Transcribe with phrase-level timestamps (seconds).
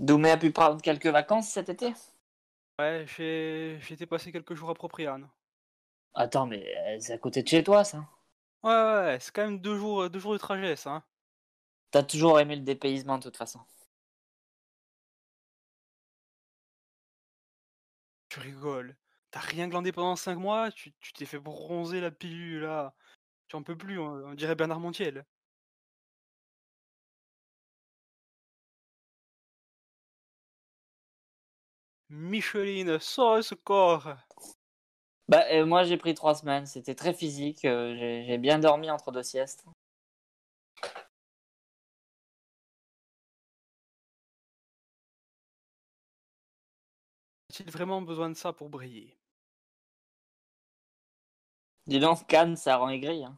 [0.00, 1.94] Doumé a pu prendre quelques vacances cet été?
[2.80, 5.30] Ouais, j'ai été passer quelques jours à Propriane.
[6.14, 8.06] Attends, mais euh, c'est à côté de chez toi, ça?
[8.62, 8.74] Ouais, ouais,
[9.04, 10.90] ouais, c'est quand même deux jours, deux jours de trajet, ça.
[10.92, 11.04] hein.
[11.92, 13.60] T'as toujours aimé le dépaysement, de toute façon.
[18.30, 18.96] Tu rigoles.
[19.30, 22.94] T'as rien glandé pendant 5 mois, tu tu t'es fait bronzer la pilule, là.
[23.48, 25.26] Tu en peux plus, on, on dirait Bernard Montiel.
[32.10, 34.06] Micheline, sors au secours
[35.28, 36.66] Bah, euh, moi, j'ai pris trois semaines.
[36.66, 37.64] C'était très physique.
[37.64, 39.64] euh, j'ai j'ai bien dormi entre deux siestes.
[47.50, 49.16] A-t-il vraiment besoin de ça pour briller?
[51.86, 53.22] Dis donc, Cannes, ça rend aigri.
[53.22, 53.36] Hein.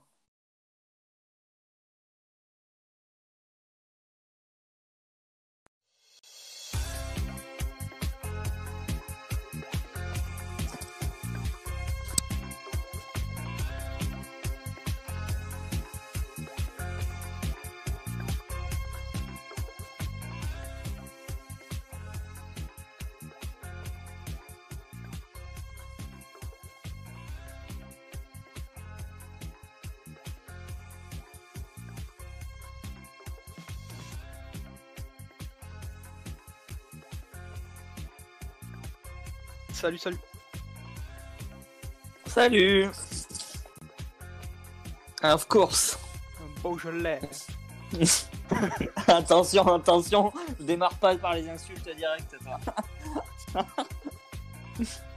[39.83, 40.19] Salut, salut.
[42.27, 42.91] Salut.
[45.25, 45.99] Of course.
[46.63, 47.19] Beaujolais
[49.09, 50.33] Attention, attention.
[50.61, 53.65] Démarre pas par les insultes directes, toi.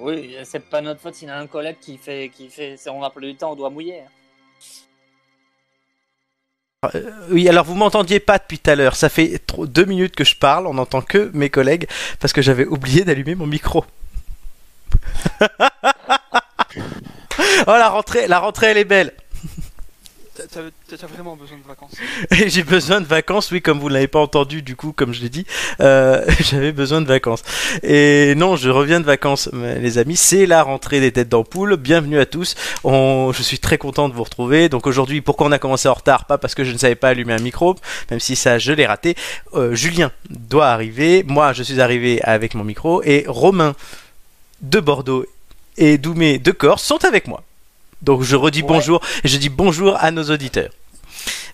[0.00, 3.08] Oui, c'est pas notre faute s'il y a un collègue qui fait, qui fait, on
[3.10, 4.02] plus du temps, on doit mouiller.
[6.94, 8.96] Euh, oui, alors vous m'entendiez pas depuis tout à l'heure.
[8.96, 10.66] Ça fait trop- deux minutes que je parle.
[10.66, 11.86] On n'entend que mes collègues
[12.18, 13.84] parce que j'avais oublié d'allumer mon micro.
[15.42, 15.46] oh
[17.66, 19.12] la rentrée, la rentrée elle est belle.
[20.48, 21.92] T'as- vraiment besoin de vacances.
[22.46, 25.20] J'ai besoin de vacances, oui, comme vous ne l'avez pas entendu, du coup, comme je
[25.22, 25.44] l'ai dit,
[25.80, 27.42] euh, j'avais besoin de vacances.
[27.82, 31.76] Et non, je reviens de vacances, les amis, c'est la rentrée des têtes d'ampoule.
[31.76, 32.54] Bienvenue à tous.
[32.84, 34.68] Je suis très content de vous retrouver.
[34.68, 36.24] Donc aujourd'hui, pourquoi on a commencé en retard?
[36.26, 37.76] Pas parce que je ne savais pas allumer un micro,
[38.10, 39.14] même si ça, je l'ai raté.
[39.54, 41.24] Euh, Julien doit arriver.
[41.26, 43.02] Moi, je suis arrivé avec mon micro.
[43.02, 43.74] Et Romain
[44.62, 45.24] de Bordeaux
[45.76, 47.42] et Doumé de Corse sont avec moi.
[48.02, 48.68] Donc je redis Ouais.
[48.68, 50.70] bonjour et je dis bonjour à nos auditeurs.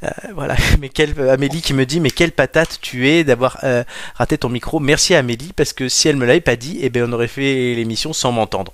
[0.04, 3.82] Euh, voilà, mais quelle Amélie qui me dit mais quelle patate tu es d'avoir euh,
[4.14, 4.78] raté ton micro.
[4.78, 7.28] Merci à Amélie parce que si elle me l'avait pas dit, eh ben on aurait
[7.28, 8.72] fait l'émission sans m'entendre.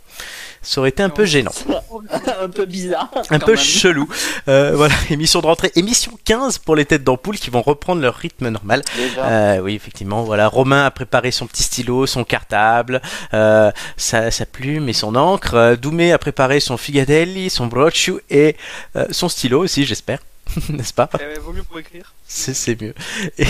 [0.62, 1.50] Ça aurait été un peu gênant,
[2.40, 3.10] un peu bizarre.
[3.30, 3.60] un peu même.
[3.60, 4.08] chelou.
[4.48, 8.14] Euh, voilà, émission de rentrée, émission 15 pour les têtes d'ampoule qui vont reprendre leur
[8.14, 8.82] rythme normal.
[9.18, 10.46] Euh, oui, effectivement, voilà.
[10.48, 13.02] Romain a préparé son petit stylo, son cartable,
[13.34, 15.76] euh, sa, sa plume et son encre.
[15.76, 18.56] Doumé a préparé son figadelli, son broccio et
[18.96, 20.20] euh, son stylo aussi, j'espère.
[20.68, 21.08] N'est-ce pas?
[21.20, 22.12] Eh, vaut mieux pour écrire.
[22.26, 22.94] C'est c'est mieux.
[23.38, 23.46] Et-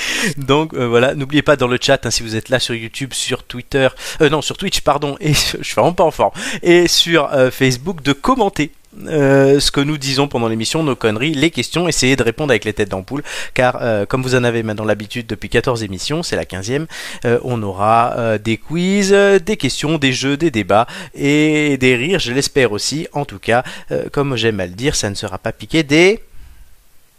[0.36, 3.12] Donc euh, voilà, n'oubliez pas dans le chat, hein, si vous êtes là sur YouTube,
[3.12, 3.88] sur Twitter,
[4.20, 6.32] euh, non sur Twitch pardon, et je suis pas en forme,
[6.62, 8.70] et sur euh, Facebook de commenter.
[9.06, 12.74] ce que nous disons pendant l'émission, nos conneries, les questions, essayez de répondre avec les
[12.74, 13.22] têtes d'ampoule,
[13.54, 16.86] car comme vous en avez maintenant l'habitude depuis 14 émissions, c'est la 15e,
[17.24, 22.32] euh, on aura des quiz, des questions, des jeux, des débats et des rires, je
[22.32, 23.08] l'espère aussi.
[23.14, 23.64] En tout cas,
[24.12, 26.20] comme j'aime à le dire, ça ne sera pas piqué des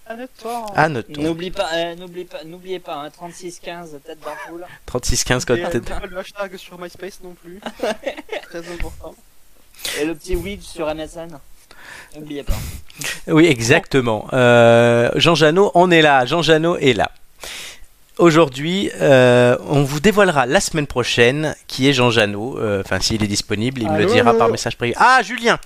[0.09, 0.65] Honnêtement.
[0.75, 1.21] hannetons.
[1.21, 4.65] N'oublie pas, euh, n'oublie pas, n'oubliez pas, hein, 36-15 tête d'ampoule.
[4.85, 5.85] 36-15 code tête.
[5.85, 7.59] pas le hashtag sur MySpace non plus.
[8.49, 9.15] Très important.
[9.99, 11.39] Et le petit Witch sur MSN.
[12.15, 12.53] N'oubliez pas.
[13.27, 14.27] Oui, exactement.
[14.33, 16.25] Euh, Jean Janot, on est là.
[16.25, 17.11] Jean Janot est là.
[18.19, 22.59] Aujourd'hui, euh, on vous dévoilera la semaine prochaine qui est Jean Janot.
[22.59, 24.93] Euh, Enfin, s'il est disponible, il me le dira allô par message privé.
[24.97, 25.57] Ah, Julien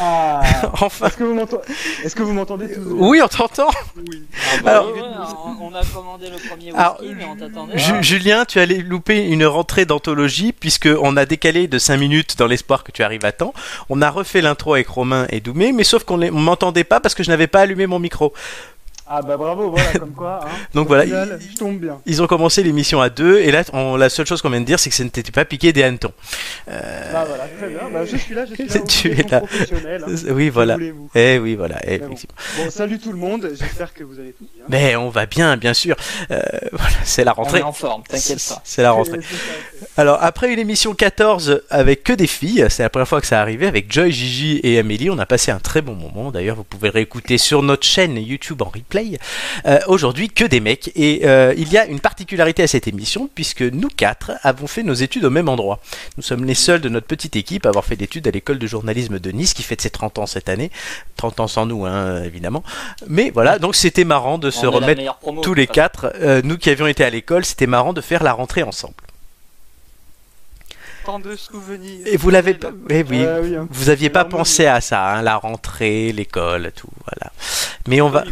[0.00, 0.40] Ah,
[0.80, 1.62] Enfin est-ce que vous m'entendez
[2.04, 4.24] Est-ce que vous m'entendez tous Oui, on t'entend Oui.
[4.66, 5.00] Alors- Ouais, ouais,
[5.60, 7.78] on, a commandé le premier whisky, Alors, mais on t'attendait.
[7.78, 12.36] Ju- Julien, tu allais louper une rentrée d'anthologie puisque on a décalé de 5 minutes
[12.38, 13.54] dans l'espoir que tu arrives à temps.
[13.88, 17.14] On a refait l'intro avec Romain et Doumé, mais sauf qu'on on m'entendait pas parce
[17.14, 18.32] que je n'avais pas allumé mon micro.
[19.06, 20.40] Ah bah bravo, voilà, comme quoi.
[20.44, 20.48] Hein.
[20.72, 22.00] Donc voilà, final, il- je tombe bien.
[22.06, 24.66] Ils ont commencé l'émission à deux, et là, on- la seule chose qu'on vient de
[24.66, 26.12] dire, c'est que ça ne t'était pas piqué des hannetons.
[26.70, 27.80] Euh, Bah voilà, très bien.
[27.92, 28.80] Bah, je suis là, je suis là.
[28.88, 29.42] Tu es là.
[29.44, 30.08] hein.
[30.30, 30.76] oui, Que voilà.
[31.14, 32.14] Eh oui, voilà, eh, bon.
[32.56, 34.64] Bon, salut tout le monde, j'espère que vous allez tous bien.
[34.68, 35.96] Mais on va bien, bien sûr.
[36.30, 36.40] Euh,
[36.72, 37.62] voilà, c'est la On est rentrée.
[37.62, 38.62] en forme, t'inquiète pas.
[38.64, 39.20] C'est la rentrée.
[39.98, 43.40] Alors, après une émission 14 avec que des filles, c'est la première fois que ça
[43.40, 46.30] arrivait, avec Joy, Gigi et Amélie, on a passé un très bon moment.
[46.30, 48.93] D'ailleurs, vous pouvez réécouter sur notre chaîne YouTube en replay.
[49.66, 50.90] Euh, Aujourd'hui, que des mecs.
[50.94, 54.82] Et euh, il y a une particularité à cette émission, puisque nous quatre avons fait
[54.82, 55.80] nos études au même endroit.
[56.16, 58.66] Nous sommes les seuls de notre petite équipe à avoir fait d'études à l'école de
[58.66, 60.70] journalisme de Nice, qui fête ses 30 ans cette année.
[61.16, 62.62] 30 ans sans nous, hein, évidemment.
[63.08, 66.12] Mais voilà, donc c'était marrant de se On remettre promo, tous les quatre.
[66.20, 68.94] Euh, nous qui avions été à l'école, c'était marrant de faire la rentrée ensemble.
[71.04, 72.06] Tant de souvenirs.
[72.06, 72.70] Et vous l'avez pas.
[72.88, 73.22] Eh oui.
[73.24, 73.68] Euh, oui, hein.
[73.70, 77.32] Vous aviez pas pensé à ça, hein, la rentrée, l'école, tout, voilà.
[77.86, 78.24] Mais on va.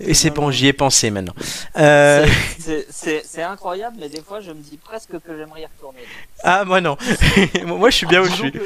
[0.00, 1.34] Et c'est bon, j'y ai pensé maintenant.
[1.78, 2.26] Euh,
[2.90, 6.00] C'est- incroyable, mais des fois je me dis presque que j'aimerais y retourner.
[6.42, 6.96] Ah, moi non.
[7.66, 8.52] moi, je suis bien où je suis.
[8.52, 8.58] que,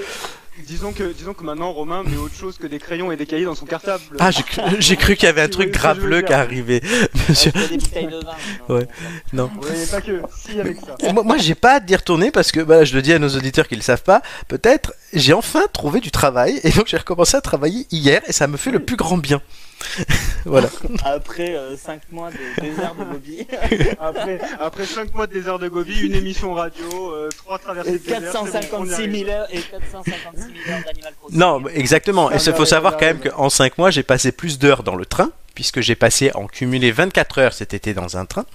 [0.66, 3.44] disons, que, disons que maintenant Romain met autre chose que des crayons et des cahiers
[3.44, 4.02] dans son cartable.
[4.18, 6.80] Ah, j'ai cru, j'ai cru qu'il y avait un truc graveleux qui arrivait.
[7.28, 7.52] Monsieur.
[7.52, 8.34] des bouteilles de vin.
[8.68, 8.88] non, Ouais.
[9.32, 9.50] non, Non.
[9.62, 10.20] Oui, pas que.
[10.36, 10.96] Si, avec ça.
[11.00, 13.18] Et Moi, moi j'ai pas hâte d'y retourner parce que, bah, je le dis à
[13.18, 16.96] nos auditeurs qui le savent pas, peut-être, j'ai enfin trouvé du travail et donc j'ai
[16.96, 19.40] recommencé à travailler hier et ça me fait le plus grand bien.
[20.44, 20.68] voilà.
[21.04, 23.46] Après 5 mois de désert de Bobby
[24.00, 27.14] Après, après 5 mois de désert de Gobi, une émission radio,
[27.44, 29.26] 3 traversées et de désert, c'est bon, on y 456 arrive.
[29.26, 31.38] 000 heures et 456 000 heures d'Animal Crossing.
[31.38, 32.30] Non, mais exactement.
[32.32, 35.04] Et il faut savoir quand même qu'en 5 mois, j'ai passé plus d'heures dans le
[35.06, 38.46] train, puisque j'ai passé en cumulé 24 heures cet été dans un train.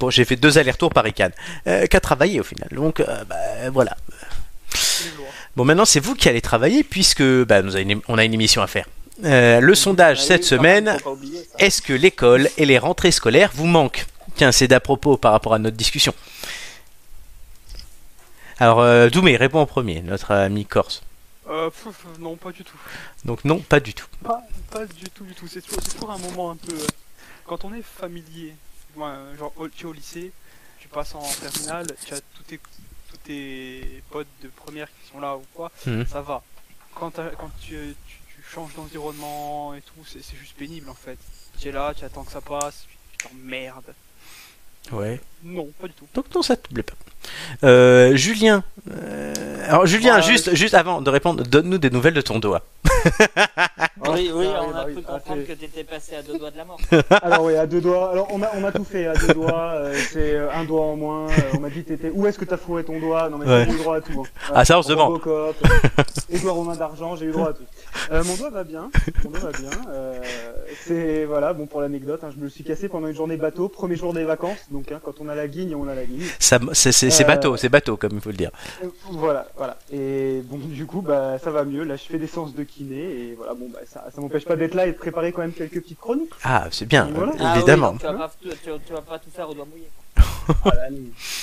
[0.00, 1.32] Bon, j'ai fait deux allers-retours Paris-Cannes,
[1.66, 2.68] euh, qu'à travailler au final.
[2.72, 3.36] Donc, euh, bah,
[3.72, 3.96] voilà.
[5.56, 8.34] Bon, maintenant, c'est vous qui allez travailler, puisque bah, nous a une- on a une
[8.34, 8.86] émission à faire.
[9.24, 10.96] Euh, le sondage Ah cette semaine,
[11.58, 14.06] est-ce que l'école et les rentrées scolaires vous manquent?
[14.36, 16.14] Tiens, c'est d'à propos par rapport à notre discussion.
[18.60, 21.02] Alors, euh, Doumé, réponds en premier, notre ami corse.
[21.48, 22.76] Euh, pff, non, pas du tout.
[23.24, 24.06] Donc, non, pas du tout.
[24.22, 25.46] Pas, pas du tout, du tout.
[25.48, 26.74] C'est toujours, un moment un peu.
[26.74, 26.86] euh,
[27.46, 28.54] Quand on est familier,
[28.96, 29.06] ouais,
[29.38, 30.32] genre au- tu es au lycée,
[30.78, 32.58] tu passes en terminale, tu as tous tes,
[33.10, 36.06] tous tes potes de première qui sont là ou quoi, Mhm.
[36.06, 36.42] ça va.
[36.94, 37.12] Quand,
[37.60, 37.94] tu
[38.52, 41.18] changes d'environnement et tout, c'est juste pénible en fait.
[41.60, 42.86] Tu es là, tu attends que ça passe,
[43.18, 43.94] tu t'emmerdes.
[44.92, 45.20] Ouais.
[45.44, 46.06] Non, pas du tout.
[46.14, 46.94] Donc non, ça te plaît pas.
[47.64, 48.62] Euh, Julien.
[48.90, 49.34] euh,
[49.68, 52.62] Alors Julien, Ouais, juste, juste avant de répondre, donne-nous des nouvelles de ton doigt.
[54.10, 56.50] Oui, oui, Ah, on a cru ah, comprendre c'est- que t'étais passé à deux doigts
[56.50, 56.80] de la mort.
[57.22, 58.10] Alors oui, à deux doigts.
[58.12, 59.72] Alors on a, on a tout fait à deux doigts.
[59.74, 61.28] euh, c'est un doigt en moins.
[61.28, 62.10] euh, on m'a dit t'étais.
[62.10, 63.28] Où est-ce que t'as fourré ton doigt?
[63.28, 63.66] Non mais Ouais.
[63.68, 64.22] j'ai eu droit à tout.
[64.24, 64.50] hein.
[64.54, 65.20] Ah, ça, on se demande.
[66.30, 67.64] Édouard Romain d'argent, j'ai eu droit à tout.
[68.12, 68.90] Euh, mon doigt va bien.
[69.24, 69.70] Mon doigt va bien.
[69.90, 70.20] euh,
[70.84, 71.52] c'est voilà.
[71.52, 74.12] Bon pour l'anecdote, hein, je me le suis cassé pendant une journée bateau, premier jour
[74.14, 74.58] des vacances.
[74.70, 76.22] Donc hein, quand on a la guigne, on a la guigne.
[76.38, 78.50] Ça, c'est, c'est, c'est Euh, bateau, c'est bateau comme il faut le dire.
[78.82, 79.76] Euh, Voilà, voilà.
[79.92, 81.84] Et bon, du coup, bah, ça va mieux.
[81.84, 84.56] Là, je fais des séances de kiné et voilà, bon, bah, ça, ça m'empêche pas
[84.56, 86.30] d'être là et de préparer quand même quelques petites chroniques.
[86.44, 87.32] Ah, c'est bien, Voilà.
[87.40, 87.96] Ah évidemment.
[87.96, 89.88] tu, vas pas, tu, tu- tu vas pas tout faire au doigt mouillé.
[90.64, 90.98] Ah, là, nous,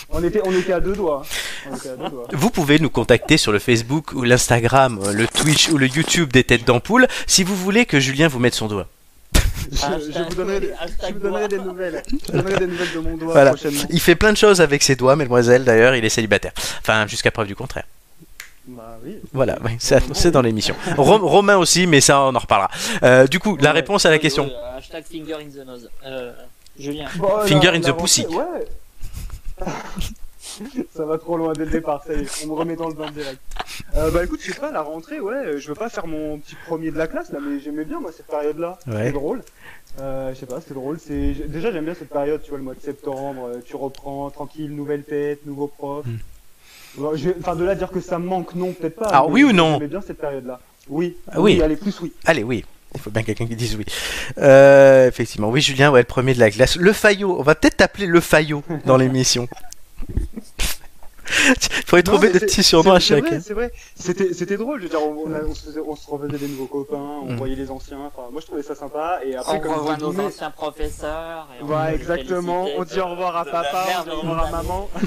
[0.10, 1.24] on était, on était à deux doigts.
[1.24, 1.70] hein.
[1.72, 2.28] On était à deux doigts.
[2.34, 6.44] Vous pouvez nous contacter sur le Facebook ou l'Instagram, le Twitch ou le YouTube des
[6.44, 8.88] têtes d'ampoule si vous voulez que Julien vous mette son doigt.
[9.72, 11.58] Je, je vous donnerai, des, je Hashtag vous donnerai doigt.
[11.58, 12.04] des nouvelles.
[12.10, 13.52] Je vous donnerai des nouvelles de mon doigt Voilà.
[13.52, 13.82] prochainement.
[13.90, 16.52] Il fait plein de choses avec ses doigts, mademoiselle, d'ailleurs, il est célibataire.
[16.80, 17.86] Enfin, jusqu'à preuve du contraire.
[18.68, 19.18] Bah oui.
[19.32, 20.76] Voilà, oui, c'est dans l'émission.
[20.98, 22.70] Ro- Romain aussi, mais ça, on en reparlera.
[23.04, 23.76] Euh, du coup, la Ouais.
[23.76, 24.50] réponse à la question.
[24.78, 25.88] hashtag finger in the nose.
[26.06, 26.32] Euh,
[26.80, 27.08] Julien.
[27.18, 28.26] Bon, Finger la- in the pussy.
[28.28, 28.66] Ouais.
[30.96, 32.94] ça va trop loin dès le départ, ça y est, on me remet dans le
[32.94, 33.40] bain direct.
[33.96, 36.56] Euh, bah écoute, je sais pas, la rentrée, ouais, je veux pas faire mon petit
[36.68, 38.78] premier de la classe là, mais j'aimais bien moi cette période-là.
[38.88, 39.06] Ouais.
[39.08, 39.42] C'est drôle.
[40.02, 40.98] Euh, je sais pas, c'est drôle.
[41.00, 44.30] C'est déjà j'aime bien cette période, tu vois, le mois de septembre, euh, tu reprends
[44.30, 46.06] tranquille, nouvelle tête, nouveau prof.
[46.06, 46.18] Hmm.
[46.98, 49.08] Bon, je vais- Enfin, de là à dire que ça me manque, non, peut-être pas.
[49.08, 50.60] Alors, mais oui ou non J'aimais bien cette période-là.
[50.88, 51.18] Oui.
[51.32, 51.62] Ah oui.
[51.62, 52.14] Allez, plus oui.
[52.26, 52.64] Allez, oui.
[52.96, 53.86] Il faut bien quelqu'un qui dise oui.
[54.38, 56.76] Euh, effectivement, oui, Julien, ouais, le premier de la classe.
[56.78, 59.48] Le Fayot, on va peut-être t'appeler le Fayot dans l'émission.
[61.28, 61.56] Il
[61.86, 64.80] faudrait Non, trouver des petits surnoms à c'est- c'est vrai, c'était c'était drôle.
[64.80, 66.98] Je veux dire, on, on, a- on se, faisait- on se refaisait des nouveaux copains,
[66.98, 67.38] on Mm.
[67.38, 68.00] voyait les anciens.
[68.06, 69.20] Enfin, moi je trouvais ça sympa.
[69.26, 71.48] Et après, On comme revoit disait nos anciens professeurs.
[71.60, 72.68] et on exactement.
[72.78, 74.90] On dit au revoir à papa, on dit au revoir à maman.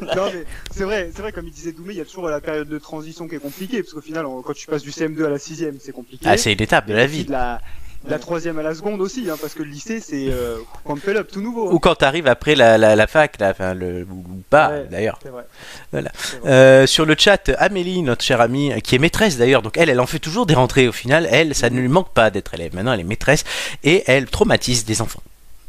[0.00, 2.40] non mais c'est vrai, c'est vrai comme il disait Doumé, il y a toujours la
[2.40, 5.24] période de transition qui est compliquée parce qu'au final, on- quand tu passes du CM2
[5.26, 6.24] à la 6 c'est compliqué.
[6.28, 7.24] Ah, c'est une étape de la vie.
[7.24, 7.60] de la-
[8.06, 11.40] la troisième à la seconde aussi, hein, parce que le lycée c'est euh, Up tout
[11.40, 11.68] nouveau.
[11.68, 11.72] hein.
[11.72, 14.86] Ou quand t'arrives après la, la, la fac, là, enfin, le, ou pas Ouais.
[14.90, 15.18] d'ailleurs.
[15.92, 16.10] Voilà.
[16.46, 20.00] Euh, sur le chat, Amélie, notre chère amie, qui est maîtresse d'ailleurs, donc elle, elle
[20.00, 21.28] en fait toujours des rentrées au final.
[21.30, 22.74] Elle, ça ne lui manque pas d'être élève.
[22.74, 23.44] Maintenant, elle est maîtresse
[23.84, 25.22] et elle traumatise des enfants.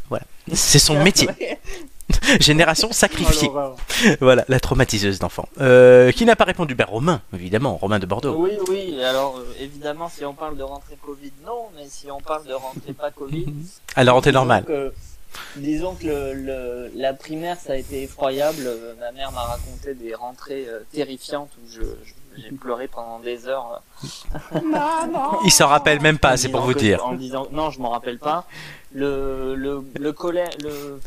[0.09, 0.25] Voilà.
[0.53, 1.29] C'est son métier.
[2.39, 3.47] Génération Oh, sacrifiée.
[3.47, 3.75] l'horreur.
[4.19, 5.47] Voilà, la traumatiseuse d'enfants.
[5.61, 6.75] Euh, qui n'a pas répondu?
[6.75, 8.35] Ben Romain, évidemment, Romain de Bordeaux.
[8.37, 12.19] Oui, oui, alors euh, évidemment, si on parle de rentrée Covid, non, mais si on
[12.19, 13.45] parle de rentrée pas Covid.
[13.95, 14.65] À la rentrée disons normale.
[14.65, 14.93] que-
[15.57, 18.63] disons que le, le- la primaire, ça a été effroyable.
[18.65, 23.19] Euh, Ma mère m'a raconté des rentrées euh, terrifiantes où je, je- j'ai pleuré pendant
[23.19, 23.81] des heures.
[24.55, 24.59] euh,
[25.45, 27.05] Il s'en rappelle même pas, c'est pour vous que- dire.
[27.05, 28.45] En disant, non, je m'en rappelle pas.
[28.91, 30.99] Le, le, le collège, le,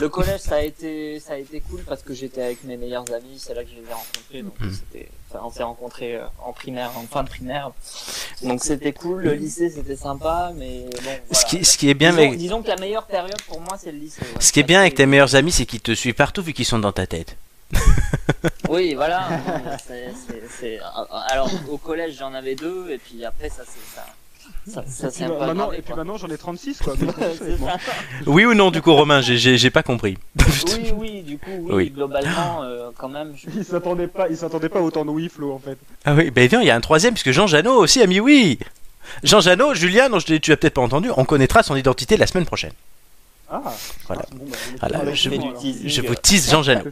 [0.00, 3.04] Le collège, ça a été, ça a été cool parce que j'étais avec mes meilleurs
[3.14, 4.42] amis, c'est là que je les ai rencontrés.
[4.42, 7.70] Donc c'était, enfin, on s'est rencontrés euh, en primaire, en fin de primaire.
[8.42, 9.22] Donc c'était cool.
[9.22, 10.90] Le lycée, c'était sympa, mais bon.
[11.02, 11.18] Voilà.
[11.30, 13.76] Ce qui, ce qui est bien, disons, avec, disons que la meilleure période pour moi,
[13.78, 14.22] c'est le lycée.
[14.22, 14.40] ouais.
[14.40, 16.64] ce qui est bien avec tes meilleurs amis, c'est qu'ils te suivent partout vu qu'ils
[16.66, 17.36] sont dans ta tête.
[18.68, 19.28] Oui, voilà.
[20.58, 20.78] c'est-
[21.28, 24.06] Alors au collège, j'en avais deux, et puis après, ça, c'est ça.
[24.68, 25.96] Ça, ça, Et puis, maintenant, aggravé, et puis quoi.
[25.96, 26.94] maintenant j'en ai 36 quoi.
[28.26, 30.18] Oui ou non, du coup, Romain, j'ai- pas compris.
[30.36, 31.90] Oui, oui, du coup, oui, Oui.
[31.90, 33.32] globalement, euh, quand même.
[33.36, 35.78] je- Il s'attendait pas, il s'attendait pas autant de oui Flo en fait.
[36.04, 38.20] Ah oui, ben non, il y a un troisième, puisque Jean Janot aussi a mis
[38.20, 38.58] oui.
[39.24, 42.26] Jean Janot, Julien, dont je tu as peut-être pas entendu, on connaîtra son identité la
[42.26, 42.72] semaine prochaine.
[43.52, 43.60] Ah.
[44.06, 44.22] Voilà.
[44.32, 45.88] Bon, bah, Voilà, sur la je teasing.
[45.88, 46.84] Je vous tease Jean Janot.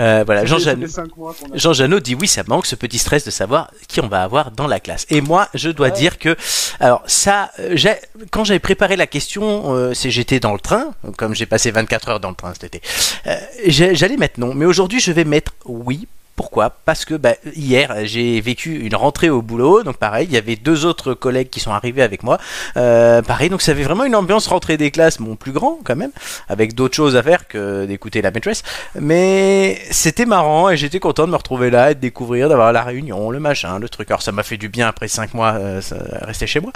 [0.00, 0.86] Euh, voilà, Jean Janot.
[1.54, 4.50] Jean Janot dit oui, ça manque ce petit stress de savoir qui on va avoir
[4.50, 5.06] dans la classe.
[5.10, 5.92] Et moi, je dois Ouais.
[5.92, 6.36] dire que,
[6.80, 7.76] alors ça, euh,
[8.30, 12.08] quand j'avais préparé la question, euh, c'est j'étais dans le train, comme j'ai passé 24
[12.08, 12.82] heures dans le train cet été.
[13.26, 13.36] euh,
[13.68, 16.08] J'allais mettre non, mais aujourd'hui je vais mettre oui.
[16.36, 16.70] Pourquoi?
[16.70, 20.56] Parce que bah, hier j'ai vécu une rentrée au boulot, donc pareil, il y avait
[20.56, 22.38] deux autres collègues qui sont arrivés avec moi,
[22.76, 25.96] Euh, pareil, donc ça avait vraiment une ambiance rentrée des classes, bon plus grand quand
[25.96, 26.10] même,
[26.48, 28.62] avec d'autres choses à faire que d'écouter la maîtresse,
[28.98, 32.82] mais c'était marrant et j'étais content de me retrouver là et de découvrir, d'avoir la
[32.82, 34.10] réunion, le machin, le truc.
[34.10, 35.80] Alors ça m'a fait du bien après 5 mois euh,
[36.22, 36.72] rester chez moi.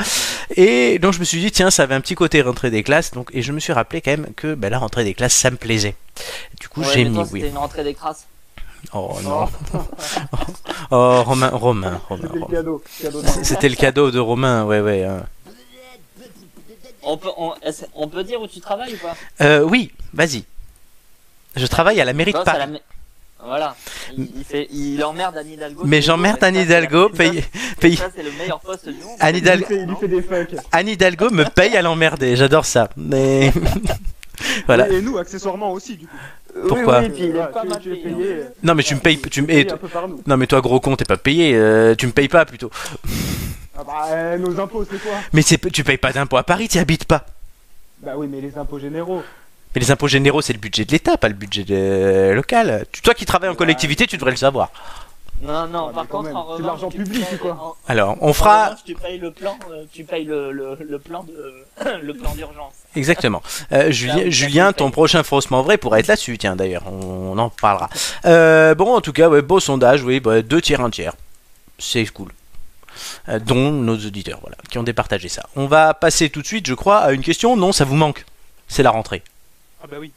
[0.55, 3.11] Et donc je me suis dit, tiens, ça avait un petit côté rentrée des classes.
[3.13, 5.51] Donc, et je me suis rappelé quand même que ben, la rentrée des classes, ça
[5.51, 5.95] me plaisait.
[6.61, 7.41] Du coup, Ouais, j'ai mis toi, oui.
[7.47, 8.27] Une rentrée des crasses.
[8.93, 9.47] Oh non.
[10.91, 12.23] oh, Romain, Romain, Romain.
[12.29, 12.83] C'était le cadeau.
[13.03, 15.05] cadeau de- C'était le cadeau de Romain, ouais, ouais.
[15.05, 15.25] hein.
[17.09, 17.31] On peut,
[17.95, 19.15] on, peut dire où tu travailles ou pas?
[19.41, 20.45] Euh, oui, vas-y.
[21.55, 22.59] Je travaille à la mairie de Paris.
[22.59, 23.77] la Voilà.
[24.19, 25.83] Il, il fait, il emmerde Anne Hidalgo.
[25.85, 27.45] Mais j'emmerde Anne Hidalgo, paye,
[27.81, 29.17] paye- Ça, c'est le meilleur poste du monde.
[29.21, 30.59] Anne Il fait, il fait des.
[30.73, 32.89] Anne Hidalgo me paye à l'emmerder, j'adore ça.
[32.97, 33.53] Mais
[34.67, 34.89] voilà.
[34.89, 36.17] Et nous, accessoirement aussi, du coup.
[36.69, 38.45] Pourquoi Oui, oui, puis il est Voilà, pas tu- mal tu es payé, payé, euh,
[38.63, 41.55] Non mais tu me payes, tu me, non mais toi gros con t'es pas payé,
[41.55, 42.71] euh, tu me payes pas plutôt.
[43.79, 45.13] Ah bah, euh, nos impôts, c'est quoi?
[45.35, 47.27] Mais c'est, tu payes pas d'impôts à Paris, tu habites pas.
[48.01, 49.23] Bah oui, mais les impôts généraux.
[49.75, 52.87] Mais les impôts généraux c'est le budget de l'État, pas le budget de- local.
[52.91, 54.71] Tu- toi qui travailles en collectivité, tu devrais le savoir.
[55.43, 57.51] Non, non, Ouais, par contre, même, en c'est l'argent public, payes- quoi.
[57.53, 60.79] en- Alors on en fera revanche, tu payes le plan, euh, tu payes le, le,
[60.81, 61.67] le plan de,
[62.03, 62.73] le plan d'urgence.
[62.97, 63.43] Exactement.
[63.73, 67.89] Euh, Julien, ton prochain faussement vrai pourrait être là-dessus, tiens d'ailleurs, on, on en parlera.
[68.25, 71.13] Euh, bon en tout cas, ouais, beau sondage, oui, bah, deux tiers, un tiers,
[71.79, 72.33] c'est cool.
[73.29, 75.47] Euh, dont nos auditeurs, voilà, qui ont départagé ça.
[75.55, 77.55] On va passer tout de suite, je crois, à une question.
[77.57, 78.25] Non, ça vous manque.
[78.69, 79.23] C'est la rentrée.
[79.83, 80.11] Ah bah oui.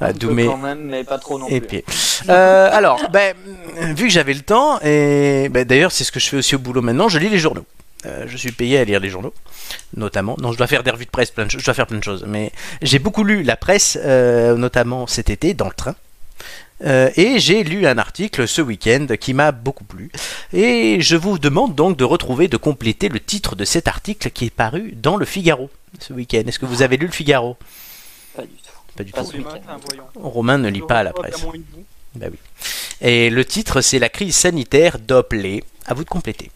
[0.00, 1.82] Ah, Un peu Doumé- quand même, mais pas trop non et plus.
[1.82, 1.94] puis,
[2.28, 3.34] euh, alors, ben,
[3.96, 6.58] vu que j'avais le temps, et ben, d'ailleurs c'est ce que je fais aussi au
[6.60, 7.64] boulot maintenant, je lis les journaux.
[8.06, 9.32] Euh, je suis payé à lire les journaux,
[9.96, 10.36] notamment.
[10.40, 11.50] Non, je dois faire des revues de presse, plein de.
[11.50, 12.24] Je dois faire plein de choses.
[12.26, 15.94] Mais j'ai beaucoup lu la presse, euh, notamment cet été dans le train.
[16.84, 20.10] Euh, et j'ai lu un article ce week-end qui m'a beaucoup plu.
[20.52, 24.46] Et je vous demande donc de retrouver, de compléter le titre de cet article qui
[24.46, 25.70] est paru dans le Figaro
[26.00, 26.42] ce week-end.
[26.46, 27.56] Est-ce que vous avez lu le Figaro?
[28.34, 28.96] Pas du tout.
[28.96, 29.44] Pas du Pas tout.
[30.16, 31.46] Romain ne lit pas la presse.
[32.16, 32.38] Bah oui.
[33.00, 35.64] Et le titre, c'est La crise sanitaire dope les.
[35.86, 36.50] À vous de compléter.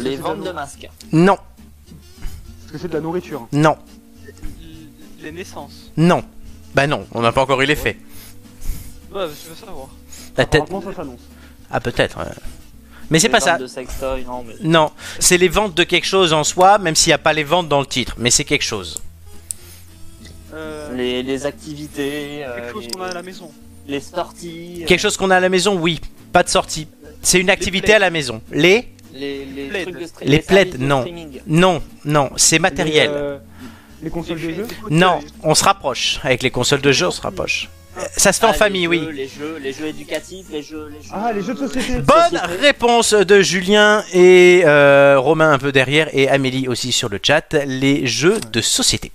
[0.00, 0.88] Les ventes de masques.
[1.12, 3.46] Non, Parce que c'est de la nourriture.
[3.52, 3.76] non,
[4.26, 4.34] L-
[5.22, 5.90] Les naissances.
[5.96, 6.22] non.
[6.74, 7.96] Bah non, on n'a pas encore eu les faits.
[9.12, 9.88] Ouais, je veux savoir.
[10.36, 10.62] La tête.
[10.62, 11.20] Apparemment, ça s'annonce.
[11.70, 12.18] Ah, peut-être.
[12.18, 12.24] ouais.
[13.08, 13.56] Mais c'est Les pas ventes ça.
[13.58, 14.54] de sextoy, non, mais...
[14.62, 17.44] Non, c'est les ventes de quelque chose en soi, même s'il n'y a pas les
[17.44, 18.16] ventes dans le titre.
[18.18, 19.00] Mais c'est quelque chose.
[20.52, 23.50] Euh, Les, les activités, euh, quelque chose les, qu'on a à la maison.
[23.86, 26.00] les sorties, euh, Quelque chose qu'on a à la maison, oui.
[26.32, 26.88] Pas de sortie.
[27.22, 28.42] C'est une activité à la maison.
[28.52, 29.44] Les les,
[30.22, 31.00] les trucs de non.
[31.00, 31.40] streaming.
[31.46, 33.10] Non, non, c'est matériel.
[33.10, 33.38] Les, euh,
[34.02, 34.66] les consoles de jeux.
[34.90, 36.20] Non, on se rapproche.
[36.22, 37.68] Avec les consoles de jeux, on se rapproche.
[38.16, 39.08] Ça se fait en Ah, les famille, jeux, oui.
[39.12, 41.10] Les jeux, les jeux éducatifs, les jeux, les jeux.
[41.12, 42.00] Ah, les jeux de société.
[42.00, 47.18] Bonne réponse de Julien et euh, Romain un peu derrière et Amélie aussi sur le
[47.22, 47.54] chat.
[47.66, 49.12] Les jeux de société.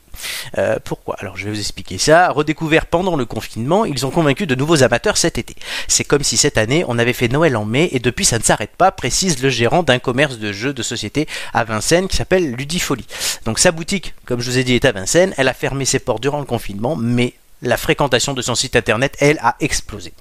[0.57, 1.15] Euh, pourquoi?
[1.19, 2.29] Alors je vais vous expliquer ça.
[2.29, 5.55] Redécouvert pendant le confinement, ils ont convaincu de nouveaux amateurs cet été.
[5.87, 8.43] C'est comme si cette année on avait fait Noël en mai et depuis ça ne
[8.43, 12.51] s'arrête pas, précise le gérant d'un commerce de jeux de société à Vincennes qui s'appelle
[12.51, 13.07] Ludifolie.
[13.45, 15.33] Donc sa boutique, comme je vous ai dit, est à Vincennes.
[15.37, 19.15] Elle a fermé ses portes durant le confinement, mais la fréquentation de son site internet,
[19.19, 20.13] elle, a explosé.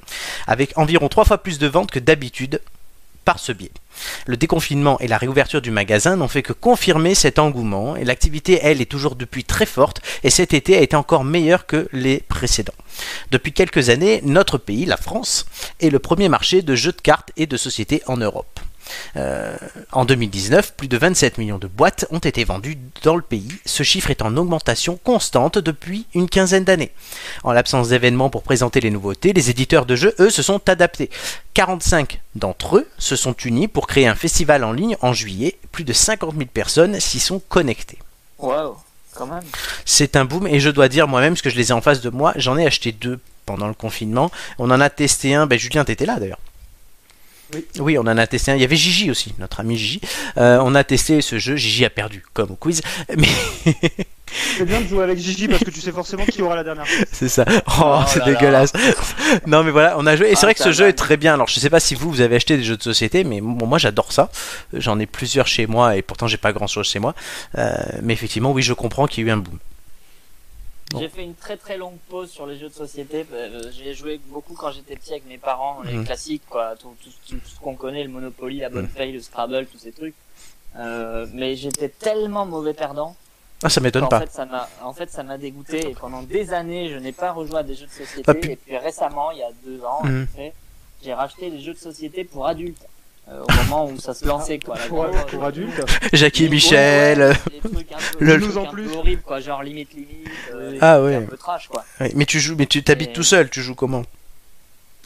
[0.46, 2.60] Avec environ trois fois plus de ventes que d'habitude
[3.24, 3.70] par ce biais.
[4.26, 8.60] Le déconfinement et la réouverture du magasin n'ont fait que confirmer cet engouement et l'activité,
[8.62, 12.20] elle, est toujours depuis très forte et cet été a été encore meilleure que les
[12.20, 12.74] précédents.
[13.30, 15.46] Depuis quelques années, notre pays, la France,
[15.80, 18.60] est le premier marché de jeux de cartes et de sociétés en Europe.
[19.16, 19.56] Euh,
[19.92, 23.52] en 2019, plus de 27 millions de boîtes ont été vendues dans le pays.
[23.66, 26.92] Ce chiffre est en augmentation constante depuis une quinzaine d'années.
[27.44, 31.10] En l'absence d'événements pour présenter les nouveautés, les éditeurs de jeux, eux, se sont adaptés.
[31.54, 35.56] 45 d'entre eux se sont unis pour créer un festival en ligne en juillet.
[35.72, 37.98] Plus de 50 000 personnes s'y sont connectées.
[39.14, 39.42] Quand même.
[39.84, 42.00] C'est un boom et je dois dire moi-même, parce que je les ai en face
[42.00, 44.30] de moi, j'en ai acheté deux pendant le confinement.
[44.58, 46.38] On en a testé un, ben Julien, t'étais là d'ailleurs.
[47.80, 47.98] Oui.
[47.98, 48.54] on en a testé un.
[48.56, 50.00] Il y avait Gigi aussi, notre ami Gigi.
[50.38, 51.56] Euh, on a testé ce jeu.
[51.56, 52.80] Gigi a perdu, comme au quiz.
[53.16, 53.28] Mais
[54.56, 56.84] C'est bien de jouer avec Gigi parce que tu sais forcément qui aura la dernière.
[57.12, 57.44] c'est ça.
[57.48, 58.26] Oh, Oh c'est là.
[58.26, 58.72] dégueulasse.
[59.46, 60.28] non, mais voilà, on a joué.
[60.30, 61.34] Et c'est Ah, vrai que ce jeu est très bien.
[61.34, 63.66] Alors, je sais pas si vous, vous avez acheté des jeux de société, mais bon,
[63.66, 64.30] moi, j'adore ça.
[64.72, 67.14] J'en ai plusieurs chez moi et pourtant, j'ai pas grand chose chez moi.
[67.58, 69.58] Euh, mais effectivement, oui, je comprends qu'il y a eu un boom.
[70.90, 70.98] Bon.
[70.98, 73.24] J'ai fait une très très longue pause sur les jeux de société.
[73.32, 76.04] Euh, J'ai joué beaucoup quand j'étais petit avec mes parents, les Mhm.
[76.04, 79.20] classiques, quoi, tout, tout- tout- tout ce qu'on connaît, le Monopoly, la bonne paye, le
[79.20, 80.14] Scrabble, tous ces trucs.
[80.76, 83.14] Euh, mais j'étais tellement mauvais perdant
[83.62, 84.20] Ah, ça m'étonne pas.
[84.20, 87.32] fait ça m'a, en fait ça m'a dégoûté et pendant des années je n'ai pas
[87.32, 88.22] rejoué à des jeux de société.
[88.26, 90.02] Ah, Et puis récemment, il y a deux ans,
[90.34, 90.54] près,
[91.02, 92.86] j'ai racheté des jeux de société pour adultes.
[93.30, 94.76] Euh, au moment où ça se lançait, quoi.
[94.76, 95.80] la Pour, grande- pour adultes.
[96.12, 97.20] Jackie et Michel.
[97.20, 98.84] ouais, des trucs un peu, Le- Nous en plus.
[98.88, 100.08] peu horribles, quoi, genre limite limite.
[100.54, 101.16] euh, Ah ouais.
[101.16, 101.84] Un peu trash, quoi.
[102.00, 103.48] Ouais, mais tu joues, mais tu t'habites Et- tout seul.
[103.50, 104.02] Tu joues comment?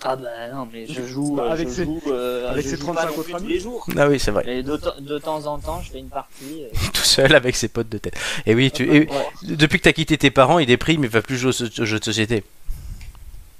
[0.06, 2.70] Ah bah non, mais je joue, Bah, euh, avec je ses- joue, euh, avec je
[2.70, 3.52] ses joue pas 35 non plus autres tous amis.
[3.54, 3.86] les jours.
[3.96, 4.42] Ah oui, c'est vrai.
[4.44, 4.76] Mais de,
[5.18, 6.60] temps en temps, je fais une partie.
[6.60, 8.14] et- Tout seul avec ses potes de tête.
[8.44, 9.08] Et oui, tu, et- Ouais.
[9.44, 12.04] depuis que t'as quitté tes parents, il déprime, il va plus jouer aux jeux de
[12.04, 12.44] société.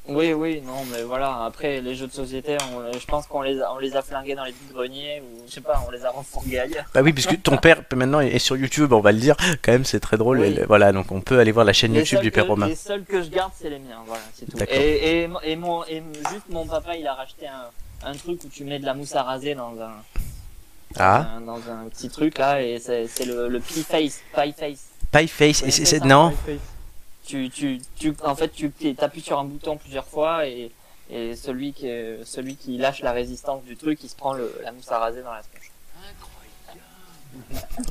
[0.06, 1.44] Oui, oui, non, mais voilà.
[1.44, 4.34] Après, les jeux de société, on- je pense qu'on les, a, on les a flingués
[4.34, 6.84] dans les petits greniers ou je sais pas, on les a refourgués ailleurs.
[6.92, 9.34] Bah oui, puisque ton père maintenant est sur YouTube, on va le dire.
[9.62, 10.40] Quand même, c'est très drôle.
[10.40, 10.56] Oui.
[10.60, 12.66] Et voilà, donc on peut aller voir la chaîne Les YouTube du père que- Romain.
[12.66, 14.02] Les seuls que je garde, c'est les miens.
[14.06, 14.58] Voilà, c'est tout.
[14.70, 18.48] Et, et, et mon, et juste mon papa, il a racheté un, un truc où
[18.48, 19.92] tu mets de la mousse à raser dans un,
[20.98, 24.88] Ah, un- dans un petit truc là, et c'est le, le Pie Face, Pie Face.
[25.10, 25.62] Pie Face.
[25.62, 26.34] Et c'est, ça, non,
[27.26, 30.70] tu, tu, tu, en fait, tu appuies sur un bouton plusieurs fois et,
[31.10, 31.88] et celui qui,
[32.24, 35.22] celui qui lâche la résistance du truc, il se prend le, la mousse à raser
[35.22, 35.70] dans la tronche.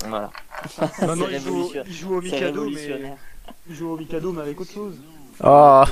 [0.08, 0.32] Voilà.
[1.02, 3.14] Maintenant, il joue, il joue au Mikado, mais
[3.70, 4.96] il joue au Mikado, mais avec autre chose.
[5.44, 5.84] Oh.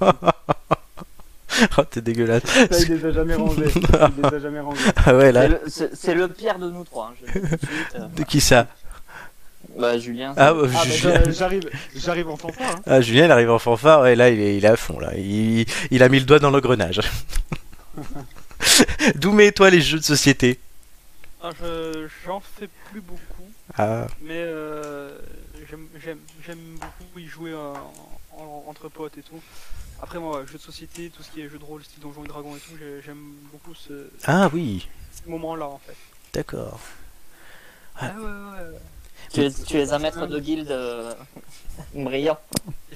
[1.78, 2.44] oh, t'es dégueulasse.
[2.44, 3.64] Ça, il les a jamais rangés.
[3.74, 4.80] Il les a jamais rangés.
[5.04, 5.48] Ah ouais, C'est là.
[5.48, 5.60] le-
[5.94, 7.06] C'est le pire de nous trois.
[7.08, 7.94] hein, je le dis tout de suite.
[7.96, 8.06] euh.
[8.08, 8.66] De qui ça?
[9.78, 10.34] Bah, Julien.
[10.36, 11.22] Ah, euh, Ah, bah, Julien.
[11.24, 12.76] j'a- j'arrive, j'arrive en fanfare.
[12.76, 12.82] Hein.
[12.86, 15.12] Ah, Julien, il arrive en fanfare, et là, il est, il est à fond, là.
[15.16, 17.00] Il, il a mis le doigt dans l'engrenage.
[19.16, 20.58] D'où mets toi les jeux de société?
[21.42, 25.16] Ah, je- J'en fais plus beaucoup, Ah, mais euh,
[25.70, 27.72] j'aime j'aime- j'aime beaucoup y jouer euh,
[28.32, 29.40] en- en- entre potes et tout.
[30.02, 32.28] Après moi, jeux de société, tout ce qui est jeux de rôle, style Donjons et
[32.28, 34.88] Dragons et tout, j'ai- j'aime beaucoup ce, ah oui,
[35.24, 35.96] ce moment-là en fait.
[36.34, 36.80] d'accord.
[38.00, 38.78] Ah ouais, ouais.
[39.32, 41.12] Tu es, tu es un maître de guilde euh,
[41.94, 42.38] brillant.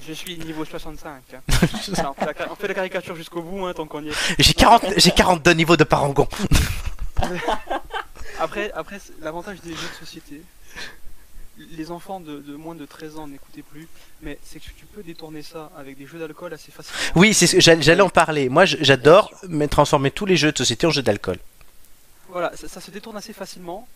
[0.07, 1.21] Je suis niveau 65.
[1.33, 1.39] hein.
[1.51, 4.13] On, fait la, ca- on fait la caricature jusqu'au bout, hein, tant qu'on y est.
[4.39, 6.27] J'ai 40, j'ai 42 niveaux de parangon.
[8.39, 10.41] Après, après c'est- l'avantage des jeux de société,
[11.77, 13.87] les enfants de, de moins de 13 ans n'écoutaient plus,
[14.21, 16.99] mais c'est que tu peux détourner ça avec des jeux d'alcool assez facilement.
[17.15, 18.49] Oui, c'est ce que j'allais j'allais en parler.
[18.49, 21.37] Moi, j'adore mais transformer tous les jeux de société en jeux d'alcool.
[22.29, 23.87] Voilà, ça, ça se détourne assez facilement,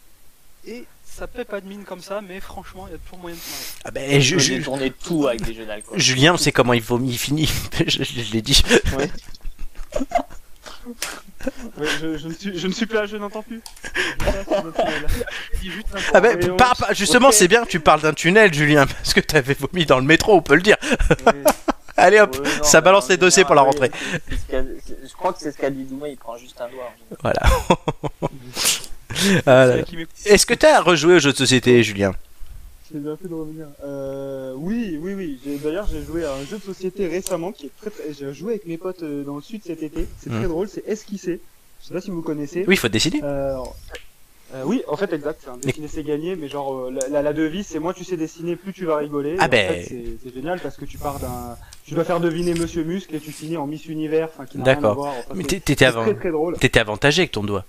[0.67, 3.35] et ça paie pas de mine comme ça, mais franchement, il y a toujours moyen
[3.35, 3.81] de se marrer.
[3.85, 5.97] Ah ben, je- Je je- vais tourner tout avec des jeux d'alcool.
[5.99, 7.49] Julien, on sait comment il vomit, il finit.
[7.87, 8.61] je je l'ai dit.
[8.97, 9.09] Ouais.
[11.77, 13.61] Ouais, je, je ne suis, je ne suis plus là, je n'entends plus.
[16.13, 19.13] Ah ben, on- par- par- justement, c'est bien que tu parles d'un tunnel, Julien, parce
[19.13, 20.77] que t'avais vomi dans le métro, on peut le dire.
[21.95, 23.91] Allez hop, Ouais, non, ça balance les dossiers pour la rentrée.
[24.49, 26.93] Je crois que c'est ce qu'a dit Doumé, il prend juste un doigt.
[27.21, 27.41] Voilà.
[29.45, 29.67] Ah
[30.15, 30.31] C'est.
[30.31, 32.13] Est-ce que t'as rejoué aux jeux de société, Julien?
[32.91, 33.65] J'ai bien fait de revenir.
[33.83, 35.39] Euh, oui, oui, oui.
[35.43, 38.13] J'ai- D'ailleurs, j'ai joué à un jeu de société récemment qui est très, très...
[38.17, 40.07] J'ai joué avec mes potes euh, dans le sud cet été.
[40.19, 40.69] C'est très drôle.
[40.69, 41.41] C'est Esquisser.
[41.81, 42.63] Je sais pas si vous connaissez.
[42.67, 43.19] Oui, il faut décider.
[43.23, 43.57] Euh,
[44.55, 45.41] euh, oui, en fait, exact.
[45.43, 48.05] C'est un dessiner, c'est gagner, mais genre euh, la, la, la devise, c'est moins tu
[48.05, 49.35] sais dessiner, plus tu vas rigoler.
[49.39, 49.73] Ah en ben.
[49.73, 53.13] fait, c'est- c'est génial parce que tu pars d'un, tu dois faire deviner Monsieur Muscle
[53.15, 55.13] et tu finis en Miss Univers, enfin qui n'a rien à D'accord.
[55.35, 56.03] Mais c'est- t'é- t'étais c'est avant...
[56.03, 56.57] très très drôle.
[56.57, 57.65] t'étais avantagé avec ton doigt.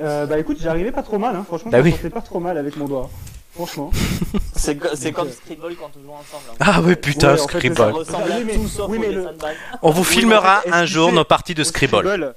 [0.00, 1.44] Euh, bah écoute, j'arrivais pas trop mal, hein.
[1.46, 2.10] franchement, Bah je oui.
[2.10, 3.08] pas trop mal avec mon doigt.
[3.54, 3.92] Franchement.
[4.56, 6.42] C'est comme euh, Scribble quand on joue ensemble.
[6.50, 6.56] hein.
[6.58, 7.76] Ah oui, putain, Ouais, en fait, Scribble.
[7.76, 9.56] Ça c'est ressemble Oui, à mais- tout sauf oui, au mais le- dessin de balle.
[9.82, 12.34] On vous filmera mais en fait, un jour nos parties de Au Scribble.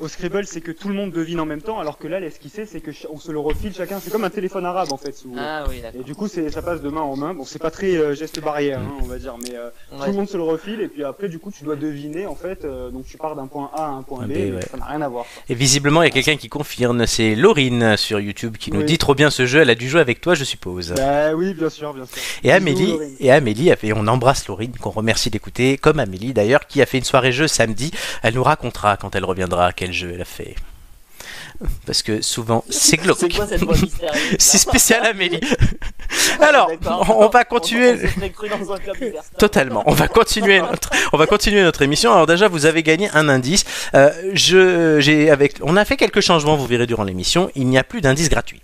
[0.00, 2.64] Au Scribble, c'est que tout le monde devine en même temps, alors que là, l'esquisser,
[2.64, 4.00] c'est que on se le refile chacun.
[4.02, 5.12] C'est comme un téléphone arabe en fait.
[5.14, 5.42] si vous voulez.
[5.44, 7.34] Ah oui, Et du coup, c'est, ça passe de main en main.
[7.34, 9.68] Bon, c'est pas très euh, geste barrière, hein, on va dire, mais euh,
[10.02, 10.80] tout le monde se le refile.
[10.80, 12.64] Et puis après, du coup, tu dois deviner en fait.
[12.64, 14.30] euh, donc tu pars d'un point A à un point B.
[14.30, 14.60] Ouais.
[14.70, 15.26] Ça n'a rien à voir.
[15.50, 18.86] Et visiblement, il y a quelqu'un qui confirme, c'est Laurine sur YouTube qui nous Oui.
[18.86, 20.94] dit trop bien ce jeu, elle a dû jouer avec toi, je suppose.
[20.96, 22.16] Bah oui, bien sûr, bien sûr.
[22.42, 23.16] Et Bisous, Amélie, Laurine.
[23.20, 26.86] et Amélie, a fait- on embrasse Laurine, qu'on remercie d'écouter, comme Amélie d'ailleurs, qui a
[26.86, 27.90] fait une soirée jeu samedi.
[28.22, 30.54] Elle nous racontera quand elle reviendra quel elle a fait.
[31.84, 33.18] Parce que souvent, c'est glauque.
[33.20, 35.40] C'est quoi cette voix mystérieuse C'est spécial Amélie.
[36.40, 37.16] Alors, D'accord.
[37.18, 37.96] on va continuer.
[39.38, 39.82] Totalement.
[39.86, 42.12] On va continuer notre, on va continuer notre émission.
[42.12, 43.64] Alors déjà, vous avez gagné un indice.
[43.94, 46.56] Euh, je, j'ai avec, on a fait quelques changements.
[46.56, 47.50] Vous verrez durant l'émission.
[47.54, 48.62] Il n'y a plus d'indices gratuits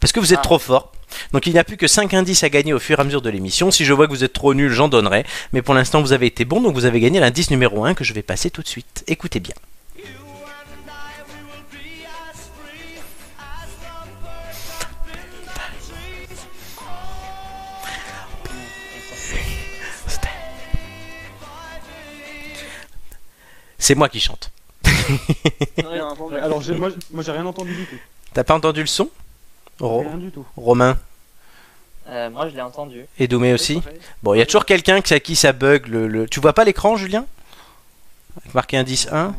[0.00, 0.44] parce que vous êtes Ah.
[0.44, 0.92] trop fort.
[1.32, 3.22] Donc il n'y a plus que 5 indices à gagner au fur et à mesure
[3.22, 3.70] de l'émission.
[3.70, 5.24] Si je vois que vous êtes trop nul, j'en donnerai.
[5.52, 8.02] Mais pour l'instant, vous avez été bon, donc vous avez gagné l'indice numéro 1 que
[8.04, 9.04] je vais passer tout de suite.
[9.06, 9.54] Écoutez bien.
[23.82, 24.52] C'est moi qui chante.
[26.40, 27.96] Alors, j'ai- moi, moi, j'ai rien entendu du tout.
[28.32, 29.10] T'as pas entendu le son?
[29.80, 30.46] Ro- Rien du tout.
[30.56, 30.96] Romain?
[32.08, 33.06] Euh, moi, je l'ai entendu.
[33.18, 33.82] et Doumé aussi?
[34.22, 35.88] Bon, il y a toujours quelqu'un qui- à qui ça bug.
[35.88, 37.26] Le, le- Tu vois pas l'écran, Julien?
[38.40, 39.34] Avec marqué indice 1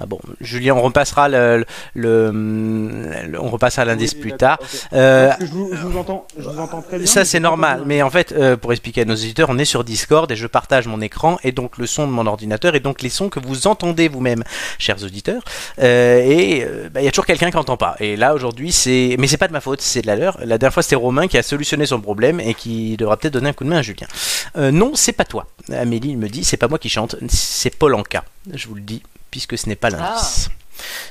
[0.00, 4.58] Ah bon, Julien, on repassera le, le- le- on repassera l'indice Oui, plus tard.
[4.92, 7.06] Euh, je, vous, je vous entends, je vous entends très bien.
[7.06, 9.84] ça c'est normal, mais en fait, euh, pour expliquer à nos auditeurs, on est sur
[9.84, 13.02] Discord et je partage mon écran et donc le son de mon ordinateur et donc
[13.02, 14.42] les sons que vous entendez vous-même,
[14.80, 15.42] chers auditeurs.
[15.80, 17.94] Euh, et bah, il y a toujours quelqu'un qui n'entend pas.
[18.00, 20.38] Et là aujourd'hui, c'est, mais c'est pas de ma faute, c'est de la leur.
[20.44, 23.50] La dernière fois, c'était Romain qui a solutionné son problème et qui devra peut-être donner
[23.50, 24.08] un coup de main à Julien.
[24.56, 25.46] Non, c'est pas toi.
[25.72, 28.24] Amélie me dit, c'est pas moi qui chante, c'est Paul Anka.
[28.52, 29.02] Je vous le dis,
[29.34, 30.48] puisque ce n'est pas l'indice.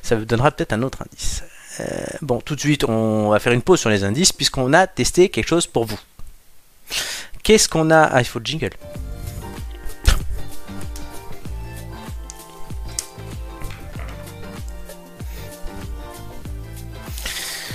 [0.02, 1.44] Ça vous donnera peut-être un autre indice.
[1.82, 1.84] Euh,
[2.22, 5.28] bon, tout de suite, on va faire une pause sur les indices puisqu'on a testé
[5.28, 6.00] quelque chose pour vous.
[7.44, 8.70] Qu'est-ce qu'on a Ah, il faut le jingle.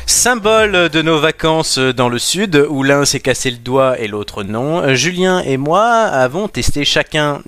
[0.07, 4.45] Symbole de nos vacances dans le sud, où l'un s'est cassé le doigt et l'autre
[4.45, 7.43] non, Julien et moi avons testé chacun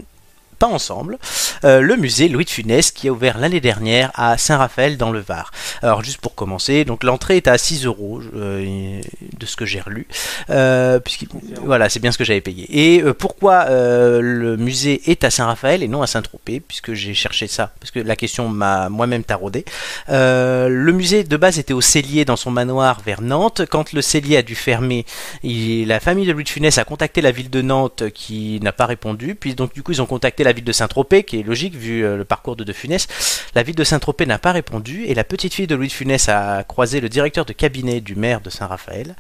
[0.61, 1.19] pas ensemble,
[1.65, 5.19] euh, le musée Louis de Funès qui a ouvert l'année dernière à Saint-Raphaël dans le
[5.21, 5.51] Var.
[5.83, 9.01] Alors juste pour commencer, donc l'entrée est à 6 euros euh,
[9.39, 10.07] de ce que j'ai relu,
[10.51, 11.29] euh, puisqu'il-
[11.65, 12.67] voilà c'est bien ce que j'avais payé.
[12.71, 17.73] Et pourquoi le musée est à Saint-Raphaël et non à Saint-Tropez, puisque j'ai cherché ça,
[17.81, 19.65] parce que la question m'a moi-même taraudé.
[20.09, 23.63] Le musée de base était au Cellier dans son manoir vers Nantes.
[23.71, 25.07] Quand le Cellier a dû fermer,
[25.43, 28.73] il- la famille de Louis de Funès a contacté la ville de Nantes qui n'a
[28.73, 29.35] pas répondu.
[29.35, 32.05] Puis donc du coup ils ont contacté la ville de Saint-Tropez, qui est logique vu
[32.05, 33.07] euh, le parcours de De Funès.
[33.55, 36.29] La ville de Saint-Tropez n'a pas répondu et la petite fille de Louis de Funès
[36.29, 39.15] a croisé le directeur de cabinet du maire de Saint-Raphaël,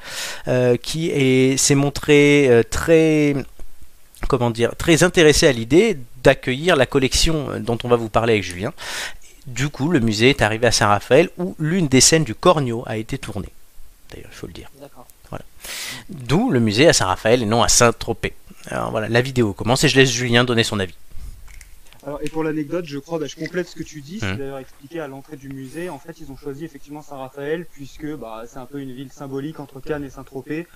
[0.49, 3.37] euh, qui est- s'est montré euh, très
[4.29, 8.43] comment dire très intéressé à l'idée d'accueillir la collection dont on va vous parler avec
[8.45, 8.73] Julien.
[9.47, 12.97] Du coup, le musée est arrivé à Saint-Raphaël où l'une des scènes du Cornio a
[12.97, 13.49] été tournée.
[14.11, 14.69] D'ailleurs, il faut le dire.
[14.81, 15.07] D'accord.
[16.09, 18.33] D'où le musée à Saint-Raphaël et non à Saint-Tropez.
[18.71, 20.95] Alors voilà, la vidéo commence et je laisse Julien donner son avis.
[22.11, 24.18] Alors, et pour l'anecdote, je crois, bah, je complète ce que tu dis.
[24.18, 25.90] C'est d'ailleurs expliqué à l'entrée du musée.
[25.90, 29.61] En fait, ils ont choisi effectivement Saint-Raphaël puisque bah, c'est un peu une ville symbolique
[29.61, 30.66] entre Cannes et Saint-Tropez.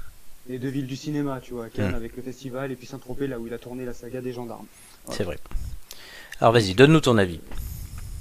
[0.49, 1.71] Les deux villes du cinéma, tu vois.
[1.71, 4.33] Cannes avec le festival et puis Saint-Tropez là où il a tourné la saga des
[4.33, 4.67] gendarmes.
[5.11, 5.41] C'est vrai.
[6.41, 7.41] Alors vas-y, donne-nous ton avis.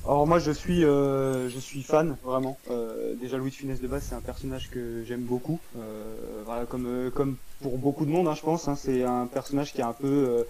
[0.05, 2.57] Alors moi je suis euh, je suis fan vraiment.
[2.71, 5.59] Euh, déjà Louis de Funès de base c'est un personnage que j'aime beaucoup.
[5.77, 8.67] Euh, voilà comme comme pour beaucoup de monde hein, je pense.
[8.67, 10.45] hein, c'est un personnage qui a un peu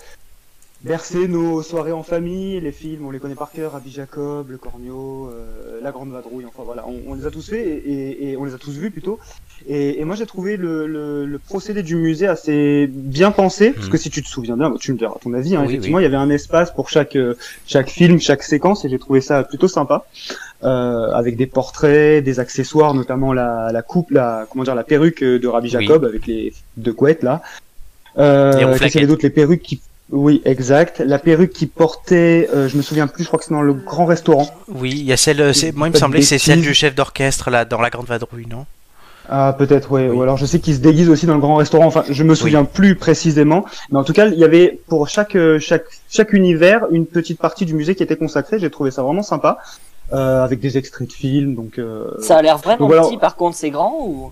[0.85, 4.49] euh, bercé nos soirées en famille, les films on les connaît par cœur, Abby Jacob,
[4.49, 6.45] Le Cornio, euh, La Grande Vadrouille.
[6.45, 8.71] Enfin voilà on, on les a tous fait et, et- et on les a tous
[8.73, 9.19] vus plutôt.
[9.67, 13.85] Et, et moi j'ai trouvé le, le, le procédé du musée assez bien pensé parce
[13.87, 13.91] Mhm.
[13.91, 15.55] que si tu te souviens bien, tu me diras ton avis.
[15.55, 18.83] Hein, Oui, effectivement il y avait un espace pour chaque euh, chaque film, chaque séquence
[18.85, 20.05] et j'ai trouvé ça plutôt sympa.
[20.63, 25.21] euh, avec des portraits, des accessoires, notamment la, la coupe, la comment dire, la perruque
[25.21, 25.71] de Rabbi Oui.
[25.71, 27.41] Jacob avec les deux couettes là.
[28.17, 29.81] Euh, qu'est-ce qu'il y avait Les perruques qui,
[30.13, 30.99] oui, exact.
[30.99, 33.73] La perruque qui portait, euh, je me souviens plus, je crois que c'est dans le
[33.73, 34.47] grand restaurant.
[34.67, 35.41] Oui, il y a celle.
[35.41, 37.89] euh, c'est- Moi, il me semblait que c'est celle du chef d'orchestre là dans la
[37.89, 38.65] Grande Vadrouille, non?
[39.29, 40.09] Ah peut-être ouais.
[40.09, 40.17] Oui.
[40.17, 41.85] Ou alors je sais qu'il se déguise aussi dans le grand restaurant.
[41.85, 45.35] Enfin, je me souviens plus précisément, mais en tout cas, il y avait pour chaque
[45.37, 48.59] euh, chaque chaque univers une petite partie du musée qui était consacrée.
[48.59, 49.59] J'ai trouvé ça vraiment sympa,
[50.11, 51.55] euh, avec des extraits de films.
[51.55, 54.31] Donc euh, Ça a l'air vraiment Donc petit, par contre, c'est grand ou?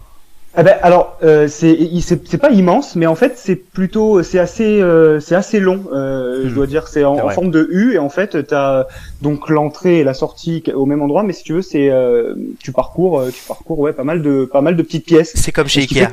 [0.54, 5.20] Ah ben, alors euh, c'est pas immense, mais en fait c'est plutôt c'est assez euh,
[5.22, 5.86] c'est assez long.
[5.94, 6.56] Euh, Je Hmm.
[6.56, 8.86] dois dire c'est en, en forme de U et en fait t'as
[9.22, 12.74] donc l'entrée et la sortie au même endroit, mais si tu veux c'est euh, tu
[12.74, 15.32] parcours euh, tu parcours ouais pas mal de pas mal de petites pièces.
[15.36, 16.08] C'est comme chez Ikea.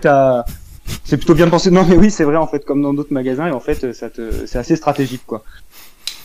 [1.05, 1.71] C'est plutôt bien pensé.
[1.71, 4.09] Non, mais oui, c'est vrai en fait, comme dans d'autres magasins, et en fait, ça
[4.09, 5.43] te, c'est assez stratégique, quoi.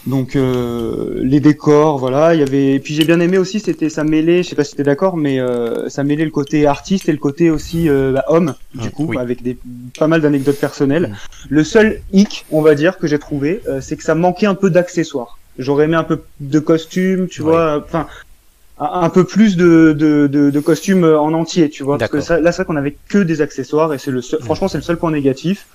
[0.05, 2.73] Donc euh, les décors, voilà, il y avait.
[2.73, 5.15] et Puis j'ai bien aimé aussi, c'était ça mêlait, je sais pas si t'es d'accord,
[5.15, 8.89] mais euh, ça mêlait le côté artiste et le côté aussi euh, bah, homme, du
[8.89, 9.17] coup, oui.
[9.17, 9.57] avec des
[9.97, 11.15] pas mal d'anecdotes personnelles.
[11.49, 14.55] Le seul hic, on va dire, que j'ai trouvé, euh, c'est que ça manquait un
[14.55, 15.37] peu d'accessoires.
[15.57, 17.51] J'aurais aimé un peu de costumes, tu Ouais.
[17.51, 18.07] vois, enfin
[18.79, 21.97] un peu plus de, de, de, de costumes en entier, tu vois.
[21.97, 24.39] Parce que ça, là, c'est vrai qu'on avait que des accessoires et c'est le seul,
[24.41, 24.43] Mm.
[24.45, 25.67] franchement, c'est le seul point négatif.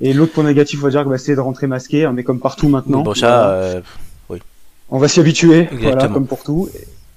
[0.00, 2.22] Et l'autre point négatif, on va dire que bah, c'est de rentrer masqué, hein, mais
[2.24, 3.02] comme partout maintenant.
[3.02, 3.26] bon, ça.
[3.26, 3.50] Voilà.
[3.50, 3.80] euh,
[4.90, 6.68] On va s'y habituer, voilà, comme pour tout.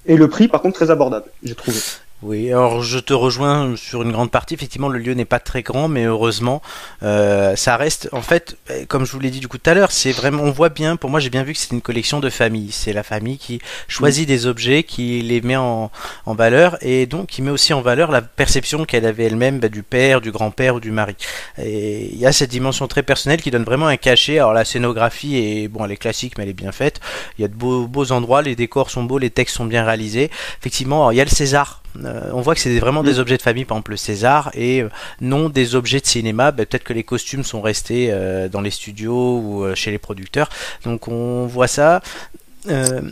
[0.06, 1.78] Et le prix, par contre, très abordable, j'ai trouvé.
[2.22, 4.54] Oui, alors je te rejoins sur une grande partie.
[4.54, 6.62] Effectivement, le lieu n'est pas très grand, mais heureusement,
[7.02, 8.08] euh, ça reste.
[8.12, 10.44] En fait, euh, comme je vous l'ai dit du coup tout à l'heure, c'est vraiment.
[10.44, 10.94] On voit bien.
[10.94, 12.70] Pour moi, j'ai bien vu que c'est une collection de famille.
[12.70, 15.90] C'est la famille qui choisit des objets, qui les met en,
[16.24, 19.68] en valeur, et donc qui met aussi en valeur la perception qu'elle avait elle-même bah,
[19.68, 21.16] du père, du grand-père ou du mari.
[21.58, 24.38] Et il y a cette dimension très personnelle qui donne vraiment un cachet.
[24.38, 27.00] Alors la scénographie est bon, elle est classique, mais elle est bien faite.
[27.36, 29.84] Il y a de beaux, beaux endroits, les décors sont beaux, les textes sont bien
[29.84, 30.30] réalisés.
[30.60, 31.81] Effectivement, alors, il y a le César.
[32.04, 34.82] Euh, on voit que c'est vraiment des objets de famille, par exemple le César, et
[34.82, 34.88] euh,
[35.20, 36.52] non des objets de cinéma.
[36.52, 39.98] Ben, Peut-être que les costumes sont restés euh, dans les studios ou euh, chez les
[39.98, 40.48] producteurs.
[40.84, 42.00] Donc on voit ça.
[42.68, 43.02] Euh,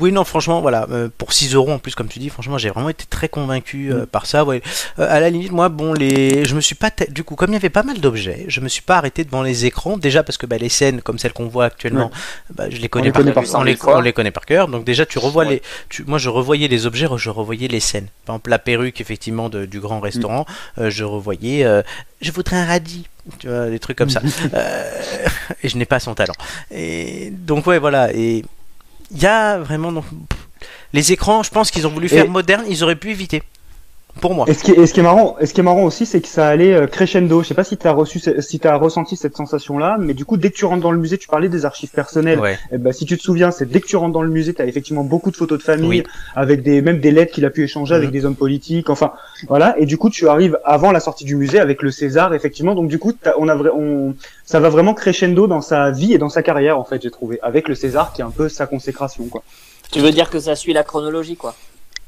[0.00, 2.70] oui, non, franchement, voilà, euh, pour 6 euros en plus, comme tu dis, franchement, j'ai
[2.70, 4.44] vraiment été très convaincu euh, par ça.
[4.44, 4.62] Ouais.
[4.98, 7.54] Euh, à la limite, moi, bon, les, je me suis pas, du coup, comme il
[7.54, 10.38] y avait pas mal d'objets, je me suis pas arrêté devant les écrans, déjà parce
[10.38, 12.10] que bah, les scènes comme celles qu'on voit actuellement,
[12.54, 13.44] bah, je les connais les par connaît cœur.
[13.52, 14.68] par on, les, on les connaît par cœur.
[14.68, 15.50] Donc déjà, tu revois Ouais.
[15.50, 18.08] les, tu, moi, je revoyais les objets, je revoyais les scènes.
[18.24, 20.46] Par exemple, la perruque, effectivement, de- du grand restaurant,
[20.78, 21.82] euh, je revoyais, euh,
[22.20, 23.06] je voudrais un radis.
[23.38, 24.22] Tu vois, des trucs comme ça.
[24.54, 24.90] Euh,
[25.62, 26.32] et je n'ai pas son talent.
[26.70, 28.12] Et donc ouais, voilà.
[28.14, 28.44] Et
[29.10, 30.04] il y a vraiment donc
[30.92, 31.42] les écrans.
[31.42, 32.64] Je pense qu'ils ont voulu faire Et- moderne.
[32.68, 33.42] Ils auraient pu éviter.
[34.20, 34.46] Pour moi.
[34.48, 36.04] Et ce qui est, et ce qui est marrant, et ce qui est marrant aussi,
[36.06, 37.42] c'est que ça allait euh, crescendo.
[37.42, 40.50] Je sais pas si t'as reçu, si t'as ressenti cette sensation-là, mais du coup, dès
[40.50, 42.40] que tu rentres dans le musée, tu parlais des archives personnelles.
[42.40, 42.58] Ouais.
[42.72, 44.62] Eh ben, si tu te souviens, c'est dès que tu rentres dans le musée, tu
[44.62, 46.02] as effectivement beaucoup de photos de famille, Oui.
[46.34, 48.12] avec des même des lettres qu'il a pu échanger avec Mhm.
[48.12, 48.90] des hommes politiques.
[48.90, 49.12] Enfin,
[49.48, 49.74] voilà.
[49.78, 52.74] Et du coup, tu arrives avant la sortie du musée avec le César, effectivement.
[52.74, 56.18] Donc du coup, t'as- on a on, ça va vraiment crescendo dans sa vie et
[56.18, 58.66] dans sa carrière, en fait, j'ai trouvé, avec le César qui est un peu sa
[58.66, 59.42] consécration, quoi.
[59.90, 61.54] Tu veux dire que ça suit la chronologie, quoi?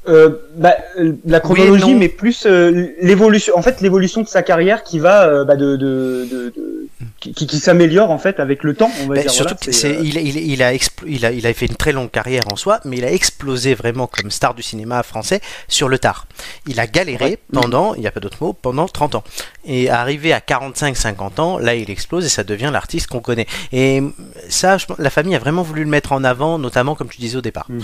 [0.07, 3.55] Euh, bah, euh, la chronologie, mais plus euh, l'évolution.
[3.55, 7.59] En fait, l'évolution de sa carrière qui va euh, bah, de, de, de, de- qui,
[7.59, 8.89] s'améliore en fait avec le temps.
[9.03, 9.29] On va Ben, dire.
[9.31, 11.91] surtout voilà, c'est, il, il, il a expl- il, a, il a fait une très
[11.91, 15.87] longue carrière en soi, mais il a explosé vraiment comme star du cinéma français sur
[15.87, 16.25] le tard.
[16.67, 17.37] Il a galéré Ouais.
[17.53, 19.23] pendant, il n'y a pas d'autre mot, pendant 30 ans.
[19.65, 23.45] Et arrivé à 45-50 ans, là il explose et ça devient l'artiste qu'on connaît.
[23.71, 24.01] Et
[24.49, 27.37] ça, je la famille a vraiment voulu le mettre en avant, notamment comme tu disais
[27.37, 27.67] au départ.
[27.69, 27.81] mhm.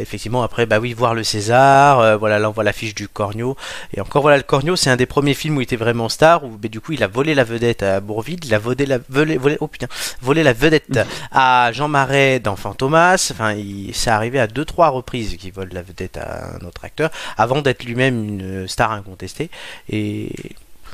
[0.00, 3.56] Effectivement, après, bah oui, voir le César, euh, voilà, là on voit l'affiche du Cornio.
[3.94, 6.44] Et encore, voilà, le Cornio, c'est un des premiers films où il était vraiment star,
[6.44, 8.98] où bah, du coup il a volé la vedette à Bourville, il a volé la,
[9.10, 9.86] volé, volé- oh, putain,
[10.22, 10.98] volé la vedette
[11.32, 13.28] à Jean Marais dans Fantomas.
[13.32, 16.84] Enfin, il, c'est arrivé à deux, trois reprises qu'il vole la vedette à un autre
[16.84, 19.50] acteur, avant d'être lui-même une star incontestée.
[19.90, 20.30] Et.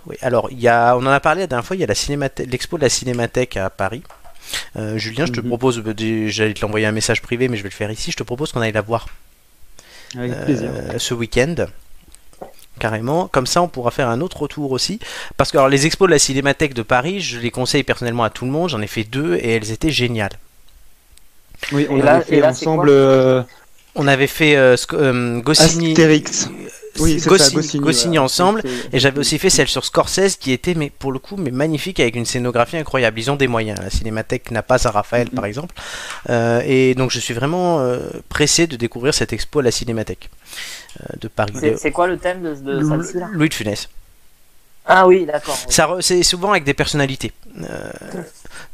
[0.07, 1.87] Oui, alors il y a, on en a parlé la dernière fois, il y a
[1.87, 4.03] la cinémathèque, l'expo de la Cinémathèque à Paris.
[4.77, 5.47] Euh, Julien, je te Mhm.
[5.47, 8.11] propose, des- j'allais te l'envoyer un message privé, mais je vais le faire ici.
[8.11, 9.07] Je te propose qu'on aille la voir
[10.17, 10.71] euh, plaisir.
[10.99, 11.55] ce week-end.
[12.79, 14.99] Carrément, comme ça on pourra faire un autre retour aussi.
[15.37, 18.31] Parce que alors, les expos de la Cinémathèque de Paris, je les conseille personnellement à
[18.31, 18.71] tout le monde.
[18.71, 20.33] J'en ai fait deux et elles étaient géniales.
[21.73, 23.43] Oui, on Et avait là- fait et là, c'est ensemble quoi euh,
[23.95, 26.49] On avait fait euh, Sc- euh, Goscinny, Astérix.
[26.99, 28.25] Oui, c'est ça, Goscinny, Goscinny, Goscinny voilà.
[28.25, 28.63] ensemble.
[28.65, 31.51] C'est- Et j'avais aussi fait celle sur Scorsese qui était, mais pour le coup, mais
[31.51, 33.19] magnifique avec une scénographie incroyable.
[33.19, 33.79] Ils ont des moyens.
[33.81, 35.35] La Cinémathèque n'a pas à Raphaël, Mhm.
[35.35, 35.75] par exemple.
[36.31, 40.29] Euh, et donc, je suis vraiment euh, pressé de découvrir cette expo à la Cinémathèque
[41.01, 41.53] euh, de Paris.
[41.79, 43.29] C'est quoi le thème de, de Lou- celle-ci là?
[43.33, 43.89] Louis de Funès.
[44.85, 45.57] Ah oui, d'accord.
[45.69, 47.33] Ça re- c'est souvent avec des personnalités.
[47.63, 47.91] Euh,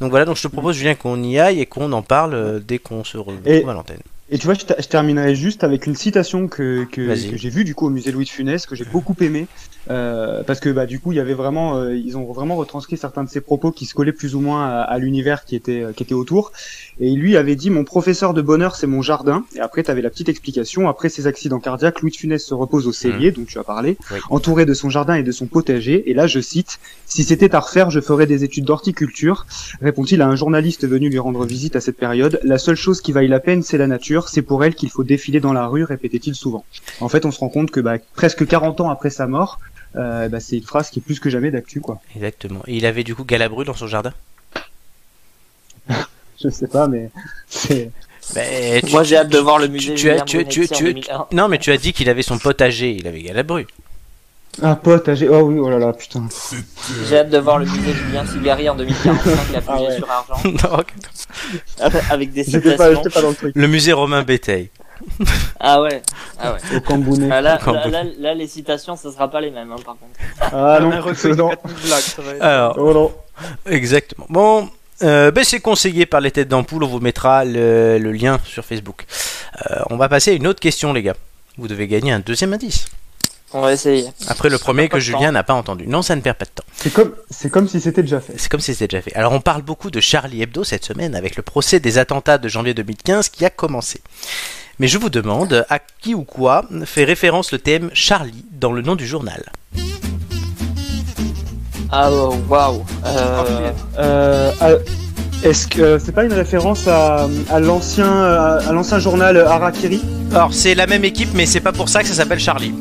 [0.00, 2.58] donc voilà, donc je te propose Julien qu'on y aille et qu'on en parle euh,
[2.60, 4.00] dès qu'on se retrouve Et- à l'antenne.
[4.30, 7.64] Et tu vois, je, je, terminerai juste avec une citation que, que, que j'ai vue
[7.64, 9.46] du coup au musée Louis de Funès, que j'ai beaucoup aimé,
[9.90, 12.96] euh, parce que bah du coup il y avait vraiment, euh, ils ont vraiment retranscrit
[12.96, 15.84] certains de ses propos qui se collaient plus ou moins à, à l'univers qui était
[15.96, 16.52] qui était autour.
[17.00, 19.44] Et lui avait dit mon professeur de bonheur c'est mon jardin.
[19.54, 20.88] Et après tu avais la petite explication.
[20.88, 23.34] Après ses accidents cardiaques, Louis de Funès se repose au cellier, mmh.
[23.34, 24.18] dont tu as parlé, oui.
[24.30, 26.10] entouré de son jardin et de son potager.
[26.10, 29.46] Et là je cite si c'était à refaire, je ferais des études d'horticulture.
[29.80, 32.40] Répond-il à un journaliste venu lui rendre visite à cette période.
[32.42, 34.28] La seule chose qui vaille la peine, c'est la nature.
[34.28, 36.64] C'est pour elle qu'il faut défiler dans la rue, répétait-il souvent.
[37.00, 39.58] En fait, on se rend compte que bah, presque 40 ans après sa mort,
[39.96, 42.00] euh, bah, c'est une phrase qui est plus que jamais d'actu, quoi.
[42.14, 42.62] Exactement.
[42.66, 44.12] Et il avait du coup Galabru dans son jardin?
[46.42, 47.10] Je sais pas, mais
[47.48, 47.90] c'est.
[48.34, 49.94] Mais tu, Moi, j'ai hâte de voir le musée.
[49.94, 50.94] Tu, tu, tu, tu,
[51.32, 52.90] non, mais tu as dit qu'il avait son potager.
[52.92, 53.66] Il avait Galabru.
[54.60, 56.28] Un potager, oh oui, oh là là, putain.
[57.08, 59.96] J'ai hâte de voir le musée Julien Cigari en 2045, la fusée ah ouais.
[59.96, 60.34] sur argent.
[60.44, 61.90] non.
[62.10, 62.76] Avec des citations.
[62.76, 63.52] Pas, pas dans le, truc.
[63.54, 64.70] le musée Romain Béteil.
[65.60, 66.02] ah ouais,
[66.38, 66.76] ah ouais.
[66.76, 67.28] Au Cambounet.
[67.30, 70.12] Ah, là, là, là, là, les citations, ça sera pas les mêmes, hein, par contre.
[70.40, 70.90] Ah non,
[71.36, 71.50] non.
[71.84, 73.12] Blagues, Alors, oh non.
[73.66, 74.26] Exactement.
[74.28, 74.68] Bon,
[75.02, 78.64] euh, ben c'est conseillé par les têtes d'ampoule, on vous mettra le, le lien sur
[78.64, 79.06] Facebook.
[79.70, 81.14] Euh, on va passer à une autre question, les gars.
[81.56, 82.86] Vous devez gagner un deuxième indice.
[83.52, 84.06] On va essayer.
[84.28, 85.86] Après le premier que Julien n'a pas entendu.
[85.86, 86.64] Non, ça ne perd pas de temps.
[86.76, 88.34] C'est comme, c'est comme si c'était déjà fait.
[88.36, 89.14] C'est comme si c'était déjà fait.
[89.14, 92.48] Alors on parle beaucoup de Charlie Hebdo cette semaine avec le procès des attentats de
[92.48, 94.00] janvier 2015 qui a commencé.
[94.80, 98.82] Mais je vous demande à qui ou quoi fait référence le thème Charlie dans le
[98.82, 99.44] nom du journal.
[101.90, 102.10] Ah
[102.48, 102.84] waouh.
[103.06, 104.78] Euh, euh,
[105.42, 110.00] est-ce que c'est pas une référence à, à l'ancien à l'ancien journal Harakiri
[110.32, 112.74] Alors c'est la même équipe, mais c'est pas pour ça que ça s'appelle Charlie.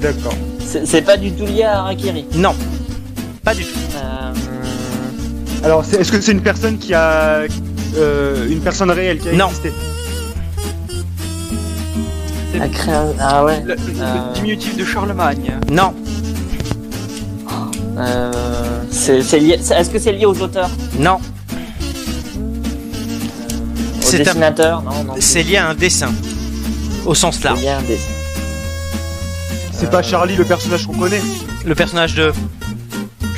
[0.00, 0.34] D'accord.
[0.84, 2.26] C'est pas du tout lié à Harakiri.
[2.34, 2.54] Non,
[3.44, 3.78] pas du tout.
[3.96, 4.32] Euh...
[5.64, 7.42] Alors, est-ce est que c'est une personne qui a
[7.96, 9.46] euh, une personne réelle qui a Non.
[9.48, 9.72] existé?
[12.58, 13.04] La créa...
[13.20, 13.62] Ah ouais.
[13.64, 14.32] Le, le, Euh.
[14.34, 15.52] diminutif de Charlemagne.
[15.70, 15.94] Non,
[17.98, 18.32] Euh...
[18.90, 19.58] C'est c'est lié.
[19.60, 21.20] c'est- Est-ce que c'est lié aux auteurs, non, aux
[24.00, 24.82] C'est un- dessinateurs?
[24.82, 25.14] Non, non.
[25.20, 26.12] c'est lié à un dessin.
[27.06, 27.60] Au sens C'est large.
[27.60, 28.10] lié à un dessin.
[29.72, 31.20] C'est pas Charlie le personnage qu'on connaît?
[31.64, 32.32] Le personnage de.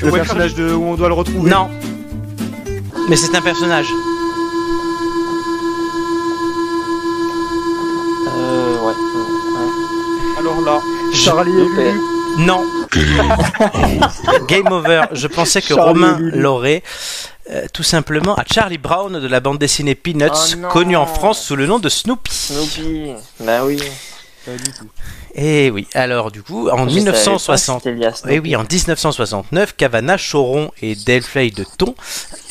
[0.03, 1.51] Le Ouais, personnage de où on doit le retrouver?
[1.51, 1.69] Non.
[3.09, 3.87] Mais c'est un personnage.
[11.25, 11.93] Charlie et.
[11.93, 12.01] Lulu.
[12.39, 12.65] Non.
[14.49, 15.05] Game over.
[15.13, 16.83] Je pensais que Charlie Romain et l'aurait.
[17.51, 20.29] euh, tout simplement à Charlie Brown de la bande dessinée Peanuts,
[20.65, 22.33] Oh connu en France sous le nom de Snoopy.
[22.35, 23.13] Snoopy.
[23.41, 23.79] Bah oui.
[24.45, 24.89] Pas du tout.
[25.35, 28.39] Et oui, alors du coup, en Je savais pas 1960, si c'était lié à Snoopy.
[28.41, 31.95] Oui, en 1969, Cavana, Choron et Delflay de Thon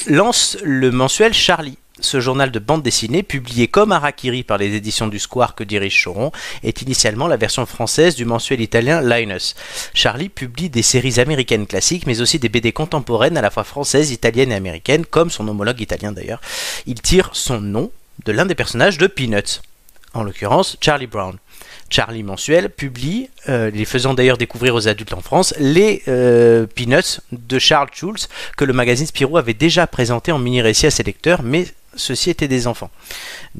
[0.07, 1.77] lancent le mensuel Charlie.
[2.05, 6.03] Ce journal de bande dessinée, publié comme Harakiri par les éditions du Square que dirige
[6.03, 9.55] Choron, est initialement la version française du mensuel italien Linus.
[9.95, 14.11] Charlie publie des séries américaines classiques, mais aussi des BD contemporaines à la fois françaises,
[14.11, 16.41] italiennes et américaines, comme son homologue italien d'ailleurs.
[16.85, 17.91] Il tire son nom
[18.23, 19.61] de l'un des personnages de Peanuts,
[20.13, 21.37] en l'occurrence Charlie Brown.
[21.89, 27.19] Charlie Mensuel publie, euh, les faisant d'ailleurs découvrir aux adultes en France, les euh, Peanuts
[27.31, 31.41] de Charles Schulz que le magazine Spirou avait déjà présenté en mini-récit à ses lecteurs,
[31.43, 32.91] mais ceux-ci étaient des enfants.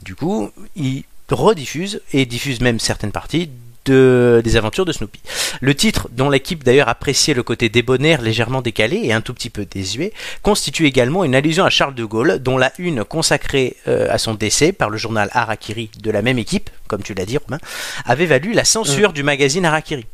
[0.01, 3.49] Du coup, il rediffuse, et diffuse même certaines parties,
[3.85, 5.19] de, des aventures de Snoopy.
[5.61, 9.49] Le titre, dont l'équipe d'ailleurs appréciait le côté débonnaire légèrement décalé et un tout petit
[9.49, 14.07] peu désuet, constitue également une allusion à Charles de Gaulle, dont la une consacrée euh,
[14.09, 17.37] à son décès par le journal Harakiri de la même équipe, comme tu l'as dit
[17.37, 17.59] Romain,
[18.05, 20.05] avait valu la censure du magazine Harakiri.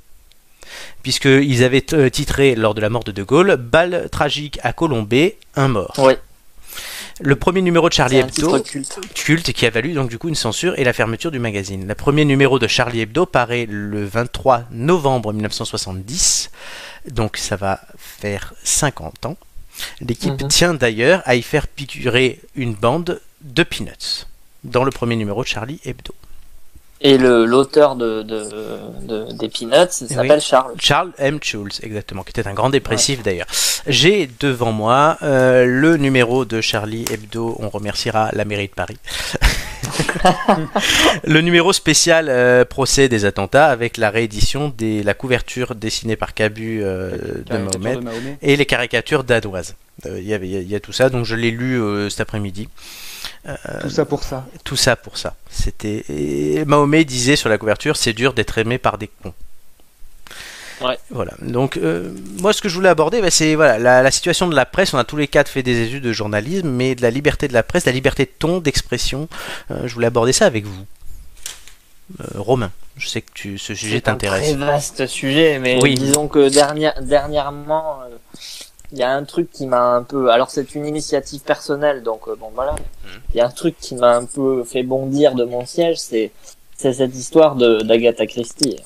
[1.04, 5.38] Puisqu'ils avaient euh, titré lors de la mort de De Gaulle Balle tragique à Colombey,
[5.56, 5.98] un mort.
[5.98, 6.18] Ouais.
[7.24, 9.00] Le premier numéro de Charlie Hebdo culte.
[9.14, 11.88] culte qui a valu donc du coup une censure et la fermeture du magazine.
[11.88, 16.50] Le premier numéro de Charlie Hebdo paraît le 23 novembre 1970,
[17.12, 19.38] donc ça va faire 50 ans.
[20.02, 20.48] L'équipe Mhm.
[20.48, 24.26] tient d'ailleurs à y faire piqûrer une bande de Peanuts
[24.64, 26.14] dans le premier numéro de Charlie Hebdo.
[27.04, 28.44] Et le l'auteur de, de,
[29.02, 30.14] de- des Peanuts il Oui.
[30.14, 30.74] s'appelle Charles.
[30.80, 31.40] Charles M.
[31.42, 33.48] Schulz, exactement, qui était un grand dépressif d'ailleurs.
[33.88, 38.98] J'ai devant moi euh, le numéro de Charlie Hebdo, on remerciera la mairie de Paris.
[41.24, 46.34] le numéro spécial euh, procès des attentats avec la réédition de la couverture dessinée par
[46.34, 48.38] Cabu euh, de Mahomet de Mahomet.
[48.42, 49.76] et les caricatures danoises.
[50.06, 51.52] Euh, Il y avait- il y, a- il y a tout ça, donc je l'ai
[51.52, 52.70] lu euh, cet après-midi.
[53.82, 54.46] Tout ça pour ça.
[54.64, 55.36] Tout ça pour ça.
[55.50, 59.34] C'était et Mahomet disait sur la couverture, c'est dur d'être aimé par des cons.
[60.82, 60.98] Ouais.
[61.12, 61.34] Voilà.
[61.42, 64.56] Donc euh, moi, ce que je voulais aborder, bah, c'est voilà la, la situation de
[64.56, 64.94] la presse.
[64.94, 67.54] On a tous les quatre fait des études de journalisme, mais de la liberté de
[67.54, 69.28] la presse, de la liberté de ton, d'expression.
[69.70, 70.86] euh, je voulais aborder ça avec vous.
[72.20, 74.44] Euh, Romain, je sais que tu, ce sujet C'est un t'intéresse.
[74.50, 75.96] Très vaste sujet, mais Oui.
[75.96, 78.16] disons que dernière, dernièrement, euh,
[78.94, 80.30] il y a un truc qui m'a un peu.
[80.32, 82.76] Alors c'est une initiative personnelle, donc euh, bon voilà.
[83.34, 86.32] Il y a un truc qui m'a un peu fait bondir de mon siège, c'est
[86.78, 88.78] c'est cette histoire de d'Agatha Christie.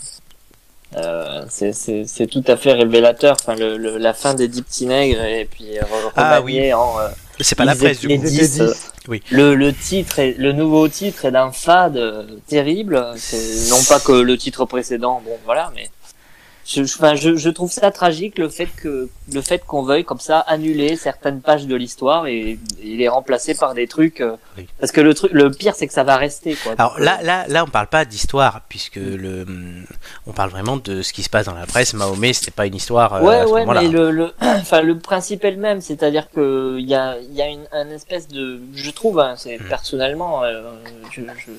[0.97, 3.35] Euh, c'est c'est c'est tout à fait révélateur.
[3.41, 5.81] Enfin le, le- la fin des dix petits nègres et puis euh,
[6.15, 7.07] Ah remanié en euh,
[7.41, 8.13] C'est pas la presse du coup.
[8.13, 8.73] Ils étaient 10, euh.
[9.07, 9.21] Oui.
[9.29, 13.05] Le, le titre est, le nouveau titre est d'un fade euh, terrible.
[13.17, 15.89] C'est non pas que le titre précédent, bon voilà, mais
[16.65, 20.03] je, je- enfin, je, je trouve ça tragique le fait que le fait qu'on veuille
[20.03, 24.21] comme ça annuler certaines pages de l'histoire et, et les remplacer par des trucs.
[24.21, 24.67] euh, Oui.
[24.79, 26.73] Parce que le truc, le pire c'est que ça va rester quoi.
[26.77, 29.45] Alors là, là, là, on parle pas d'histoire puisque le,
[30.27, 31.93] on parle vraiment de ce qui se passe dans la presse.
[31.93, 33.13] Mahomet, c'était pas une histoire.
[33.13, 36.29] euh, Ouais, à ce ouais, mais le, le, enfin, le principe est le même, c'est-à-dire
[36.31, 39.59] que il y a, il y a une, un espèce de, je trouve, hein, c'est
[39.59, 39.67] Mm.
[39.69, 40.63] personnellement, euh,
[41.11, 41.51] je, je,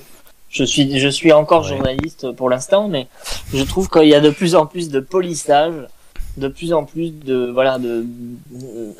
[0.51, 1.69] je suis, je suis encore Ouais.
[1.69, 3.07] journaliste pour l'instant, mais
[3.53, 5.75] je trouve qu'il y a de plus en plus de polissage,
[6.37, 8.05] de plus en plus de, voilà, de,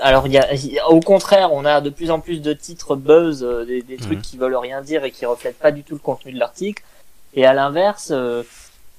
[0.01, 3.43] alors il y a, au contraire, on a de plus en plus de titres buzz,
[3.45, 4.23] euh, des, des trucs Mhm.
[4.23, 6.83] qui veulent rien dire et qui reflètent pas du tout le contenu de l'article,
[7.35, 8.09] et à l'inverse.
[8.11, 8.43] euh,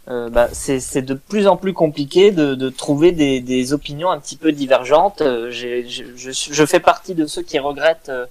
[0.10, 4.10] euh, bah, c'est c'est de plus en plus compliqué de, de trouver des, des opinions
[4.10, 5.20] un petit peu divergentes.
[5.22, 8.26] Euh, j'ai- je, je, fais partie de ceux qui regrettent euh,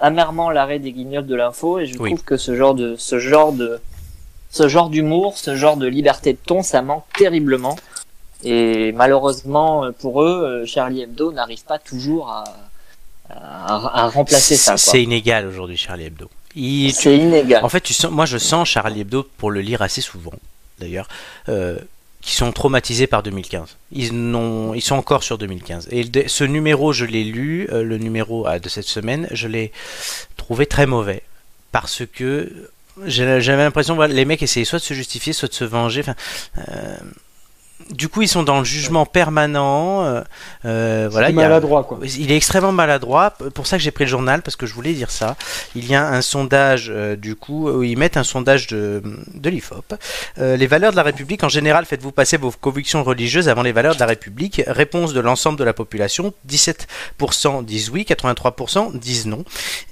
[0.00, 2.10] amèrement l'arrêt des guignols de l'info et je Oui.
[2.10, 3.80] trouve que ce genre de ce genre de
[4.50, 7.76] ce genre d'humour, ce genre de liberté de ton, ça manque terriblement.
[8.44, 12.44] Et malheureusement euh, pour eux, euh, Charlie Hebdo n'arrive pas toujours à,
[13.30, 14.76] à, à remplacer ça.
[14.76, 16.28] C'est inégal aujourd'hui, Charlie Hebdo.
[16.92, 17.64] C'est inégal.
[17.64, 20.32] En fait, tu sens, moi, je sens Charlie Hebdo pour le lire assez souvent,
[20.78, 21.08] d'ailleurs,
[21.48, 21.78] euh,
[22.24, 23.76] qui sont traumatisés par 2015.
[23.92, 24.12] Ils,
[24.74, 25.88] ils sont encore sur 2015.
[25.90, 29.72] Et ce numéro, je l'ai lu, euh, le numéro ah, de cette semaine, je l'ai
[30.36, 31.22] trouvé très mauvais.
[31.70, 32.70] Parce que
[33.04, 36.00] j'avais l'impression, voilà, les mecs essayaient soit de se justifier, soit de se venger.
[36.00, 36.14] Enfin,
[36.68, 36.96] euh,
[37.90, 40.04] du coup, ils sont dans le jugement permanent.
[40.04, 40.22] euh,
[40.64, 41.98] euh, voilà, il a- maladroit, quoi.
[42.02, 44.92] il est extrêmement maladroit, pour ça que j'ai pris le journal, parce que je voulais
[44.94, 45.36] dire ça.
[45.74, 49.02] Il y a un sondage, euh, du coup, où ils mettent un sondage de,
[49.34, 49.94] de l'IFOP.
[50.38, 53.72] Euh, les valeurs de la République, en général, faites-vous passer vos convictions religieuses avant les
[53.72, 54.62] valeurs de la République?
[54.66, 59.44] Réponse de l'ensemble de la population, 17% disent oui, 83% disent non.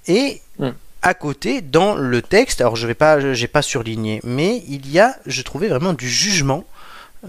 [0.09, 0.71] Et Hmm.
[1.03, 5.01] à côté, dans le texte, alors je vais pas, j'ai pas surligné, mais il y
[5.01, 6.65] a, je trouvais vraiment du jugement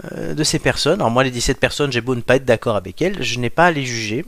[0.02, 1.00] de ces personnes.
[1.00, 3.50] Alors moi, les 17 personnes, j'ai beau ne pas être d'accord avec elles, je n'ai
[3.50, 4.24] pas à les juger.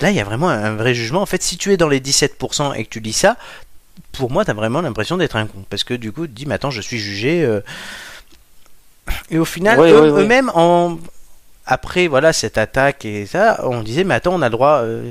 [0.00, 1.20] Là, il y a vraiment un vrai jugement.
[1.22, 3.36] En fait, si tu es dans les 17% et que tu lis ça,
[4.12, 5.64] pour moi, tu as vraiment l'impression d'être un con.
[5.68, 7.42] Parce que du coup, tu te dis, mais attends, je suis jugé.
[7.44, 7.60] euh.
[9.30, 10.98] Et au final, eux- eux-mêmes, en...
[11.66, 14.82] après voilà cette attaque et ça, on disait, mais attends, on a le droit.
[14.82, 15.10] euh,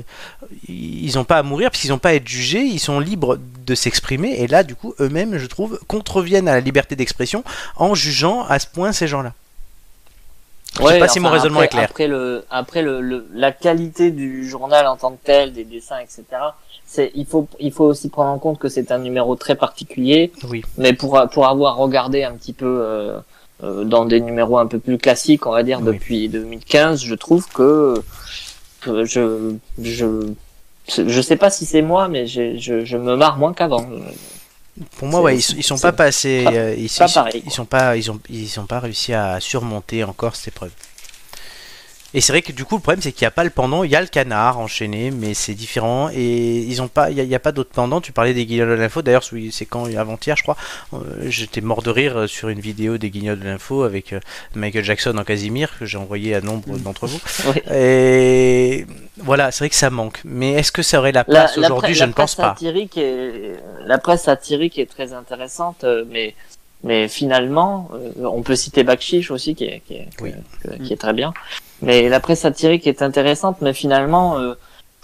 [0.68, 3.38] Ils n'ont pas à mourir parce qu'ils n'ont pas à être jugés, ils sont libres
[3.66, 4.40] de s'exprimer.
[4.40, 7.44] Et là, du coup, eux-mêmes, je trouve, contreviennent à la liberté d'expression
[7.76, 9.34] en jugeant à ce point ces gens-là.
[10.80, 11.84] Je sais pas si mon raisonnement après, est clair.
[11.90, 15.98] Après le, après le, le- la qualité du journal en tant que tel, des dessins,
[15.98, 16.24] etc.
[16.86, 20.32] C'est, il faut, il faut aussi prendre en compte que c'est un numéro très particulier.
[20.48, 20.62] Oui.
[20.76, 23.18] Mais pour, pour avoir regardé un petit peu euh,
[23.64, 25.86] euh, dans des numéros un peu plus classiques, on va dire Oui.
[25.94, 28.00] depuis 2015, je trouve que,
[28.80, 30.28] que je, je,
[30.88, 33.84] je sais pas si c'est moi, mais j'ai- je, je me marre moins qu'avant.
[34.98, 37.42] Pour moi, ouais, ils, ils sont pas passés, pas- euh, ils, pas ils- pareil, ils
[37.44, 37.52] quoi.
[37.52, 40.70] sont pas, ils ont, ils ont pas réussi à surmonter encore cette épreuve.
[42.14, 43.84] Et c'est vrai que du coup, le problème, c'est qu'il n'y a pas le pendant.
[43.84, 46.08] Il y a le canard enchaîné, mais c'est différent.
[46.14, 48.00] Et ils ont pas, il n'y a, pas d'autre pendant.
[48.00, 49.02] Tu parlais des guignols de l'info.
[49.02, 49.22] D'ailleurs,
[49.52, 50.56] c'est quand avant-hier, je crois.
[50.94, 50.98] euh,
[51.28, 54.20] J'étais mort de rire euh, sur une vidéo des guignols de l'info avec euh,
[54.54, 57.20] Michael Jackson en Casimir que j'ai envoyé à nombre d'entre vous.
[57.54, 57.60] Oui.
[57.74, 58.86] Et
[59.28, 60.20] voilà, c'est vrai que ça manque.
[60.24, 61.94] Mais est-ce que ça aurait la La- place la aujourd'hui?
[61.94, 62.54] Je la ne pense presse pas.
[62.54, 63.56] Satirique est,
[63.86, 66.34] la presse satirique est très intéressante, euh, mais,
[66.82, 70.32] mais finalement, euh, on peut citer Bakchiche aussi, qui est, qui est, Oui.
[70.84, 71.32] qui est très bien.
[71.82, 74.54] Mais la presse satirique est intéressante, mais finalement, euh,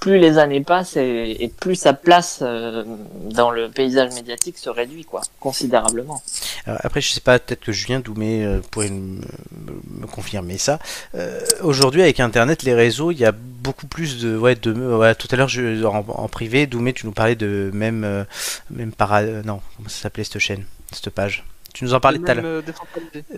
[0.04, 2.84] plus les années passent et, et plus sa place euh,
[3.30, 6.22] dans le paysage médiatique se réduit, quoi, considérablement.
[6.66, 10.58] Alors, après, je sais pas, peut-être que Julien Doumé euh, pourrait me, me- me confirmer
[10.58, 10.78] ça.
[11.14, 14.36] Euh, Aujourd'hui, avec Internet, les réseaux, il y a beaucoup plus de.
[14.36, 15.48] Ouais, de ouais, tout à l'heure,
[15.86, 18.04] en, en privé, Doumé, tu nous parlais de même.
[18.04, 18.24] euh,
[18.70, 21.44] même para, non, comment ça s'appelait cette chaîne, cette page?
[21.72, 22.62] Tu nous en parlais tout à l'heure.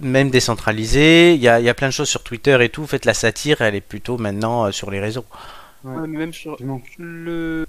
[0.03, 2.83] Même décentralisé, il y a, y a plein de choses sur Twitter et tout.
[2.83, 5.25] En fait, la satire, elle est plutôt maintenant sur les réseaux.
[5.87, 5.97] Ouais.
[6.01, 6.57] Ouais, mais même sur
[6.99, 7.67] le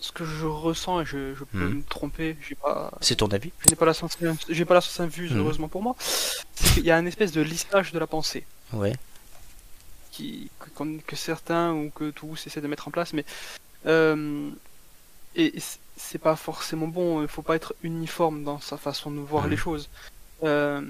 [0.00, 1.76] ce que je ressens et je, je peux Mhm.
[1.78, 4.16] me tromper, j'ai pas C'est ton avis je n'ai pas la science
[4.48, 5.38] j'ai pas la science infuse Mhm.
[5.40, 5.96] heureusement pour moi.
[6.54, 8.94] C'est qu'il y a un espèce de lissage de la pensée Ouais.
[10.10, 10.50] qui
[11.06, 13.24] que, certains ou que tous essaient de mettre en place mais
[13.86, 14.50] euh,
[15.36, 15.54] et
[15.96, 17.22] c'est pas forcément bon.
[17.22, 19.88] Il faut pas être uniforme dans sa façon de voir les choses.
[20.42, 20.80] Euh,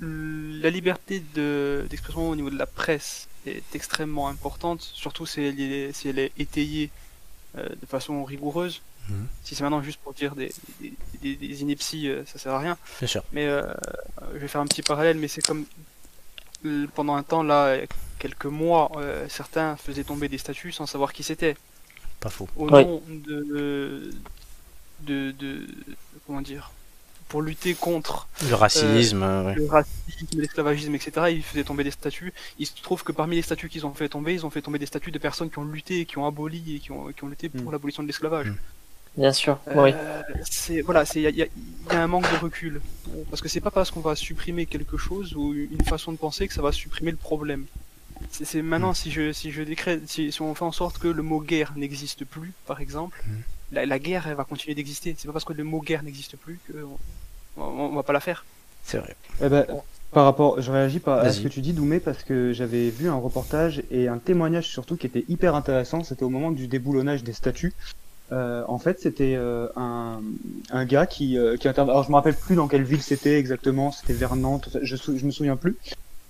[0.00, 5.92] la liberté d'expression au niveau de la presse est extrêmement importante, surtout si elle est,
[5.92, 6.90] si elle est étayée
[7.58, 8.80] euh, de façon rigoureuse.
[9.08, 9.26] Mhm.
[9.42, 10.52] Si c'est maintenant juste pour dire des,
[11.20, 12.78] des, des, inepties, euh, ça sert à rien.
[12.98, 13.24] Bien sûr.
[13.32, 13.62] Mais euh,
[14.34, 15.66] je vais faire un petit parallèle, mais c'est comme
[16.94, 17.76] pendant un temps, là,
[18.20, 18.92] quelques mois,
[19.28, 21.56] certains faisaient tomber des statues sans savoir qui c'était.
[22.20, 22.48] Pas faux.
[22.54, 24.12] Au nom de,
[25.00, 25.66] de, de,
[26.24, 26.70] comment dire,
[27.32, 31.12] pour lutter contre le racisme, euh, le racisme, l'esclavagisme, etc.
[31.30, 32.34] Ils faisaient tomber des statues.
[32.58, 34.78] Il se trouve que parmi les statues qu'ils ont fait tomber, ils ont fait tomber
[34.78, 37.28] des statues de personnes qui ont lutté, qui ont aboli et qui ont, qui ont
[37.28, 37.72] lutté pour mm.
[37.72, 38.48] l'abolition de l'esclavage.
[38.48, 38.56] Mm.
[39.16, 39.94] Bien sûr, euh, oui.
[40.44, 41.42] C'est voilà, c'est il y, y,
[41.96, 42.82] a un manque de recul
[43.30, 46.46] parce que c'est pas parce qu'on va supprimer quelque chose ou une façon de penser
[46.46, 47.64] que ça va supprimer le problème.
[48.30, 48.94] C'est maintenant mm.
[48.94, 51.72] si je si je décrète si, si, on fait en sorte que le mot guerre
[51.76, 53.18] n'existe plus, par exemple,
[53.72, 55.14] la, la, guerre elle va continuer d'exister.
[55.18, 56.74] C'est pas parce que le mot guerre n'existe plus que
[57.56, 58.44] on, va pas la faire.
[58.84, 59.16] C'est vrai.
[59.42, 59.66] Eh ben,
[60.12, 63.08] par rapport, je réagis pas à ce que tu dis, Doumé, parce que j'avais vu
[63.08, 66.04] un reportage et un témoignage surtout qui était hyper intéressant.
[66.04, 67.72] C'était au moment du déboulonnage des statues.
[68.30, 70.20] Euh, en fait, c'était euh, un,
[70.70, 73.90] un gars qui, euh, qui Alors, je me rappelle plus dans quelle ville c'était exactement.
[73.90, 74.68] C'était vers Nantes.
[74.82, 75.76] Je, je me souviens plus.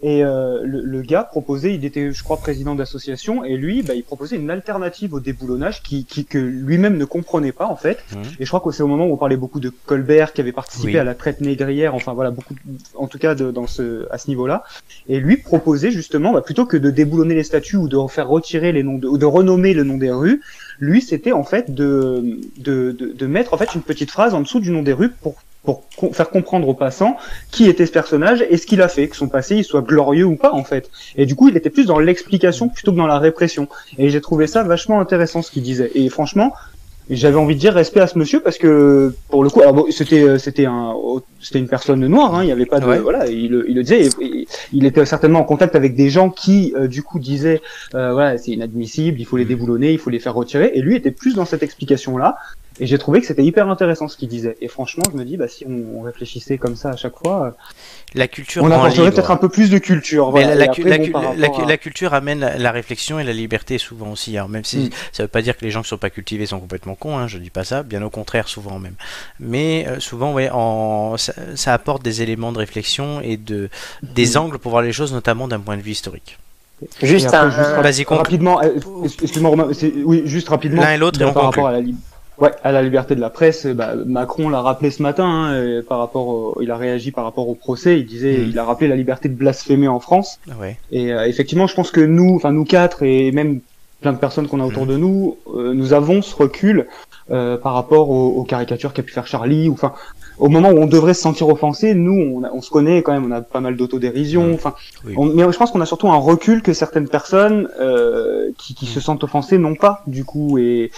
[0.03, 3.95] Et euh, le, le, gars proposait, il était, je crois, président d'association, et lui, bah,
[3.95, 8.05] il proposait une alternative au déboulonnage qui, qui que lui-même ne comprenait pas en fait.
[8.13, 8.17] Mmh.
[8.41, 10.53] Et je crois que c'est au moment où on parlait beaucoup de Colbert qui avait
[10.53, 12.55] participé à la traite négrière, enfin voilà, beaucoup,
[12.97, 14.65] en tout cas de, dans ce, à ce niveau-là.
[15.09, 18.73] Et lui proposait justement, bah, plutôt que de déboulonner les statues ou de faire retirer
[18.73, 20.43] les noms de, ou de renommer le nom des rues,
[20.81, 24.41] lui c'était en fait de, de, de, de mettre en fait une petite phrase en
[24.41, 27.17] dessous du nom des rues pour pour faire comprendre aux passants
[27.51, 30.25] qui était ce personnage et ce qu'il a fait, que son passé il soit glorieux
[30.25, 30.91] ou pas en fait.
[31.17, 33.69] Et du coup, il était plus dans l'explication plutôt que dans la répression.
[33.99, 35.91] Et j'ai trouvé ça vachement intéressant ce qu'il disait.
[35.95, 36.53] Et franchement,
[37.11, 39.87] j'avais envie de dire respect à ce monsieur parce que pour le coup, alors bon,
[39.91, 40.95] c'était c'était un
[41.41, 44.09] c'était une personne noire, hein, il y avait pas de voilà, il, il, le disait,
[44.73, 47.61] il était certainement en contact avec des gens qui euh, du coup disaient
[47.95, 50.95] euh, voilà c'est inadmissible, il faut les déboulonner, il faut les faire retirer, et lui
[50.95, 52.37] était plus dans cette explication là
[52.81, 54.57] et j'ai trouvé que c'était hyper intéressant ce qu'il disait.
[54.61, 57.51] Et franchement, je me dis, bah, si on, réfléchissait comme ça à chaque fois, euh,
[58.15, 60.33] la culture on apporterait peut-être un peu plus de culture.
[60.33, 60.67] Mais la,
[61.77, 64.37] culture amène la, réflexion et la liberté souvent aussi.
[64.37, 64.91] Alors même si mm.
[65.13, 67.29] ça veut pas dire que les gens qui sont pas cultivés sont complètement cons, hein,
[67.29, 68.95] je dis pas ça, bien au contraire souvent même.
[69.39, 73.69] Mais euh, souvent, ouais, en, ça, apporte des éléments de réflexion et de
[74.03, 74.39] des mm.
[74.39, 76.39] angles pour voir les choses, notamment d'un point de vue historique.
[77.01, 77.49] Juste, un,
[78.09, 78.71] rapidement, euh,
[79.05, 79.69] excuse-moi
[80.05, 80.83] oui, juste rapidement.
[80.83, 81.81] L'un et l'autre par rapport à la
[82.39, 85.27] Ouais, à la liberté de la presse, bah, Macron l'a rappelé ce matin.
[85.27, 87.99] Hein, par rapport, il a réagi par rapport au procès.
[87.99, 88.49] Il disait, mm.
[88.49, 90.41] il a rappelé la liberté de blasphémer en France.
[90.59, 90.79] Ouais.
[90.91, 93.61] Et euh, effectivement, je pense que nous, enfin nous quatre et même
[94.01, 94.89] plein de personnes qu'on a autour mm.
[94.89, 96.87] de nous, euh, nous avons ce recul
[97.31, 99.69] euh, par rapport aux, caricatures qu'a pu faire Charlie.
[99.69, 99.93] Ou enfin,
[100.39, 103.27] au moment où on devrait se sentir offensé, nous, on, on se connaît quand même.
[103.27, 104.49] On a pas mal d'autodérision.
[104.49, 104.55] Mm.
[104.55, 104.75] Enfin,
[105.05, 107.69] mais je pense qu'on a surtout un recul que certaines personnes
[108.57, 110.57] qui, qui se sentent offensées n'ont pas du coup.
[110.57, 110.91] Et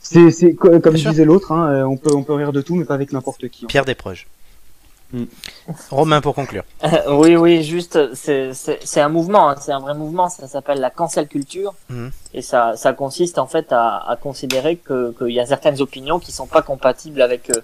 [0.00, 2.94] c'est comme disait l'autre, hein, euh, on peut on peut rire de tout, mais pas
[2.94, 3.66] avec n'importe qui.
[3.66, 4.26] Pierre Desproges.
[5.12, 5.24] Hmm.
[5.90, 6.62] Romain pour conclure.
[7.08, 10.28] oui, oui, juste, c'est un mouvement, hein, c'est un vrai mouvement.
[10.28, 12.08] Ça s'appelle la cancel culture, hmm.
[12.32, 16.20] et ça, ça consiste en fait à, à considérer que qu'il y a certaines opinions
[16.20, 17.60] qui sont pas compatibles avec euh,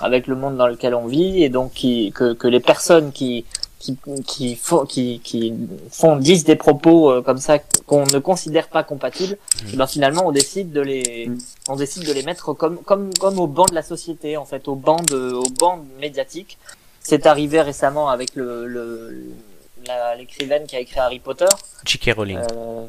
[0.00, 3.44] avec le monde dans lequel on vit, et donc qui, que que les personnes qui
[3.80, 5.54] qui, qui font qui, qui
[5.90, 9.76] font disent des propos euh, comme ça qu'on ne considère pas compatibles, mmh.
[9.76, 11.38] ben finalement on décide de les mmh.
[11.70, 14.68] on décide de les mettre comme comme comme au banc de la société en fait,
[14.68, 16.58] au banc de au banc médiatique.
[17.02, 19.32] C'est arrivé récemment avec le, le
[20.18, 21.46] l'écrivaine qui a écrit Harry Potter.
[21.84, 22.12] J.K.
[22.14, 22.38] Rowling.
[22.38, 22.86] Euh,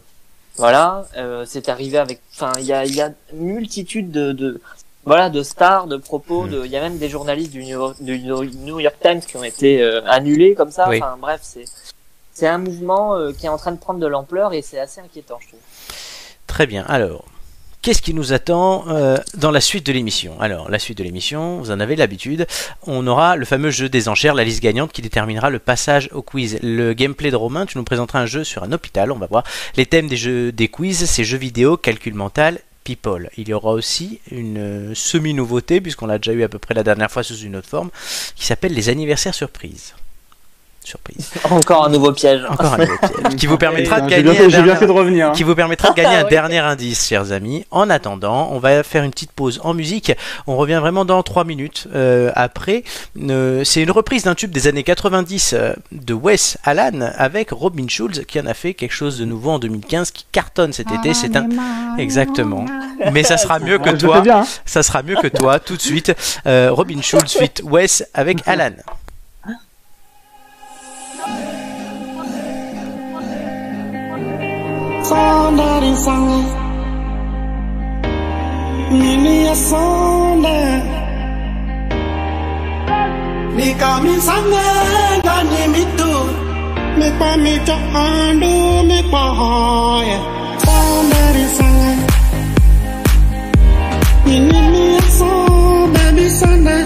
[0.57, 4.61] voilà, euh, c'est arrivé avec, enfin, il y a, y a multitude de, de,
[5.05, 6.43] voilà, de stars, de propos.
[6.43, 6.49] Hmm.
[6.49, 6.65] De...
[6.65, 9.43] Il y a même des journalistes du New York, du New York Times qui ont
[9.43, 10.87] été euh, annulés comme ça.
[10.87, 11.65] Enfin, bref, c'est
[12.33, 15.01] c'est un mouvement euh, qui est en train de prendre de l'ampleur et c'est assez
[15.01, 15.59] inquiétant, je trouve.
[16.47, 16.83] Très bien.
[16.87, 17.25] Alors,
[17.81, 20.39] qu'est-ce qui nous attend euh, dans la suite de l'émission?
[20.39, 22.47] Alors, la suite de l'émission, vous en avez l'habitude,
[22.87, 26.21] on aura le fameux jeu des enchères, la liste gagnante qui déterminera le passage au
[26.21, 26.57] quiz.
[26.63, 29.43] Le gameplay de Romain, tu nous présenteras un jeu sur un hôpital, on va voir.
[29.75, 33.29] Les thèmes des jeux des quiz, c'est jeux vidéo, calcul mental People.
[33.37, 37.11] Il y aura aussi une semi-nouveauté, puisqu'on l'a déjà eu à peu près la dernière
[37.11, 37.89] fois sous une autre forme,
[38.35, 39.93] qui s'appelle les anniversaires surprises.
[40.83, 41.29] Surprise.
[41.51, 42.41] Encore un nouveau piège.
[42.49, 44.65] Encore un nouveau piège qui vous permettra de J'ai gagner bien, un fait, j'ai bien
[44.65, 45.27] dernier- fait de revenir.
[45.27, 45.31] hein.
[45.33, 46.29] qui vous permettra de gagner un Ouais.
[46.29, 47.65] dernier indice, chers amis.
[47.69, 50.11] En attendant, on va faire une petite pause en musique.
[50.47, 51.87] On revient vraiment dans 3 minutes.
[51.93, 52.83] Euh, après,
[53.29, 57.85] euh, c'est une reprise d'un tube des années 90 euh, de Wes Allen avec Robin
[57.87, 61.13] Schulz qui en a fait quelque chose de nouveau en 2015 qui cartonne cet été.
[61.13, 61.47] C'est un
[61.99, 62.65] exactement.
[63.11, 64.21] Mais ça sera mieux que Ah, toi.
[64.21, 64.39] bien.
[64.39, 64.47] hein.
[64.65, 66.13] Ça sera mieux que toi tout de suite.
[66.47, 68.71] Euh, Robin Schulz suite Wes avec Alan.
[75.03, 76.43] sound that is on
[78.91, 80.81] Nini ya sonde
[83.55, 84.57] Nikamisame
[85.19, 86.13] ndani mitu
[86.97, 90.17] Mikwa mito andu mikwa hoye
[90.65, 91.97] Sound that is on
[94.25, 96.85] Nini ya sonde bisonde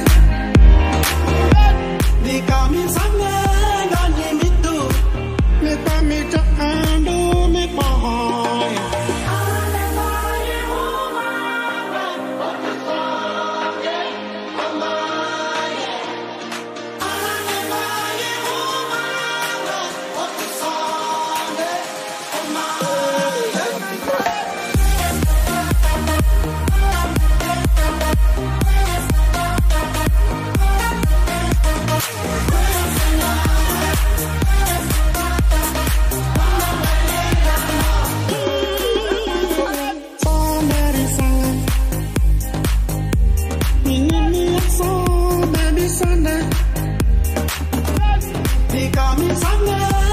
[49.15, 50.04] coming someday.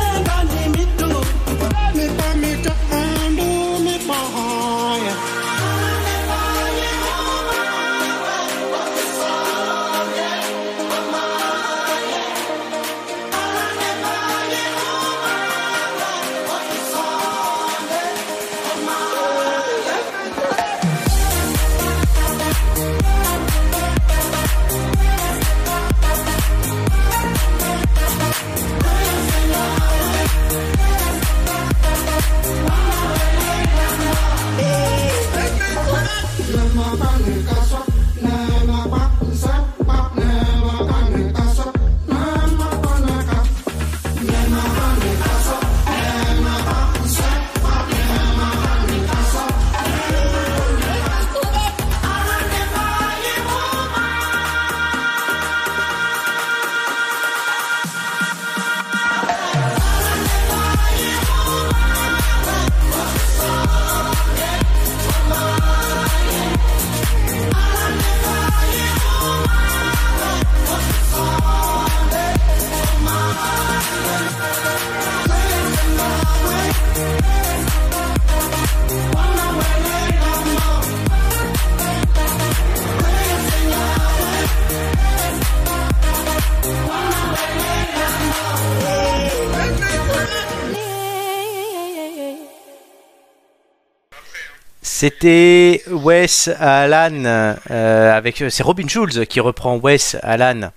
[95.02, 100.70] C'était Wes Allen euh, avec c'est Robin Schulz qui reprend Wes Allen.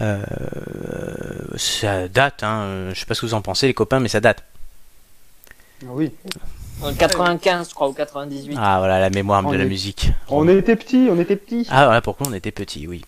[0.00, 0.22] Euh,
[1.56, 4.20] ça date, hein, je sais pas ce que vous en pensez les copains, mais ça
[4.20, 4.44] date.
[5.82, 6.12] Ah Oui.
[6.82, 8.56] En 95, je crois, ou 98.
[8.56, 10.12] Ah voilà la mémoire On de la musique.
[10.28, 11.66] On était petits, on était petits.
[11.68, 13.04] Ah voilà pourquoi on était petits, oui.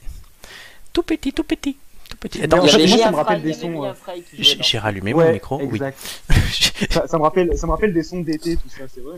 [0.92, 1.76] Tout petit, tout petit,
[2.22, 2.38] petit.
[2.48, 3.92] Moi, ça me rappelle des sons, euh,
[4.38, 5.60] j'ai rallumé Ouais, mon micro.
[5.62, 5.78] Oui.
[6.90, 9.16] Ça, ça me rappelle, ça me rappelle des sons d'été, tout ça, c'est vrai.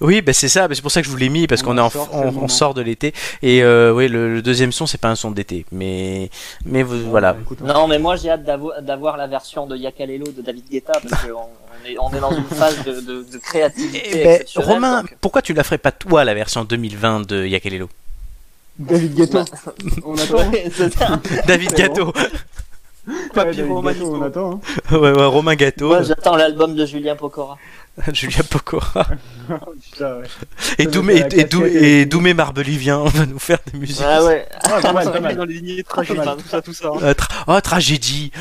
[0.00, 1.66] Oui, bah c'est ça, bah c'est pour ça que je vous l'ai mis parce On
[1.66, 4.72] qu'on est en en- sort, on, sort de l'été et euh, oui le, le deuxième
[4.72, 6.30] son c'est pas un son d'été, mais
[6.64, 7.32] mais vous, voilà.
[7.34, 7.72] Bah, écoute, hein.
[7.72, 11.22] Non, mais moi j'ai hâte d'avo- d'avoir la version de Yakalelo de David Guetta parce
[11.24, 14.02] qu'on on est, on est dans une phase de, de, de créativité.
[14.12, 17.88] Eh ben, Romain, donc- pourquoi tu la ferais pas toi la version 2020 de Yakalelo?
[18.78, 19.44] David Guetta.
[20.04, 20.50] On attend.
[20.50, 21.20] Ouais, c'est ça.
[21.46, 22.12] David Gâteau.
[23.34, 24.60] Papy David Romain on attend.
[24.90, 24.96] hein.
[24.98, 25.88] ouais, ouais, Romain Gâteau.
[25.88, 27.56] Moi j'attends l'album de Julien Pokora.
[28.12, 29.06] Julien Pokora.
[29.92, 30.24] Putain, ouais.
[30.78, 32.18] Et Ça Doumé, met la et, Dou- casquette et et tout.
[32.18, 32.34] Doumé
[33.06, 34.04] va nous faire des musiques.
[34.04, 34.46] Ah ouais.
[34.64, 35.36] Ah, pas mal, pas mal.
[35.36, 36.36] dans les lignées tragédies, mal.
[36.36, 36.88] tout ça, tout ça.
[36.88, 36.98] hein.
[37.02, 38.32] Euh, tra- oh, tragédie.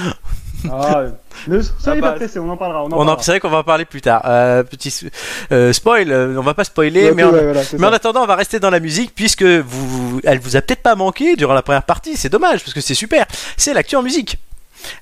[0.72, 1.04] Ah,
[1.48, 2.18] ne soyez pas passe.
[2.20, 2.84] pressés, on en parlera.
[2.84, 3.24] On en On en, parlera.
[3.24, 4.22] c'est vrai qu'on va en parler plus tard.
[4.26, 4.94] Euh, petit
[5.52, 7.96] euh, spoil, euh, on va pas spoiler, mais, en, voilà, c'est mais en ça.
[7.98, 11.36] attendant, on va rester dans la musique puisque vous, elle vous a peut-être pas manqué
[11.36, 12.18] durant la première partie.
[12.18, 13.26] C'est dommage parce que c'est super.
[13.58, 14.38] C'est l'actu en musique.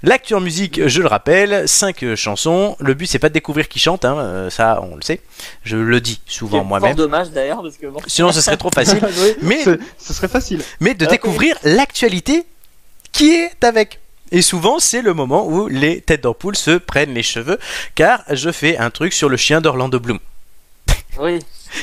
[0.01, 2.78] L'actu en musique, je le rappelle, 5 chansons.
[2.80, 5.20] Le but c'est pas de découvrir qui chante, hein, ça on le sait.
[5.64, 6.95] Je le dis souvent C'est moi-même.
[6.95, 7.99] Dommage d'ailleurs parce que bon.
[8.08, 8.99] Sinon ce serait trop facile.
[9.04, 10.62] Oui, Mais- ce- serait facile.
[10.80, 12.45] Mais de Ah, découvrir l'actualité
[13.12, 13.99] qui est avec.
[14.32, 17.60] Et souvent, c'est le moment où les têtes d'ampoule se prennent les cheveux,
[17.96, 20.20] car je fais un truc sur le chien d'Orlando Bloom.
[21.20, 21.40] Oui.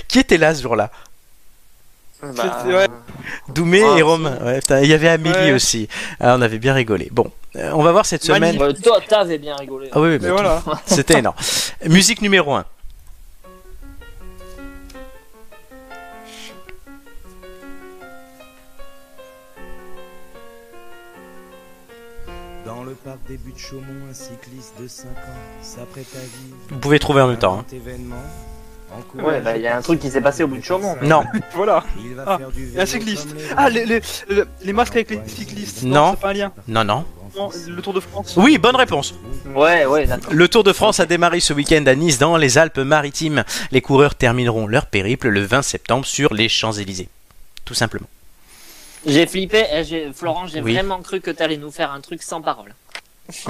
[0.08, 0.90] Qui était là ce jour-là?
[2.22, 2.86] Bah, ouais.
[3.48, 4.36] Doumé Ah, et Romain.
[4.44, 5.52] Ouais, putain, il y avait Amélie Ouais.
[5.52, 5.88] aussi.
[6.20, 7.08] Ah, on avait bien rigolé.
[7.10, 8.58] Bon, euh, on va voir cette semaine.
[8.58, 9.88] bah, toi, t'avais bien rigolé.
[9.92, 10.62] Ah oui, bah, voilà.
[10.86, 11.36] c'était énorme.
[11.86, 12.64] Musique numéro 1.
[23.10, 25.12] Dans le parc des buttes Chaumont, un cycliste de 5 ans
[25.62, 26.56] s'apprête à vivre.
[26.68, 27.64] Vous pouvez trouver en même temps.
[27.68, 28.94] hein.
[29.16, 30.96] Ouais, bah, il y a un truc qui s'est passé au bout de Chaumont.
[31.02, 31.82] Non, Voilà.
[32.04, 33.34] Il va Ah, faire du Il y a un cycliste.
[33.56, 34.00] Ah, les, les,
[34.62, 35.82] les, masques avec les cyclistes.
[35.82, 36.12] Non.
[36.14, 36.52] C'est pas un lien.
[36.68, 37.04] non, non.
[37.36, 38.34] Non, le Tour de France.
[38.36, 39.14] Oui, bonne réponse.
[39.56, 40.32] Ouais, ouais, d'accord.
[40.32, 43.42] Le Tour de France a démarré ce week-end à Nice dans les Alpes-Maritimes.
[43.72, 47.08] Les coureurs termineront leur périple le 20 septembre sur les Champs-Élysées.
[47.64, 48.06] Tout simplement.
[49.06, 50.74] J'ai flippé, j'ai- Florent, j'ai Oui.
[50.74, 52.74] vraiment cru que t'allais nous faire un truc sans parole.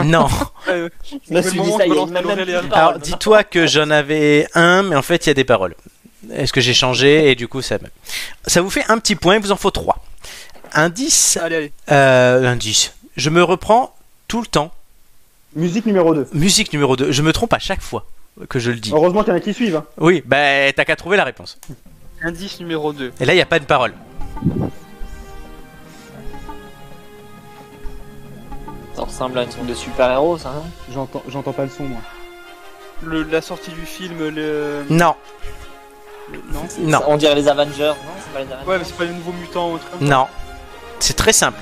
[0.05, 0.29] Non.
[0.69, 0.89] Euh,
[1.31, 2.73] Je suis dit, ça y est.
[2.73, 5.75] Alors, dis-toi que j'en avais un, mais en fait, il y a des paroles.
[6.33, 7.79] Est-ce que j'ai changé et du coup, ça.
[8.47, 10.05] Ça vous fait un petit point, il vous en faut trois.
[10.73, 11.39] Indice.
[11.43, 11.73] allez, allez.
[11.91, 12.95] Euh, indice.
[13.17, 13.95] Je me reprends
[14.29, 14.73] tout le temps.
[15.57, 16.29] Musique numéro 2.
[16.35, 17.11] Musique numéro 2.
[17.11, 18.07] Je me trompe à chaque fois
[18.49, 18.93] que je le dis.
[18.95, 19.77] Heureusement qu'il y en a qui suivent.
[19.77, 19.85] hein.
[19.99, 21.59] Oui, bah, t'as qu'à trouver la réponse.
[22.23, 23.13] Indice numéro 2.
[23.19, 23.93] Et là, il n'y a pas de parole.
[29.01, 30.51] Ça ressemble à un truc de super-héros, ça.
[30.51, 32.01] hein J'entends, j'entends pas le son, moi.
[33.03, 34.85] Le, la sortie du film, le.
[34.91, 35.15] Non,
[36.31, 38.97] le- non non, On dirait les Avengers, non C'est pas les Avengers Ouais, mais c'est
[38.97, 39.85] pas le nouveau mutant ou ça.
[40.01, 40.27] non.
[40.99, 41.59] C'est très simple.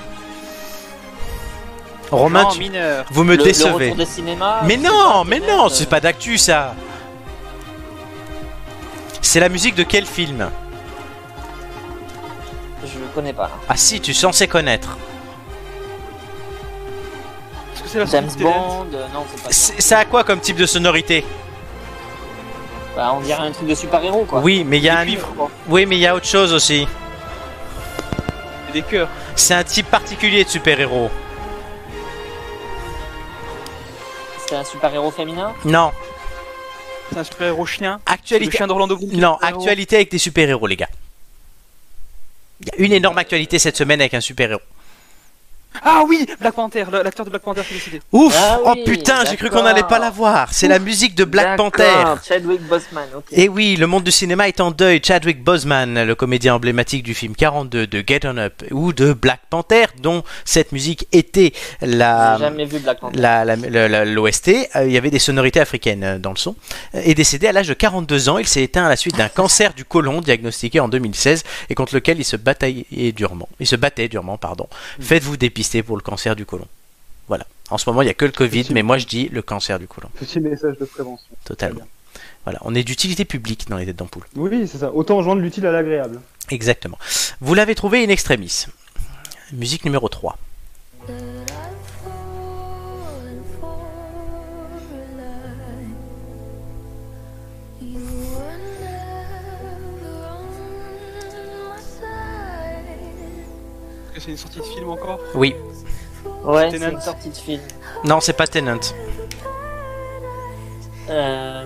[2.11, 3.05] Romain, Non, tu- mineur.
[3.11, 3.93] vous me le, décevez.
[3.93, 4.63] Le cinémas.
[4.63, 6.75] Mais non, mais Internet, non, euh, c'est pas d'actu ça.
[9.21, 10.49] C'est la musique de quel film?
[12.83, 13.49] Je connais pas.
[13.69, 14.97] Ah si, tu es censé connaître.
[17.91, 19.51] Que c'est la James Bond, euh, non, c'est pas.
[19.51, 21.25] C'est- Ça a quoi comme type de sonorité
[22.95, 24.41] Bah, on dirait un truc de super-héros, quoi.
[24.41, 25.05] Oui, mais il y a Des un...
[25.05, 25.49] cuivres, quoi.
[25.67, 26.87] Oui, mais il y a autre chose aussi.
[28.69, 29.09] Et des cœurs.
[29.35, 31.09] C'est un type particulier de super-héros.
[34.47, 35.53] C'est un super-héros féminin?
[35.65, 35.91] Non,
[37.11, 37.99] C'est un super-héros chien?
[38.05, 38.57] C'est le actualité.
[38.57, 39.11] chien d'Orlando Bloom.
[39.13, 39.59] Non, super-héros.
[39.61, 40.89] actualité avec des super-héros, les gars.
[42.61, 44.61] Il y a une énorme actualité cette semaine avec un super-héros.
[45.83, 48.01] Ah oui, Black Panther, le- l'acteur de Black Panther qui est décédé.
[48.11, 50.49] Ouf Ah Oh putain, j'ai cru qu'on n'allait pas la voir.
[50.51, 51.83] C'est la musique de Black Panther.
[52.27, 53.25] Chadwick Boseman, ok.
[53.31, 54.99] Et oui, le monde du cinéma est en deuil.
[55.03, 59.41] Chadwick Boseman, le comédien emblématique du film 42 de Get On Up ou de Black
[59.49, 63.17] Panther, dont cette musique était la J'ai jamais vu Black Panther.
[63.19, 66.37] la- la- la- la- l'OST, euh, il y avait des sonorités africaines euh, dans le
[66.37, 66.55] son,
[66.95, 68.37] euh, est décédé à l'âge de 42 ans.
[68.37, 71.93] Il s'est éteint à la suite d'un cancer du côlon diagnostiqué en 2016 et contre
[71.95, 73.47] lequel il se bataillait durement.
[73.59, 74.67] Il se battait durement, pardon.
[74.99, 76.67] Faites-vous dépister pour le cancer du côlon.
[77.27, 77.45] Voilà.
[77.69, 79.77] En ce moment, il n'y a que le Covid, mais moi je dis le cancer
[79.77, 81.27] du côlon, Petit message de prévention.
[81.43, 81.85] totalement.
[82.45, 84.23] Voilà, on est d'utilité publique dans les têtes d'ampoule.
[84.35, 84.93] Oui, c'est ça.
[84.93, 86.21] Autant joindre l'utile à l'agréable.
[86.49, 86.97] Exactement.
[87.41, 88.65] Vous l'avez trouvé in extremis.
[89.51, 90.37] Musique numéro 3.
[91.07, 91.13] that
[104.19, 105.55] que c'est une sortie de film encore Oui.
[106.43, 107.61] Ouais, c'est une sortie de film.
[108.05, 108.79] Non, c'est pas Tenant.
[111.09, 111.65] Euh...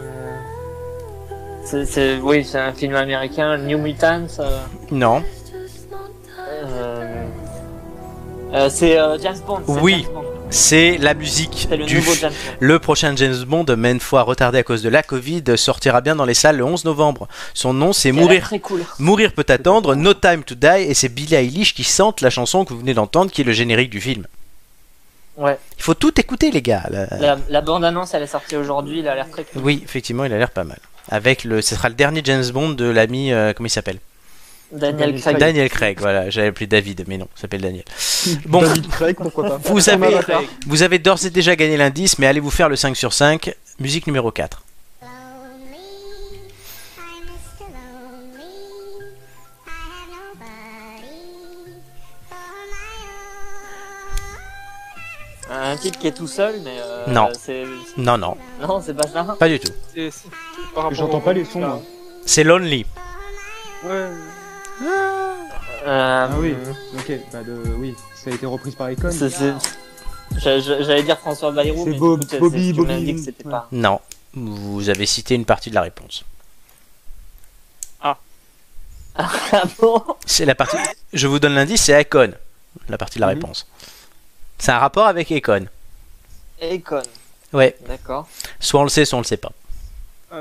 [1.65, 4.27] C'est, oui, c'est un film américain, New Mutants.
[4.39, 4.59] euh,
[4.91, 5.23] Non.
[6.39, 7.25] euh,
[8.53, 9.61] euh, c'est euh, James Bond.
[9.67, 10.03] Oui.
[10.03, 10.23] James Bond.
[10.53, 12.57] C'est la musique C'est le du nouveau James Bond.
[12.59, 16.25] Le prochain James Bond, maintes fois retardé à cause de la Covid, sortira bien dans
[16.25, 17.27] les salles le 11 novembre.
[17.55, 18.51] Son nom, c'est Mourir.
[18.61, 18.85] Cool.
[18.99, 22.65] Mourir peut attendre, No Time to Die, et c'est Billie Eilish qui chante la chanson
[22.65, 24.27] que vous venez d'entendre, qui est le générique du film.
[25.37, 25.57] Ouais.
[25.77, 26.83] Il faut tout écouter, les gars.
[27.19, 28.99] La, la bande-annonce, elle est sortie aujourd'hui.
[28.99, 29.59] Il a l'air très cool.
[29.63, 30.77] Oui, effectivement, il a l'air pas mal.
[31.09, 33.97] Avec le, ce sera le dernier James Bond de l'ami, euh, comment il s'appelle?
[34.73, 35.37] Daniel Craig.
[35.37, 35.99] Daniel Craig.
[35.99, 37.83] Voilà, j'avais appelé David, mais non, il s'appelle Daniel.
[38.45, 39.57] Bon, David Craig, pourquoi pas.
[39.63, 40.43] vous On a avez, la part.
[40.67, 43.53] vous avez d'ores et déjà gagné l'indice, mais allez vous faire le 5 sur 5.
[43.79, 44.63] Musique numéro 4.
[45.01, 45.09] Lonely,
[46.97, 47.65] I'm Mr.
[47.73, 48.45] Lonely.
[49.67, 51.19] I have nobody
[52.29, 52.37] for
[55.49, 55.73] my own.
[55.73, 56.77] Un type qui est tout seul, mais.
[56.79, 57.29] euh, Non.
[57.39, 57.63] C'est...
[57.97, 59.35] Non, non, Non, c'est pas ça.
[59.37, 59.71] pas du tout.
[60.91, 61.81] J'entends pas les sons.
[62.25, 62.85] C'est Lonely.
[63.85, 64.07] Ouais.
[64.83, 66.55] Euh, Ah oui,
[66.97, 69.09] ok, bah de, oui, ça a été reprise par Icon.
[70.37, 73.51] J'allais dire François Bayrou, C'est mais Bob- Bobby- Bobby- dit que c'était ouais.
[73.51, 73.67] pas.
[73.71, 73.99] Non,
[74.33, 76.23] vous avez cité une partie de la réponse.
[78.01, 78.17] Ah
[79.79, 80.03] bon?
[80.25, 80.77] C'est la partie.
[81.13, 82.33] Je vous donne l'indice, c'est Icon,
[82.89, 83.33] la partie de la Mhm.
[83.35, 83.67] réponse.
[84.57, 85.67] C'est un rapport avec Econ.
[86.61, 87.03] Econ,
[87.51, 88.27] Ouais, d'accord.
[88.59, 89.51] soit on le sait, soit on le sait pas.
[90.35, 90.39] Ah,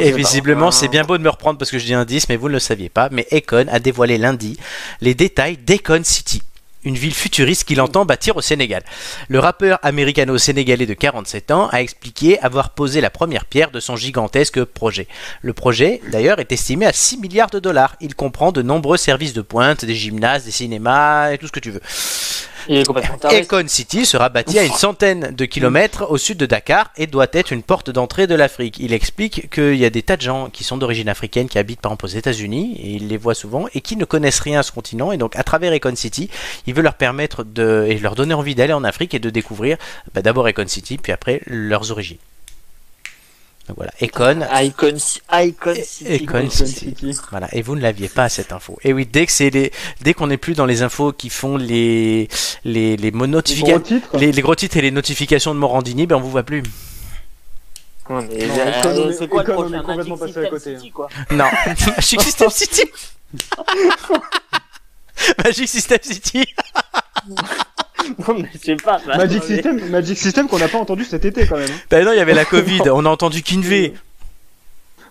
[0.00, 0.16] Et pas.
[0.16, 2.54] visiblement, c'est bien beau de me reprendre parce que je dis indice, mais vous ne
[2.54, 3.08] le saviez pas.
[3.12, 4.58] Mais Econ a dévoilé lundi
[5.00, 6.42] les détails d'Econ City,
[6.82, 8.82] une ville futuriste qu'il entend bâtir au Sénégal.
[9.28, 13.94] Le rappeur américano-sénégalais de 47 ans a expliqué avoir posé la première pierre de son
[13.94, 15.06] gigantesque projet.
[15.40, 17.94] Le projet, d'ailleurs, est estimé à 6 milliards de dollars.
[18.00, 21.60] Il comprend de nombreux services de pointe, des gymnases, des cinémas et tout ce que
[21.60, 21.82] tu veux.
[22.68, 23.42] Il est complètement taré.
[23.42, 27.26] Econ City sera bâti à une centaine de kilomètres au sud de Dakar et doit
[27.32, 28.78] être une porte d'entrée de l'Afrique.
[28.78, 31.80] Il explique qu'il y a des tas de gens qui sont d'origine africaine qui habitent
[31.80, 34.62] par exemple aux États-Unis et il les voit souvent et qui ne connaissent rien à
[34.62, 36.30] ce continent et donc à travers Econ City,
[36.66, 39.76] il veut leur permettre de et leur donner envie d'aller en Afrique et de découvrir
[40.14, 42.18] bah, d'abord Econ City puis après leurs origines.
[43.68, 44.40] Donc voilà, Econ.
[44.60, 44.96] Icon,
[45.32, 46.24] Icon City.
[46.24, 46.72] Econ Icon City.
[46.74, 47.16] City.
[47.30, 48.76] Voilà, et vous ne l'aviez pas cette info.
[48.82, 51.56] Et oui, dès que c'est les, dès qu'on n'est plus dans les infos qui font
[51.56, 52.26] les
[52.64, 56.30] les les notifications, les, les gros titres et les notifications de Morandini, ben on vous
[56.30, 56.62] voit plus.
[58.10, 58.30] Non, euh,
[59.20, 61.44] est- quoi on est complètement Magic passé à System côté, City, quoi Non,
[61.96, 62.82] Magic System City.
[65.44, 66.46] Magic System City.
[68.28, 69.00] Non, mais je sais pas.
[69.06, 69.42] bah, Magic.
[69.42, 71.68] System, Magic System qu'on n'a pas entendu cet été quand même.
[71.90, 72.82] Ben non, il y avait la Covid.
[72.90, 73.94] On a entendu Kinvey.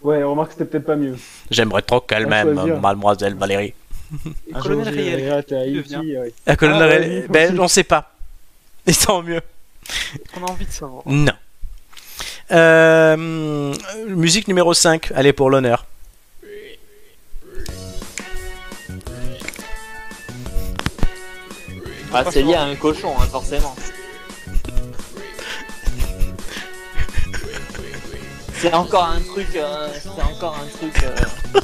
[0.01, 1.15] Ouais, remarque que c'était peut-être pas mieux.
[1.51, 3.73] J'aimerais trop qu'elle m'aime, mademoiselle Valérie.
[4.53, 5.43] Un Colonel Riel.
[6.45, 8.11] La colonne Ah, lui ben on sait pas.
[8.85, 9.41] Et tant mieux.
[10.37, 11.03] On a envie de savoir.
[11.05, 11.31] Non.
[12.51, 13.73] Euh,
[14.09, 15.85] musique numéro 5, allez pour l'honneur.
[22.13, 23.75] Ah, c'est lié à un cochon, hein, forcément.
[28.55, 29.55] C'est encore un truc.
[29.55, 31.03] euh, c'est encore un truc.
[31.03, 31.61] euh,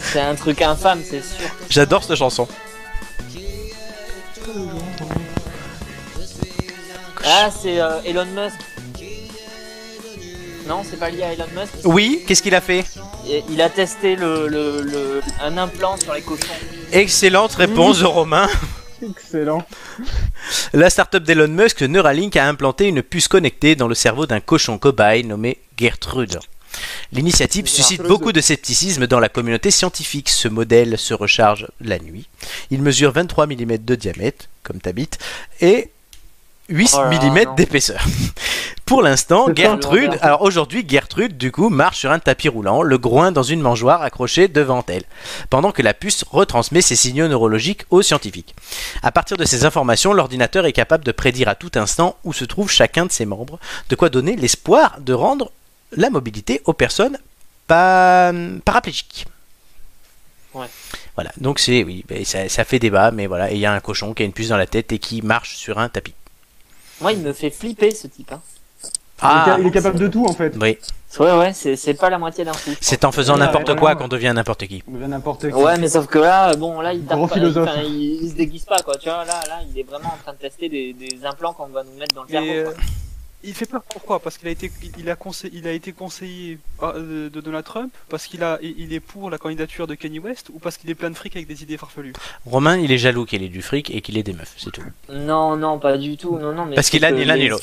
[0.00, 1.48] C'est un truc infâme, c'est sûr.
[1.68, 2.46] J'adore cette chanson.
[7.24, 8.58] Ah, c'est euh, Elon Musk.
[10.68, 11.72] Non, c'est pas lié à Elon Musk.
[11.84, 12.84] Oui, qu'est-ce qu'il a fait
[13.48, 16.44] Il a testé le, le, le- un implant sur les cochons.
[16.92, 18.48] Excellente réponse de Romain.
[19.02, 19.62] Excellent.
[20.74, 24.76] La startup d'Elon Musk, Neuralink, a implanté une puce connectée dans le cerveau d'un cochon
[24.78, 26.38] cobaye nommé Gertrude.
[27.12, 30.28] L'initiative suscite beaucoup de scepticisme dans la communauté scientifique.
[30.28, 32.28] Ce modèle se recharge la nuit.
[32.70, 35.18] Il mesure 23 mm de diamètre, comme t'habites,
[35.60, 35.90] et
[36.68, 38.04] 8 Oh là là, mm d'épaisseur.
[38.88, 43.32] Pour l'instant, Gertrude, alors aujourd'hui, Gertrude, du coup, marche sur un tapis roulant, le groin
[43.32, 45.04] dans une mangeoire accrochée devant elle,
[45.50, 48.54] pendant que la puce retransmet ses signaux neurologiques aux scientifiques.
[49.02, 52.46] À partir de ces informations, l'ordinateur est capable de prédire à tout instant où se
[52.46, 53.58] trouve chacun de ses membres,
[53.90, 55.52] de quoi donner l'espoir de rendre
[55.92, 57.18] la mobilité aux personnes
[57.66, 58.32] pa-
[58.64, 59.26] paraplégiques.
[60.54, 60.66] Ouais.
[61.14, 63.80] Voilà, donc c'est, oui, ben, ça, ça fait débat, mais voilà, il y a un
[63.80, 66.14] cochon qui a une puce dans la tête et qui marche sur un tapis.
[67.02, 68.32] Moi, il me fait flipper ce type.
[68.32, 68.40] Hein.
[69.20, 70.54] Il, est Ah, il est capable de tout en fait.
[70.60, 70.78] oui,
[71.18, 72.70] Ouais, ouais, c'est c'est pas la moitié d'un fou.
[72.80, 74.82] c'est en faisant Ouais, n'importe quoi qu'on devient n'importe qui.
[74.88, 75.54] On devient n'importe qui.
[75.54, 77.68] Ouais, mais sauf que là, bon, là, il pas, philosophe.
[77.68, 78.94] enfin, il, il se déguise pas, quoi.
[78.96, 81.66] Tu vois, là, là, il est vraiment en train de tester des, des implants qu'on
[81.68, 82.46] va nous mettre dans le cerveau.
[82.48, 82.72] Euh,
[83.44, 84.18] il fait peur pourquoi?
[84.18, 87.64] Parce qu'il a été il a conseillé il a été conseillé par- de, de Donald
[87.64, 90.90] Trump parce qu'il a il est pour la candidature de Kanye West ou parce qu'il
[90.90, 92.14] est plein de fric avec des idées farfelues?
[92.44, 94.82] Romain, il est jaloux qu'il ait du fric et qu'il ait des meufs, c'est tout.
[95.08, 96.36] Non, non, pas du tout.
[96.36, 97.62] Non, non, mais Parce qu'il a ni l'un ni l'autre.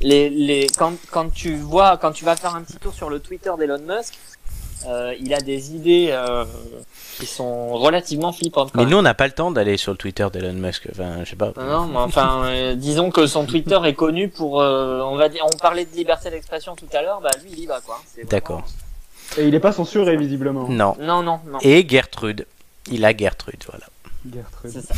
[0.00, 3.20] Les, les, quand, quand tu vois, quand tu vas faire un petit tour sur le
[3.20, 4.14] Twitter d'Elon Musk,
[4.86, 6.44] euh, il a des idées euh,
[7.18, 8.74] qui sont relativement flippantes.
[8.74, 10.86] Mais nous, on n'a pas le temps d'aller sur le Twitter d'Elon Musk.
[10.92, 11.52] Enfin, je sais pas.
[11.56, 15.42] Non, mais enfin, euh, disons que son Twitter est connu pour, euh, on va dire,
[15.52, 18.00] on parlait de liberté d'expression tout à l'heure, bah lui il y va quoi.
[18.14, 18.64] Vraiment- D'accord.
[19.38, 20.68] Et il est pas censuré visiblement.
[20.68, 20.94] Non.
[21.00, 21.58] Non, non, non.
[21.62, 22.46] Et Gertrude.
[22.92, 23.86] Il a Gertrude, voilà.
[24.32, 24.70] Gertrude.
[24.72, 24.94] C'est ça.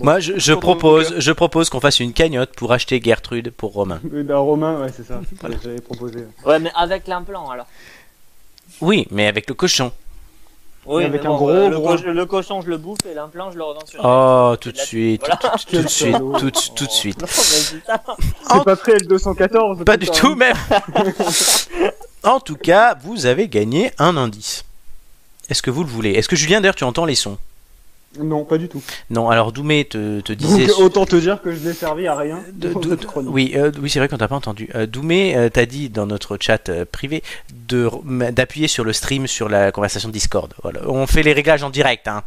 [0.00, 4.00] Moi, je, propose, je propose qu'on fasse une cagnotte pour acheter Gertrude pour Romain.
[4.04, 5.20] Bah, Romain, ouais, c'est ça.
[5.62, 6.26] J'avais proposé.
[6.44, 7.66] Ouais, mais avec l'implant alors.
[8.80, 9.92] Oui, mais avec le cochon.
[10.86, 11.68] Oui, avec un bon, gros euh,
[12.02, 14.00] le, le cochon je le bouffe et l'implant je le revends sur.
[14.02, 15.36] Oh, tout de suite, voilà.
[15.36, 17.20] tout, tout de suite, tout, de- tout de suite.
[17.20, 18.24] Non, mais
[18.58, 19.84] c'est pas très L214.
[19.84, 20.56] Pas du tout, même.
[22.24, 24.64] en tout cas, vous avez gagné un indice.
[25.50, 26.12] Est-ce que vous le voulez?
[26.12, 27.36] Est-ce que Julien, d'ailleurs, tu entends les sons?
[28.18, 28.82] Non, pas du tout.
[29.10, 30.72] Non, alors Doumé te, te Donc disait.
[30.72, 32.40] autant te dire que je n'ai servi à rien.
[32.52, 34.68] De- de- oui, euh, oui, c'est vrai qu'on t'a pas entendu.
[34.74, 37.22] Euh, Doumé euh, t'a dit dans notre chat euh, privé
[37.68, 40.52] de r- d'appuyer sur le stream sur la conversation Discord.
[40.62, 40.80] Voilà.
[40.88, 42.08] On fait les réglages en direct.
[42.08, 42.22] Hein.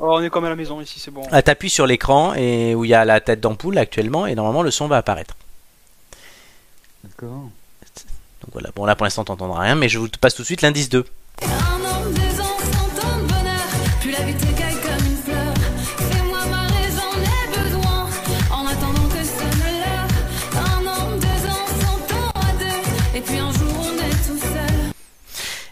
[0.00, 1.22] Oh, on est comme à la maison ici, c'est bon.
[1.32, 4.62] Ah, T'appuies sur l'écran et où il y a la tête d'ampoule actuellement et normalement
[4.62, 5.34] le son va apparaître.
[7.02, 7.30] D'accord.
[8.42, 8.70] Donc voilà.
[8.76, 11.04] Bon là pour l'instant t'entendras rien, mais je vous passe tout de suite l'indice 2.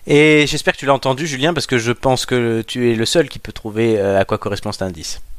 [0.07, 3.05] Et j'espère que tu l'as entendu, Julien, parce que je pense que tu es le
[3.07, 5.21] seul qui peut trouver euh, à quoi correspond cet indice.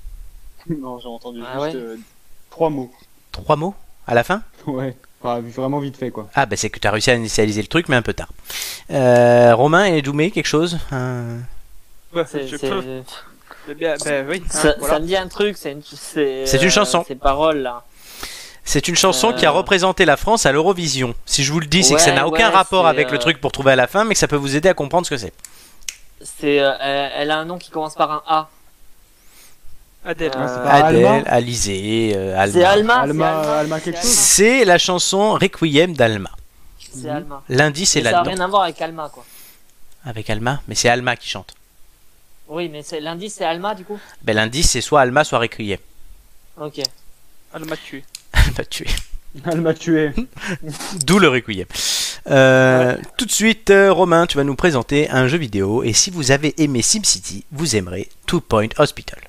[0.69, 1.95] Non, j'ai entendu Ah juste ouais euh,
[2.49, 2.91] trois mots.
[3.31, 3.73] Trois mots
[4.05, 4.41] à la fin?
[4.65, 4.95] Ouais.
[5.21, 6.29] Enfin, vraiment vite fait, quoi.
[6.35, 8.29] Ah, bah c'est que tu as réussi à initialiser le truc, mais un peu tard.
[8.91, 10.77] Euh, Romain et Doumé, quelque chose?
[10.91, 11.37] Un-
[12.13, 12.83] Ouais, C'est- je c'est- peux-
[13.69, 14.41] Eh bien, ben oui.
[14.45, 14.93] hein, Ça, voilà.
[14.95, 17.03] ça me dit un truc, c'est une, c'est, C'est une chanson.
[17.07, 17.83] Ces paroles là.
[18.69, 19.53] C'est une chanson qui a Euh.
[19.53, 21.15] représenté la France à l'Eurovision.
[21.25, 23.09] Si je vous le dis, c'est que ça Ouais, n'a aucun ouais, rapport c'est, avec
[23.11, 24.73] le euh, truc pour trouver à la fin, mais que ça peut vous aider à
[24.73, 25.31] comprendre ce que c'est.
[26.21, 26.73] C'est, euh,
[27.15, 28.49] elle, a un nom qui commence par un A.
[30.05, 30.31] Adèle.
[30.35, 32.95] Euh, c'est pas Adèle, Alma Alizé, euh, C'est Alma.
[33.01, 33.03] Alma.
[33.03, 34.09] Alma- c'est Alma quelque chose.
[34.09, 36.29] C'est la chanson Requiem d'Alma.
[36.93, 37.41] C'est Alma.
[37.47, 39.23] L'indice est Mais ça n'a rien à voir avec Alma quoi.
[40.05, 41.53] Avec Alma, mais c'est Alma qui chante.
[42.49, 43.99] Oui, mais c'est l'indice c'est Alma du coup?
[44.23, 45.79] Ben, l'indice c'est soit Alma, soit Requiem.
[46.59, 46.81] Ok.
[48.47, 48.87] Elle m'a tué.
[49.45, 50.11] Elle m'a tué.
[51.05, 51.65] D'où le Requiem.
[52.29, 55.83] Euh, Tout de suite, euh, Romain, tu vas nous présenter un jeu vidéo.
[55.83, 59.19] Et si vous avez aimé SimCity, vous aimerez Two Point Hospital.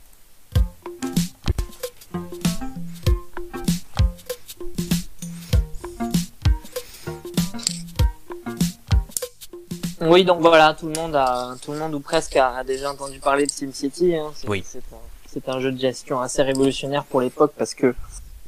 [10.01, 12.91] Oui, donc voilà, tout le monde a, tout le monde ou presque a, a déjà
[12.91, 14.15] entendu parler de SimCity.
[14.17, 14.31] Hein.
[14.35, 14.63] C'est, Oui.
[14.65, 17.95] C'est un, c'est un jeu de gestion assez révolutionnaire pour l'époque parce que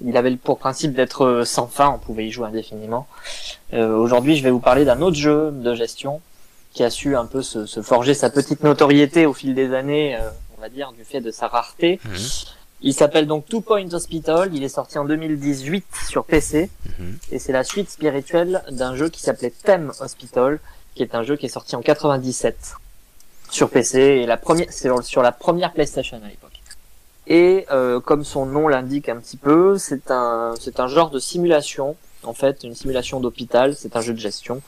[0.05, 3.07] il avait pour principe d'être euh, sans fin, on pouvait y jouer indéfiniment.
[3.73, 6.21] Euh, aujourd'hui, je vais vous parler d'un autre jeu de gestion
[6.73, 10.17] qui a su un peu se, se forger sa petite notoriété au fil des années,
[10.17, 12.01] euh, on va dire, du fait de sa rareté.
[12.05, 12.13] Mhm.
[12.83, 14.55] Il s'appelle donc Two Point Hospital.
[14.55, 17.19] Il est sorti en 2018 sur PC Mhm.
[17.33, 20.61] et c'est la suite spirituelle d'un jeu qui s'appelait Theme Hospital,
[20.95, 22.57] qui est un jeu qui est sorti en 97
[23.51, 26.50] sur PC et la première, c'est sur la première PlayStation à l'époque.
[27.27, 31.19] Et euh, comme son nom l'indique un petit peu, c'est un c'est un genre de
[31.19, 31.97] simulation.
[32.23, 34.61] En fait, une simulation d'hôpital, c'est un jeu de gestion.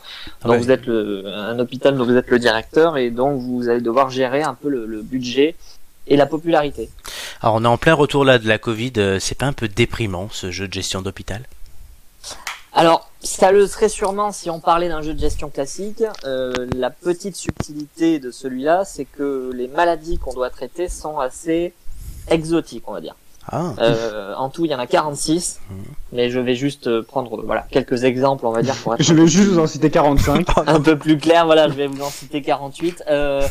[0.42, 0.58] Donc Ouais.
[0.58, 4.08] vous êtes le, un hôpital dont vous êtes le directeur et donc vous allez devoir
[4.10, 5.54] gérer un peu le, le budget
[6.06, 6.88] et la popularité.
[7.42, 9.68] Alors on est en plein retour là de la Covid, euh, c'est pas un peu
[9.68, 11.42] déprimant ce jeu de gestion d'hôpital?
[12.74, 16.02] Alors, ça le serait sûrement si on parlait d'un jeu de gestion classique.
[16.24, 21.74] Euh, la petite subtilité de celui-là, c'est que les maladies qu'on doit traiter sont assez
[22.28, 23.14] exotiques, on va dire.
[23.50, 25.58] Ah, Euh, en tout, il y en a 46,
[26.12, 29.02] mais je vais juste euh, prendre euh, voilà quelques exemples, on va dire, pour être
[29.02, 30.46] Je vais juste vous en citer 45.
[30.68, 31.44] un peu plus clair.
[31.44, 33.02] Voilà, je vais vous en citer 48.
[33.10, 33.42] Euh,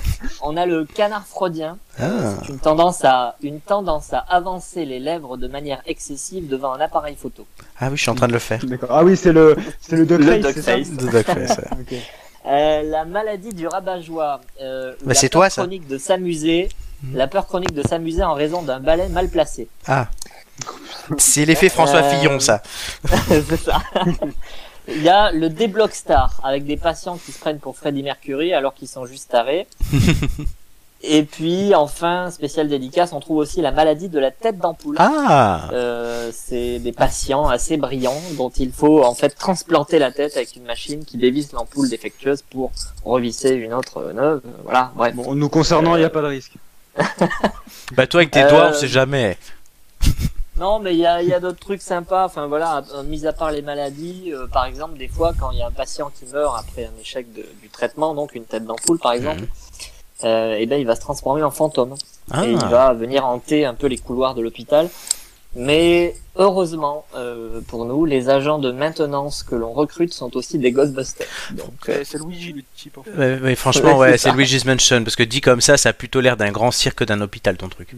[0.41, 1.77] on a le canard freudien.
[1.99, 2.35] Ah.
[2.41, 6.79] C'est une tendance à une tendance à avancer les lèvres de manière excessive devant un
[6.79, 7.45] appareil photo.
[7.81, 8.61] ah oui, je suis en train de le faire.
[8.89, 11.59] Ah oui, c'est le, c'est le duck Le face, duck Duckface.
[12.47, 14.39] Euh, la maladie du rabat-joie.
[14.61, 15.63] Euh, Bah, c'est toi, ça.
[15.63, 16.69] chronique de s'amuser.
[17.03, 17.15] Mhm.
[17.17, 19.67] La peur chronique de s'amuser en raison d'un balai mal placé.
[19.87, 20.07] Ah,
[21.17, 22.61] c'est l'effet François Euh, Fillon ça.
[23.27, 23.81] c'est ça.
[24.87, 28.53] Il y a le déblock star avec des patients qui se prennent pour Freddie Mercury
[28.53, 29.67] alors qu'ils sont juste tarés.
[31.03, 34.97] Et puis enfin, spécial dédicace, on trouve aussi la maladie de la tête d'ampoule.
[34.99, 40.37] Ah, Euh, c'est des patients assez brillants dont il faut en fait transplanter la tête
[40.37, 42.71] avec une machine qui dévisse l'ampoule défectueuse pour
[43.03, 44.41] revisser une autre euh, neuve.
[44.63, 45.15] Voilà, bref.
[45.15, 46.53] Bon, nous concernant, il n'y a pas de risque.
[47.93, 49.37] Bah toi avec tes Euh, doigts, on sait jamais.
[50.57, 52.25] Non, mais il y a, il y a d'autres trucs sympas.
[52.25, 55.57] Enfin voilà, euh, mis à part les maladies, euh, par exemple, des fois quand il
[55.57, 58.65] y a un patient qui meurt après un échec de- du traitement, donc une tête
[58.65, 59.43] d'ampoule par exemple,
[60.23, 61.95] euh, et ben il va se transformer en fantôme
[62.29, 64.87] Ah, et il va venir hanter un peu les couloirs de l'hôpital.
[65.53, 70.71] Mais heureusement euh, pour nous, les agents de maintenance que l'on recrute sont aussi des
[70.71, 71.27] Ghostbusters.
[71.51, 73.39] Donc euh, C'est c'est Luigi le type en fait.
[73.41, 74.31] Ouais, franchement, Ouais, ouais, c'est.
[74.31, 77.03] Luigi's Mansion parce que dit comme ça, ça a plutôt l'air d'un grand cirque que
[77.03, 77.95] d'un hôpital ton truc.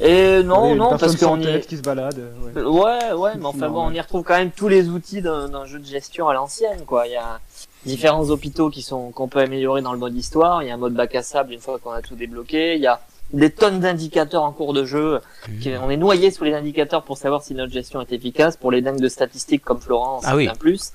[0.00, 2.20] et non, Oui, non, parce qu'on y tête qui se balade.
[2.54, 2.62] ouais.
[2.62, 5.64] Ouais, ouais, mais enfin bon, on y retrouve quand même tous les outils d'un d'un
[5.64, 7.06] jeu de gestion à l'ancienne, quoi.
[7.06, 7.40] Il y a
[7.86, 10.62] différents hôpitaux qui sont qu'on peut améliorer dans le mode histoire.
[10.62, 12.74] Il y a un mode bac à sable une fois qu'on a tout débloqué.
[12.76, 13.00] Il y a
[13.32, 15.20] des tonnes d'indicateurs en cours de jeu.
[15.60, 18.56] qui- on est noyé sous les indicateurs pour savoir si notre gestion est efficace.
[18.56, 20.48] Pour les dingues de statistiques comme Florence, Ah c'est oui.
[20.48, 20.92] un plus.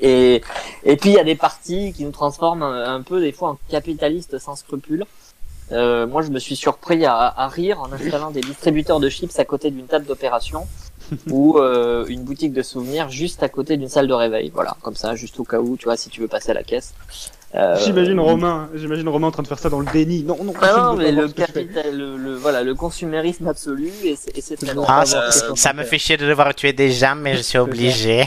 [0.00, 0.42] Et
[0.84, 3.50] et puis il y a des parties qui nous transforment un, un peu des fois
[3.50, 5.04] en capitalistes sans scrupules.
[5.72, 9.38] Euh, moi, je me suis surpris à, à rire en installant des distributeurs de chips
[9.38, 10.66] à côté d'une table d'opération
[11.30, 14.50] ou euh, une boutique de souvenirs juste à côté d'une salle de réveil.
[14.54, 16.62] Voilà, comme ça, juste au cas où, tu vois, si tu veux passer à la
[16.62, 16.94] caisse.
[17.54, 20.22] Euh, J'imagine Romain, j'imagine Romain en train de faire ça dans le déni.
[20.22, 24.36] Non, non, Ah non, mais le capital, le, le- voilà, le consumérisme absolu et c'est
[24.36, 24.84] et c'est très bon.
[24.88, 27.58] Ah, Euh, ça, ça me fait chier de devoir tuer des gens, mais je suis
[27.58, 28.26] obligé.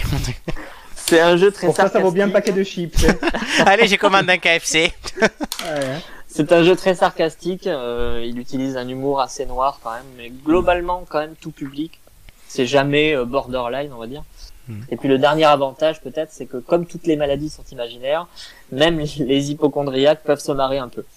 [0.95, 2.53] C'est un jeu très Pour ça, ça vaut bien un sarcastique.
[2.53, 3.05] paquet de chips.
[3.23, 3.63] hein.
[3.65, 4.91] Allez, j'ai commandé un KFC.
[5.21, 5.27] Ouais,
[5.65, 5.99] hein.
[6.27, 7.65] C'est un jeu très sarcastique.
[7.67, 11.99] euh, il utilise un humour assez noir quand même, mais globalement quand même tout public.
[12.47, 14.23] C'est jamais euh, borderline, on va dire.
[14.67, 14.81] Hmm.
[14.89, 18.27] Et puis le dernier avantage peut-être, c'est que comme toutes les maladies sont imaginaires,
[18.71, 21.03] même les hypochondriaques peuvent se marrer un peu.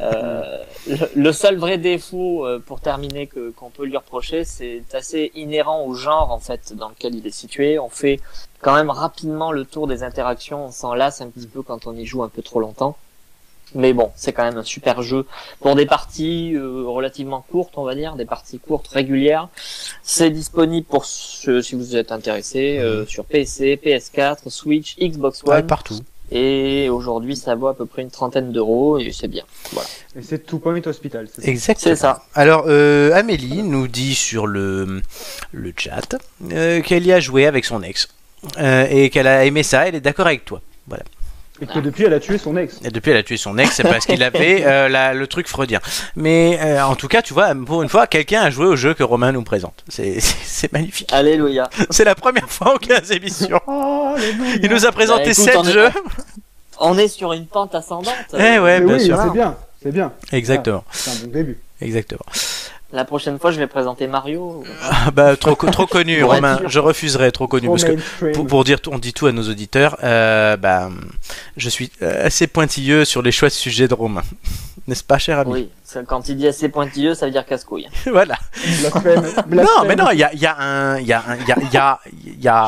[0.00, 4.84] Euh, le, le seul vrai défaut, euh, pour terminer, que qu'on peut lui reprocher, c'est
[4.94, 7.78] assez inhérent au genre en fait dans lequel il est situé.
[7.78, 8.20] On fait
[8.60, 11.94] quand même rapidement le tour des interactions, on s'en lasse un petit peu quand on
[11.94, 12.96] y joue un peu trop longtemps.
[13.74, 15.26] Mais bon, c'est quand même un super jeu
[15.60, 19.48] pour des parties euh, relativement courtes, on va dire, des parties courtes régulières.
[20.02, 25.56] C'est disponible pour ceux, si vous êtes intéressé euh, sur PC, PS4, Switch, Xbox Ouais,
[25.56, 25.66] One.
[25.66, 25.98] partout.
[26.32, 29.42] Et aujourd'hui, ça vaut à peu près une trentaine d'euros et c'est bien.
[29.72, 29.88] Voilà.
[30.16, 31.26] Et c'est Two Point Hospital.
[31.34, 31.94] c'est ça Exactement.
[31.94, 32.22] C'est ça.
[32.34, 35.02] Alors, euh, Amélie nous dit sur le,
[35.50, 36.14] le chat
[36.52, 38.06] euh, qu'elle y a joué avec son ex
[38.58, 39.88] euh, et qu'elle a aimé ça.
[39.88, 40.60] Elle est d'accord avec toi.
[41.62, 42.78] Et que depuis, elle a tué son ex.
[42.84, 45.46] Et depuis, elle a tué son ex, c'est parce qu'il avait euh, la- le truc
[45.46, 45.80] freudien.
[46.16, 48.94] Mais euh, en tout cas, tu vois, pour une fois, quelqu'un a joué au jeu
[48.94, 49.84] que Romain nous présente.
[49.88, 50.20] C'est-
[50.72, 51.12] magnifique.
[51.12, 51.68] Alléluia.
[51.90, 53.60] C'est la première fois en 15 émissions.
[53.66, 54.14] Oh,
[54.62, 55.90] Il nous a présenté Bah, écoute, 7 on est- jeux.
[56.80, 58.14] On est sur une pente ascendante.
[58.32, 59.18] Eh ouais, Mais bien oui, sûr.
[59.22, 60.12] c'est bien, c'est bien.
[60.32, 60.82] Exactement.
[60.92, 61.58] C'est un bon début.
[61.82, 62.24] Exactement.
[62.92, 64.64] La prochaine fois, je vais présenter Mario.
[64.82, 66.60] Ah bah, trop, trop connu, Romain.
[66.66, 67.66] Je refuserai, trop connu.
[67.68, 70.90] Trop Parce que pour, pour dire, tout- on dit tout à nos auditeurs, euh, bah,
[71.56, 74.22] je suis assez pointilleux sur les choix de sujets de Romain.
[74.88, 75.68] N'est-ce pas, cher ami Oui,
[76.06, 77.88] quand il dit assez pointilleux, ça veut dire casse-couille.
[78.06, 78.36] Voilà.
[79.46, 81.36] Blasphème, Non, mais non, il y a, il y a un, il y a un,
[81.36, 82.00] il y a, il y a,
[82.36, 82.64] il y a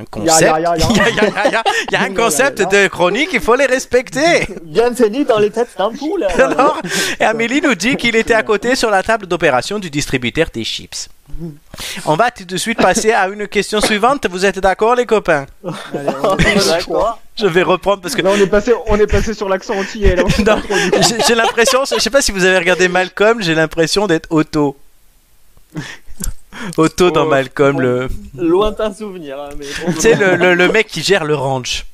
[0.00, 0.54] un concept.
[0.58, 4.46] Il y a- un concept de chronique, il faut les respecter.
[4.62, 6.24] Bienvenue dans les têtes d'ampoule.
[6.38, 6.80] Alors,
[7.20, 10.64] et Amélie nous dit qu'il était à côté sur la table d'opération du distributeur des
[10.64, 11.08] chips.
[12.06, 14.26] On va tout de suite passer à une question suivante.
[14.30, 15.46] Vous êtes d'accord, les copains
[15.94, 17.20] Allez, on est- D'accord.
[17.38, 20.16] Je vais reprendre parce que Là, on est passé, on est passé sur l'accent antillais.
[20.16, 20.24] Là,
[21.08, 24.76] j'ai j'ai l'impression, je sais pas si vous avez regardé Malcolm, j'ai l'impression d'être Otto.
[26.78, 27.82] Otto dans Oh, Malcolm, bon.
[27.82, 29.38] le, Lointain souvenir.
[29.38, 29.92] Hein, mais bon.
[29.92, 31.84] tu sais le, le, le mec qui gère le ranch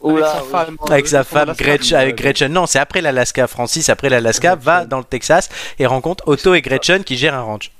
[0.00, 0.50] Oula, Avec sa oui.
[0.50, 0.76] femme.
[0.90, 1.64] avec sa femme Alaska.
[1.64, 1.96] Gretchen.
[1.98, 3.46] Avec Gretchen, non, c'est après l'Alaska.
[3.46, 5.48] Francis après l'Alaska va dans le Texas
[5.78, 7.70] et rencontre Otto et Gretchen qui gèrent un ranch.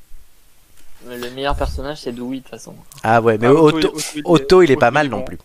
[1.06, 2.74] Mais Le meilleur personnage, c'est Dewey, de toute façon.
[3.02, 5.22] Ah ouais, mais Ah, Otto, il- Otto, il est pas Otto, mal il est non
[5.22, 5.38] plus.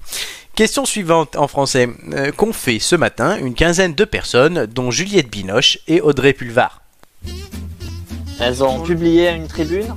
[0.55, 1.89] Question suivante en français.
[2.13, 6.81] Euh, Qu'ont fait ce matin une quinzaine de personnes, dont Juliette Binoche et Audrey Pulvar?
[8.39, 9.93] Elles ont publié une tribune?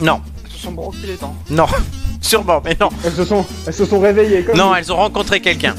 [0.00, 1.34] Non, Ils se sont les dents.
[1.50, 1.66] non,
[2.20, 2.88] sûrement, mais non.
[3.04, 4.42] Elles se sont, elles se sont réveillées.
[4.42, 5.74] Comme Non, elles ont rencontré quelqu'un.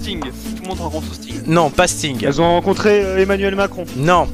[0.00, 0.20] Sting.
[0.22, 1.42] Tout le monde rencontre Sting.
[1.46, 2.22] Non, pas Sting.
[2.24, 3.84] Elles ont rencontré euh, Emmanuel Macron.
[3.96, 4.28] Non.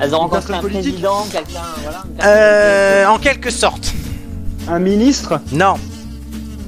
[0.00, 2.02] Elles ont rencontré un politique président, quelqu'un, voilà.
[2.06, 3.92] une personne Euh, en quelque sorte.
[4.68, 5.40] Un ministre?
[5.52, 5.74] Non.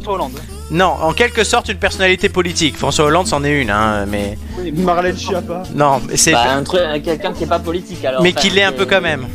[0.07, 0.39] Hollande.
[0.71, 2.77] Non, en quelque sorte une personnalité politique.
[2.77, 4.39] François Hollande c'en est une, hein, mais
[4.75, 5.63] Marlène Schiappa.
[5.75, 8.23] non, mais c'est Bah, un truc, quelqu'un qui est pas politique alors.
[8.23, 9.27] mais Enfin, qui l'est un qui peu quand même.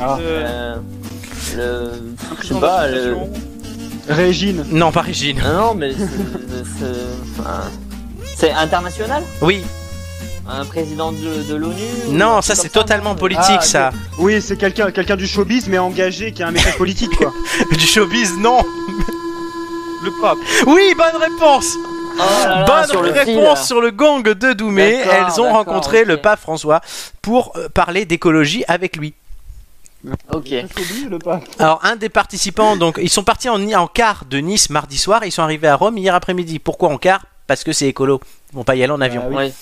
[0.00, 0.18] Ah.
[0.20, 0.76] Euh,
[1.56, 1.90] Euh, le,
[2.42, 3.16] je sais pas, le.
[4.08, 4.64] Régine.
[4.70, 5.40] Non, pas Régine.
[5.44, 6.64] Ah non, mais c'est-
[8.38, 9.22] c'est enfin, international?
[9.40, 9.62] Oui.
[10.46, 11.74] Un président de, de l'ONU
[12.10, 13.90] Non, ça c'est totalement politique, Ah, ça.
[14.18, 17.32] Oui, c'est quelqu'un, quelqu'un du showbiz, mais engagé, qui a un message politique, quoi.
[17.72, 18.58] Du showbiz, non.
[20.04, 20.38] Le pape.
[20.66, 21.74] Oui, bonne réponse.
[22.16, 23.36] Oh là là, Bonne sur le fil.
[23.38, 25.00] réponse sur le gong de Doumé.
[25.02, 26.80] Elles ont rencontré le pape François
[27.22, 29.14] pour euh, parler d'écologie avec lui.
[30.32, 30.52] Ok.
[31.58, 35.22] Alors, un des participants, donc, ils sont partis en, en quart de Nice mardi soir
[35.22, 36.58] et ils sont arrivés à Rome hier après-midi.
[36.58, 37.24] Pourquoi en quart?
[37.46, 38.20] Parce que c'est écolo.
[38.54, 39.22] Vont pas y aller en avion.
[39.26, 39.36] Ah oui.
[39.46, 39.52] Oui.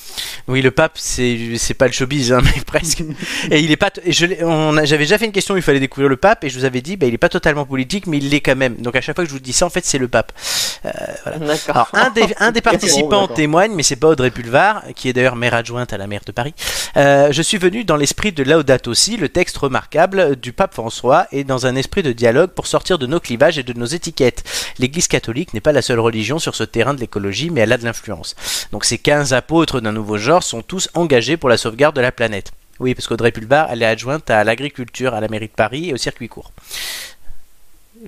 [0.49, 3.03] Oui, le pape, c'est c'est pas le showbiz, hein, mais presque.
[3.51, 3.91] et il est pas.
[3.91, 6.09] t- et je l'ai- on a- J'avais déjà fait une question où il fallait découvrir
[6.09, 8.29] le pape et je vous avais dit, bah, il est pas totalement politique, mais il
[8.29, 8.77] l'est quand même.
[8.77, 10.33] Donc à chaque fois que je vous dis ça, en fait, c'est le pape.
[11.41, 11.89] D'accord.
[11.93, 15.37] Alors un des, un des participants témoigne, mais c'est pas Audrey Pulvar, qui est d'ailleurs
[15.37, 16.55] maire adjointe à la maire de Paris.
[16.97, 21.27] Euh, je suis venu dans l'esprit de Laudato aussi, le texte remarquable du pape François,
[21.33, 24.43] et dans un esprit de dialogue pour sortir de nos clivages et de nos étiquettes.
[24.79, 27.79] L'Église catholique n'est pas la seule religion sur ce terrain de l'écologie, mais elle a
[27.79, 28.35] de l'influence.
[28.73, 32.13] Donc ces 15 apôtres d'un nouveau genre sont tous engagés pour la sauvegarde de la
[32.13, 32.53] planète.
[32.81, 35.95] Oui, parce qu'Audrey Pulvar, elle est adjointe à l'agriculture à la mairie de Paris et
[35.95, 36.53] au circuit court.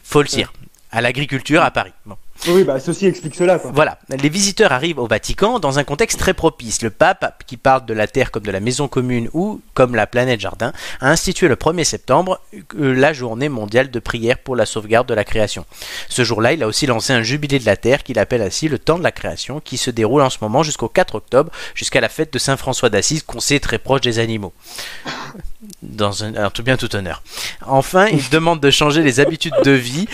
[0.02, 0.52] Faut le dire.
[0.90, 1.92] À l'agriculture à Paris.
[2.06, 2.16] Bon.
[2.48, 3.58] Oui, bah, ceci explique cela.
[3.72, 6.82] Voilà, les visiteurs arrivent au Vatican dans un contexte très propice.
[6.82, 10.06] Le pape, qui parle de la Terre comme de la maison commune ou comme la
[10.06, 12.40] planète jardin, a institué le 1er septembre
[12.78, 15.64] euh, la journée mondiale de prière pour la sauvegarde de la création.
[16.08, 18.78] Ce jour-là, il a aussi lancé un jubilé de la Terre qu'il appelle ainsi le
[18.78, 22.10] temps de la création, qui se déroule en ce moment jusqu'au 4 octobre, jusqu'à la
[22.10, 24.52] fête de Saint François d'Assise, qu'on sait très proche des animaux.
[25.82, 27.22] Dans un, tout bien tout honneur.
[27.66, 30.06] Enfin, il demande de changer les habitudes de vie,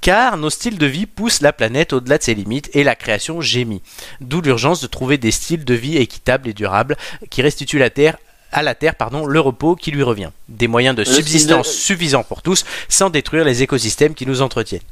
[0.00, 1.61] car nos styles de vie poussent la planète
[1.92, 3.82] au-delà de ses limites et la création gémit.
[4.20, 6.96] D'où l'urgence de trouver des styles de vie équitables et durables
[7.30, 8.16] qui restituent la Terre
[8.52, 10.30] à la Terre pardon, le repos qui lui revient.
[10.48, 14.82] Des moyens de subsistance de- suffisants pour tous, sans détruire les écosystèmes qui nous entretiennent.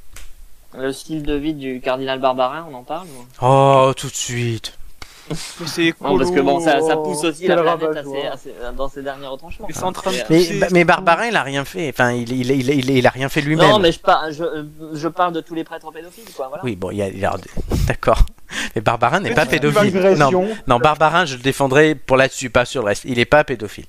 [0.79, 3.25] Le style de vie du cardinal Barbarin, on en parle ou...
[3.43, 4.73] Oh, tout de suite.
[5.31, 7.97] Mais c'est Non, parce que bon, ça, ça pousse aussi la planète
[8.33, 9.67] assez- dans ses derniers retranchements.
[9.69, 10.67] Mais c'est en train de Et, Mais, pousser.
[10.73, 11.89] mais Barbarin, il a rien fait.
[11.91, 13.69] Enfin, il, il, il, il- il a rien fait lui-même.
[13.69, 16.49] Non, mais je, par- je, je parle de tous les prêtres pédophiles, quoi.
[16.49, 16.65] Voilà.
[16.65, 17.37] Oui, bon, il y a, il y a-
[17.87, 18.21] d'accord.
[18.75, 19.93] Mais Barbarin n'est pas Petite pédophile.
[19.95, 20.01] Non,
[20.31, 20.49] digression.
[20.67, 23.05] non, Barbarin, je le défendrai pour là-dessus, pas sur le reste.
[23.05, 23.87] Il n'est pas pédophile.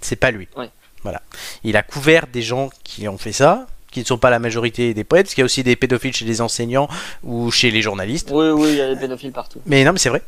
[0.00, 0.48] C'est pas lui.
[0.56, 0.70] Ouais.
[1.02, 1.22] Voilà.
[1.62, 4.94] Il a couvert des gens qui ont fait ça, qui ne sont pas la majorité
[4.94, 6.88] des prêtres, parce qu'il y a aussi des pédophiles chez les enseignants
[7.24, 8.28] ou chez les journalistes.
[8.32, 9.60] Oui, oui, il y a des pédophiles partout.
[9.66, 10.22] Mais non, mais c'est vrai.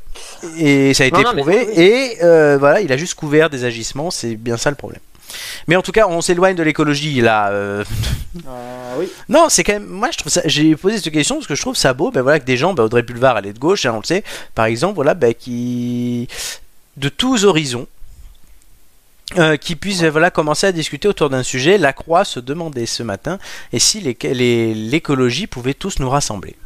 [0.58, 1.68] Et ça a été Non, non, mais prouvé.
[1.80, 4.10] Et euh, voilà, il a juste couvert des agissements.
[4.10, 5.00] C'est bien ça le problème.
[5.66, 7.50] Mais en tout cas, on s'éloigne de l'écologie là.
[7.50, 7.84] euh,
[8.46, 8.50] Ah
[8.98, 9.08] oui.
[9.28, 9.86] non, c'est quand même.
[9.86, 10.42] Moi, je trouve ça.
[10.44, 12.10] J'ai posé cette question parce que je trouve ça beau.
[12.10, 14.04] Ben voilà que des gens, ben, Audrey Pulvar, elle est de gauche, hein, on le
[14.04, 14.24] sait.
[14.54, 16.28] Par exemple, voilà, ben, qui
[16.98, 17.86] de tous horizons.
[19.38, 21.78] Euh, qui puissent ben, voilà, commencer à discuter autour d'un sujet.
[21.78, 23.38] La Croix se demandait ce matin
[23.72, 26.56] et si l'écologie pouvait tous nous rassembler.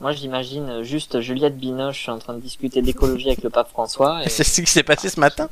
[0.00, 4.22] Moi, j'imagine juste Juliette Binoche en train de discuter d'écologie avec le pape François.
[4.24, 4.28] Et...
[4.28, 5.48] C'est ce qui s'est passé ce matin.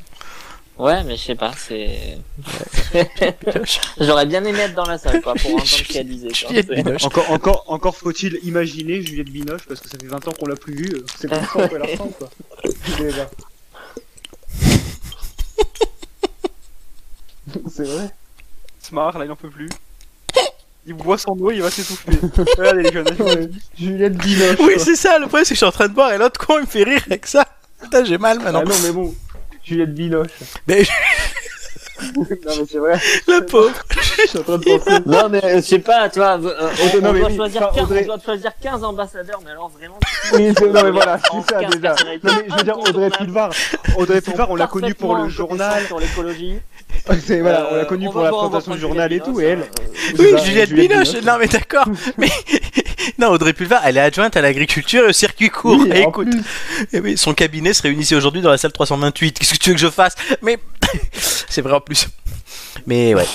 [0.78, 2.18] Ouais, mais je sais pas, c'est.
[4.00, 6.32] J'aurais bien aimé être dans la salle, quoi, pour entendre ce qu'elle disait.
[6.32, 7.04] Juliette Binoche.
[7.04, 10.54] Encore, encore, encore faut-il imaginer Juliette Binoche parce que ça fait 20 ans qu'on l'a
[10.54, 10.94] plus vue.
[10.94, 12.30] euh, C'est comme ça qu'on la ressemble quoi.
[17.70, 18.10] C'est vrai.
[18.80, 19.68] Smart, là, il en peut plus.
[20.86, 22.12] Il boit son eau, il va s'étouffer.
[22.56, 23.08] Regardez les jeunes.
[23.18, 24.56] Ouais, Juliette Binoche.
[24.60, 25.18] Oui, c'est ça.
[25.18, 26.66] Le problème, c'est que je suis en train de boire et l'autre con, il me
[26.66, 27.46] fait rire avec ça.
[27.82, 28.62] Putain, j'ai mal maintenant.
[28.64, 29.14] Ah non mais bon.
[29.62, 30.30] Juliette Binoche.
[30.66, 30.86] Mais
[32.16, 32.98] non mais c'est vrai.
[33.26, 33.72] la pauvre.
[34.22, 34.90] Je suis en train de penser.
[35.06, 37.28] Non, mais euh, je sais pas, tu vois, euh, on, Audrey- non, on mais doit
[37.30, 39.98] oui, choisir enfin, 15, Audrey- on doit choisir 15 ambassadeurs, mais alors vraiment.
[40.34, 41.90] Oui, c'est- non mais voilà, c'est ça 15 déjà.
[41.90, 43.50] Non mais je veux dire Audrey Pulvar.
[43.96, 45.84] Audrey Pulvar, on l'a connue pour le journal.
[45.86, 46.58] sur l'écologie.
[47.26, 48.80] C'est voilà, on l'a Euh, connue on pour va la voir- on va présentation du
[48.80, 49.58] prendre journal et Juliette tout, et elle.
[50.16, 51.22] Binoche, euh, Oui, Juliette Binoche.
[51.24, 51.84] Non, mais d'accord.
[52.18, 52.28] Mais
[53.18, 55.78] non, Audrey Pulvar, elle est adjointe à l'agriculture et au circuit court.
[55.80, 56.28] Oui, Et écoute,
[56.92, 59.38] eh oui, son cabinet se réunissait aujourd'hui dans la salle 328.
[59.38, 60.14] Qu'est-ce que tu veux que je fasse?
[60.42, 60.58] Mais
[61.12, 62.08] c'est vrai en plus.
[62.86, 63.26] Mais ouais.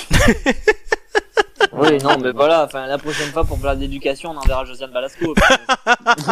[1.72, 5.34] Oui, non, mais voilà, enfin, la prochaine fois pour plat d'éducation, on enverra Josiane Balasco.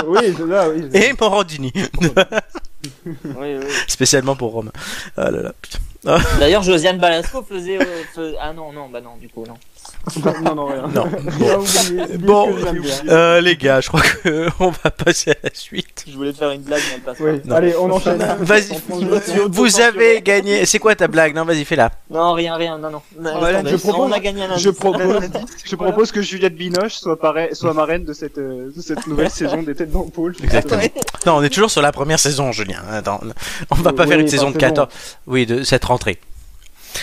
[0.06, 0.90] Oui, c'est oui.
[0.94, 2.10] Et Morandini, oui,
[3.36, 3.66] oui.
[3.88, 4.72] spécialement pour Rome.
[5.18, 5.80] Ah là là, putain.
[6.40, 9.56] D'ailleurs, Josiane Balasco faisait, euh, Ah non, non, bah non, du coup, non.
[10.44, 10.88] Non, non, rien.
[10.88, 11.06] Non.
[11.60, 12.96] Oublié- Bon, bien.
[13.10, 16.06] Euh, les gars, je crois que on va passer à la suite.
[16.08, 17.56] Je voulais te faire une blague, mais elle passe Oui, Non.
[17.56, 18.18] allez, on enchaîne.
[18.40, 18.82] Vas-y,
[19.50, 20.66] vous avez gagné.
[20.66, 21.36] C'est quoi ta blague?
[21.36, 21.90] Non, vas-y, fais-la.
[21.92, 21.96] pas.
[22.10, 23.02] Non, rien, rien, non, non.
[23.18, 24.58] Voilà, laisse je propose- on a gagné un.
[24.58, 25.24] Je propose,
[25.66, 27.18] je propose que Juliette Binoche soit,
[27.74, 30.36] marraine de cette, euh, de cette nouvelle saison des Têtes d'Ampoule.
[30.44, 30.82] Exactement.
[31.26, 32.82] Non, on est toujours sur la première saison, Julien.
[32.92, 33.22] Attends,
[33.70, 34.60] on va pas Oui, faire une saison de saison.
[34.60, 34.88] 14.
[35.28, 36.20] Oui, de cette rentrée.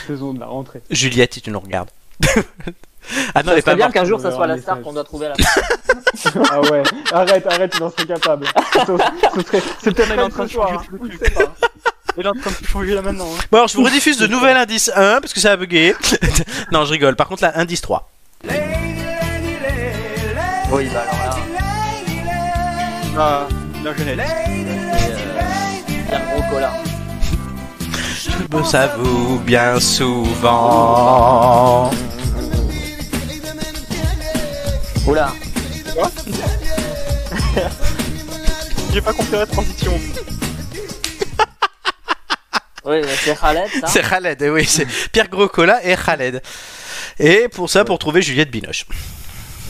[0.06, 0.80] Saison de la rentrée.
[0.90, 1.88] Juliette, si tu nous regardes.
[3.34, 4.80] ah non, Ça elle est pas serait bien qu'un jour, ça soit la un star
[4.82, 5.60] qu'on doit trouver à la fin.
[6.50, 6.82] Ah ouais,
[7.12, 8.46] arrête, arrête, tu n'en serais capable.
[8.46, 10.82] Ce, ce serait, c'est peut-être Elle est même en train de changer hein.
[10.90, 11.32] le truc.
[12.16, 13.26] Il est en train de changer là maintenant.
[13.26, 13.38] Hein.
[13.52, 15.94] Bon, alors je vous rediffuse de nouvel indice 1 parce que ça a bugué.
[16.72, 17.14] non, je rigole.
[17.14, 18.08] Par contre, là, indice 3.
[20.70, 21.36] Oui, bah alors là,
[23.18, 23.46] Ah,
[23.84, 24.30] la jeunesse.
[26.08, 26.72] Pierre Gros-Collat.
[28.50, 30.30] Je me s'avoue bien souvent.
[35.08, 35.32] Oula,
[38.92, 39.98] J'ai pas compris la transition.
[42.84, 43.86] oui, c'est Khaled, ça.
[43.86, 46.42] C'est Khaled, oui, c'est Pierre Grocola et Khaled.
[47.18, 48.84] Et pour ça, pour trouver Juliette Binoche.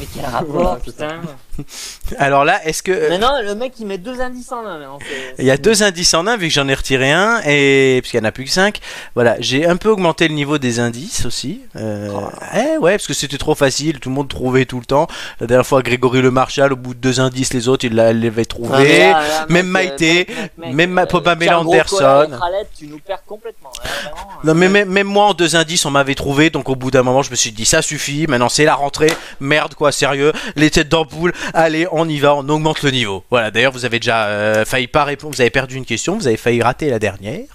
[0.00, 1.20] Mais quel rapport, putain.
[2.18, 3.08] Alors là, est-ce que.
[3.10, 4.98] Mais non, le mec, il met deux indices en un, maintenant.
[5.38, 8.10] Il y a deux indices en un, vu que j'en ai retiré un, et parce
[8.10, 8.80] qu'il n'y en a plus que cinq.
[9.14, 11.60] Voilà, j'ai un peu augmenté le niveau des indices aussi.
[11.76, 12.10] Euh,
[12.54, 15.06] eh ouais, parce que c'était trop facile, tout le monde trouvait tout le temps.
[15.40, 18.28] La dernière fois, Grégory Le Marchal, au bout de deux indices, les autres, il l'avait
[18.28, 18.98] Ah, mais trouvé.
[18.98, 21.96] là, là, même mec, Maïté, mec, mec, mec, même ma- euh, Pierre Anderson.
[21.98, 23.70] Gros-Collat et Khaled, tu nous perds complètement.
[23.84, 24.54] là, vraiment, Non, euh.
[24.54, 27.22] mais même, même moi, en deux indices, on m'avait trouvé, donc au bout d'un moment,
[27.22, 30.88] je me suis dit, ça suffit, maintenant c'est la rentrée, merde quoi, sérieux, les têtes
[30.88, 33.24] d'ampoule, allez, on y va, on augmente le niveau.
[33.30, 36.26] Voilà, d'ailleurs, vous avez déjà euh, failli pas répondre, vous avez perdu une question, vous
[36.26, 37.46] avez failli rater la dernière,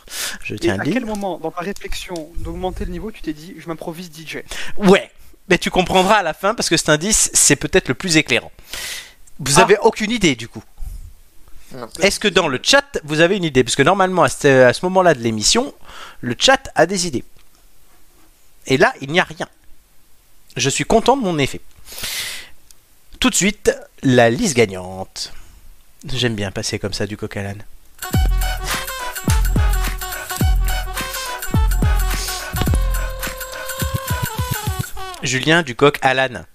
[0.44, 0.94] je Et tiens à à dire.
[0.94, 4.38] quel moment, dans ta réflexion d'augmenter le niveau, tu t'es dit, je m'improvise DJ
[4.78, 5.10] Ouais,
[5.49, 8.52] mais tu comprendras à la fin, parce que cet indice, c'est peut-être le plus éclairant.
[9.40, 10.64] Vous avez aucune idée, du coup.
[11.99, 13.64] Est-ce que dans le chat, vous avez une idée?
[13.64, 15.74] Parce que normalement, à ce, à ce moment-là de l'émission,
[16.22, 17.24] le chat a des idées.
[18.68, 19.48] Et là, il n'y a rien.
[20.56, 21.61] Je suis content de mon effet.
[23.24, 23.72] Tout de suite,
[24.02, 25.32] la liste gagnante.
[26.06, 27.64] J'aime bien passer comme ça du coq à l'âne.
[35.22, 36.45] Julien du coq à l'âne.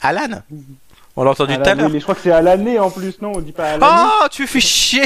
[0.00, 0.40] Alan
[1.18, 1.88] On l'a entendu tout à l'heure.
[1.88, 3.86] mais je crois que c'est à l'année en plus, non On dit pas à l'année.
[4.22, 5.04] Oh, tu fais chier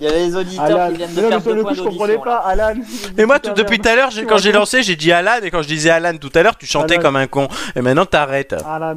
[0.00, 0.90] Il y a les auditeurs Alan.
[0.90, 2.36] qui viennent de non, sur deux le points coup, je comprenais pas.
[2.38, 2.74] Alan.
[3.16, 5.62] Mais moi, tout- depuis tout à l'heure, quand j'ai lancé, j'ai dit Alan, et quand
[5.62, 7.02] je disais Alan tout à l'heure, tu chantais Alan.
[7.02, 7.46] comme un con.
[7.76, 8.54] Et maintenant, t'arrêtes.
[8.68, 8.96] Alan.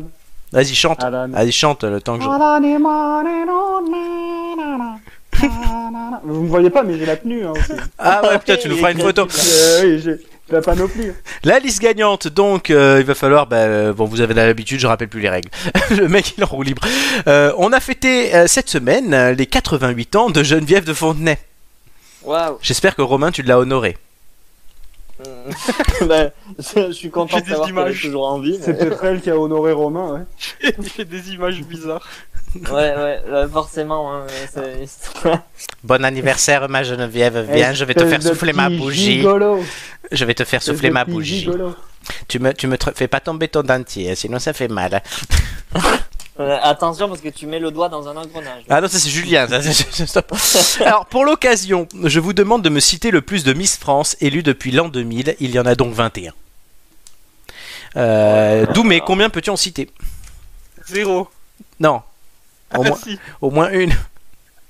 [0.52, 1.04] Vas-y, chante.
[1.04, 1.28] Alan.
[1.30, 2.30] Vas-y, chante le temps que je...
[6.24, 7.46] Vous me voyez pas, mais j'ai la tenue.
[7.46, 7.72] Hein, aussi.
[7.98, 9.22] Ah ouais, putain, tu nous feras une photo.
[9.24, 10.20] Euh, oui, j'ai j'ai
[10.52, 11.12] la panoplie.
[11.44, 13.48] La liste gagnante, donc, euh, il va falloir.
[13.48, 15.50] Bah, euh, bon, vous avez l'habitude, je rappelle plus les règles.
[15.92, 16.84] le mec, il en roue libre.
[17.28, 21.38] Euh, on a fêté euh, cette semaine les 88 ans de Geneviève de Fontenay.
[22.24, 22.58] Waouh.
[22.62, 23.98] J'espère que Romain, tu l'as honoré.
[26.08, 28.58] Bah, je suis content de des savoir qu'elle est toujours en vie.
[28.62, 30.26] C'est mais- peut-être elle qui a honoré Romain,
[30.62, 30.74] ouais.
[30.98, 32.08] J'ai des images bizarres.
[32.56, 34.14] Ouais, ouais, euh, forcément.
[34.14, 35.30] hein, c'est-
[35.84, 37.48] Bon anniversaire, ma Geneviève.
[37.52, 39.18] Viens, je vais te faire souffler ma bougie.
[39.20, 39.64] Gigolo.
[40.12, 41.40] Je vais te faire souffler ma bougie.
[41.42, 41.76] gigolo.
[42.28, 45.02] Tu me, tu me fais pas tomber ton dentier, sinon ça fait mal.
[46.40, 48.64] Euh, attention parce que tu mets le doigt dans un engrenage.
[48.70, 49.48] Ah non, ça c'est Julien.
[49.48, 50.34] ça, c'est- stop.
[50.80, 54.42] Alors, pour l'occasion, je vous demande de me citer le plus de Miss France élues
[54.44, 55.36] depuis l'an 2000.
[55.40, 56.32] Il y en a donc 21.
[57.98, 59.90] Euh, Doumé, combien peux-tu en citer?
[60.88, 61.28] Zéro.
[61.80, 62.02] Non.
[62.76, 63.20] Au Ah moins, si.
[63.42, 63.94] au moins une.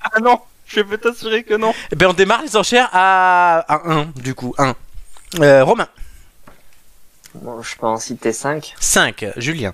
[0.00, 1.72] Ah non, je peux t'assurer que non.
[1.92, 4.52] Eh ben, on démarre les enchères à, à 1, du coup.
[4.58, 4.74] 1.
[5.40, 5.86] Euh, Romain.
[7.36, 8.74] Bon, je peux en citer 5.
[8.80, 9.26] 5.
[9.36, 9.72] Julien.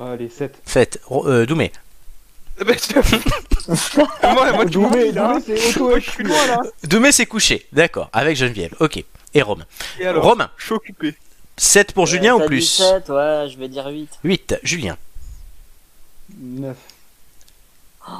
[0.00, 0.54] Allez, 7.
[0.64, 1.00] 7.
[1.10, 1.72] Euh, Doumé.
[2.58, 2.74] Eh ben,
[4.22, 5.12] moi, moi, tu Doumé,
[5.44, 6.62] c'est auto Moi, je suis loin là.
[6.84, 7.66] Doumé s'est couché.
[7.72, 8.08] D'accord.
[8.12, 8.74] Avec Geneviève.
[8.80, 9.04] Ok.
[9.34, 9.66] Et Romain.
[10.00, 10.50] Et alors, Romain.
[10.56, 11.14] je suis occupé.
[11.58, 14.18] 7 pour Julien Euh, ou t'as dit plus 7, ouais, je vais dire 8.
[14.24, 14.58] 8.
[14.62, 14.96] Julien.
[16.38, 16.76] 9.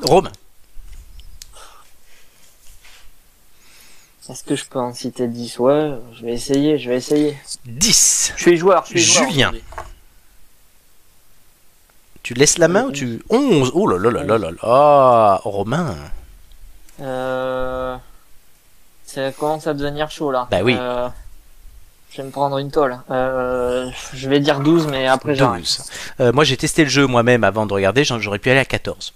[0.03, 0.33] Romain.
[4.29, 7.37] Est-ce que je peux en citer 10 Ouais, je vais essayer, je vais essayer.
[7.67, 8.33] 10.
[8.37, 9.31] Je suis joueur, je suis joueur.
[9.31, 9.53] Julien.
[12.27, 13.23] Tu laisses la main ou tu...
[13.31, 15.95] 11 Oh là là là là là là Romain
[17.01, 17.97] Euh...
[19.05, 20.49] Ça commence à devenir chaud là.
[20.51, 20.77] Bah oui.
[20.77, 21.09] Euh,
[22.11, 22.99] Je vais me prendre une tôle.
[23.13, 23.89] Euh...
[24.13, 25.61] Je vais dire 12, mais après j'arrête.
[25.61, 25.85] 12.
[26.19, 28.65] Euh, moi j'ai testé le jeu moi-même avant de regarder, j'en- j'aurais pu aller à
[28.65, 29.13] 14.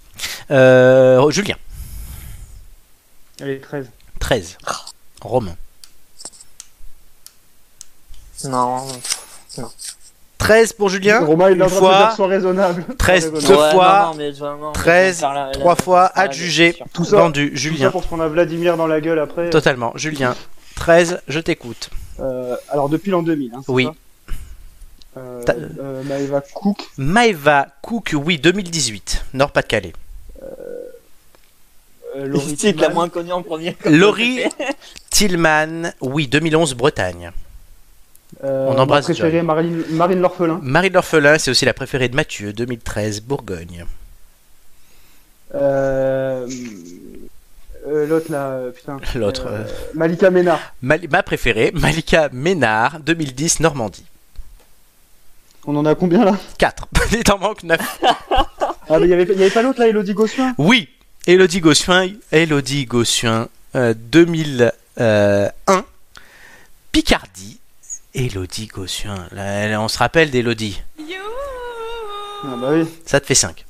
[0.49, 1.57] Euh, Julien,
[3.41, 3.89] Allez, 13.
[4.21, 4.57] 13.
[5.21, 5.57] Romain,
[8.45, 8.87] Non.
[10.41, 11.19] 13 pour Julien.
[11.23, 12.83] Romain, il une fois, raisonnable.
[12.97, 13.47] 13, Sois deux.
[13.61, 15.51] Ouais, fois, non, non, mais je- non, mais 13, je vais me faire la- la-
[15.51, 17.51] trois fois, la- adjugé, Tout ça, vendu.
[17.51, 19.51] Tout ça Julien, pour ce qu'on a Vladimir dans la gueule après.
[19.51, 19.91] totalement.
[19.95, 20.35] Julien,
[20.75, 21.91] 13, je t'écoute.
[22.19, 23.87] Euh, alors, depuis l'an 2000, hein, Oui.
[25.17, 25.43] Euh,
[25.79, 29.93] euh, Maëva Cook, Maeva Cook, oui, 2018, Nord-Pas-de-Calais.
[30.41, 33.77] euh, Laurie C'est la Tillman, moins connue en premier.
[33.85, 34.41] Laurie
[35.11, 37.31] Tillman, oui, 2011, Bretagne.
[38.43, 40.59] Euh, on embrasse ma préférée, Marine, Marine L'Orphelin.
[40.63, 43.85] Marie de l'Orphelin, c'est aussi la préférée de Mathieu, 2013, Bourgogne.
[45.53, 46.47] Euh,
[47.87, 48.97] euh, L'autre là, putain.
[49.15, 49.47] L'autre,
[49.93, 50.59] Malika Ménard.
[50.81, 54.05] Mal- ma préférée, Malika Ménard, 2010, Normandie.
[55.67, 56.37] On en a combien là?
[56.57, 56.87] 4.
[57.11, 57.79] Il t'en manque 9.
[58.93, 60.53] Ah, mais il y avait, pas l'autre là, Elodie Gossuin?
[60.57, 60.89] Oui,
[61.25, 65.51] Elodie Gossuin, Elodie Gossuin, euh, 2001,
[66.91, 67.60] Picardie,
[68.13, 69.27] Elodie Gossuin.
[69.31, 70.81] Là, on se rappelle d'Elodie.
[72.43, 72.87] Ah bah oui.
[73.05, 73.65] Ça te fait 5.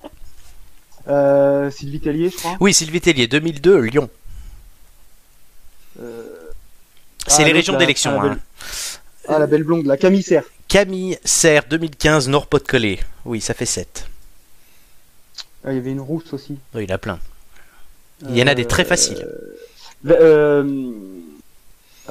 [1.08, 2.56] Euh, Sylvie Tellier, je crois.
[2.60, 4.10] Oui, Sylvie Tellier, 2002, Lyon.
[6.00, 6.24] Euh,
[7.28, 8.12] C'est ah, les régions d'élection.
[8.12, 8.34] ah, la hein.
[8.34, 8.42] belle-
[9.28, 10.44] Ah, la belle blonde, la Camille Serre.
[10.68, 13.00] Camille Serre, 2015, Nord-Pas-de-Calais.
[13.26, 14.08] Oui, ça fait 7.
[15.66, 16.58] Ah, il y avait une rousse aussi.
[16.74, 17.20] Oui, il y en a plein.
[18.30, 19.28] Il y en a des très faciles.
[20.08, 20.64] Euh,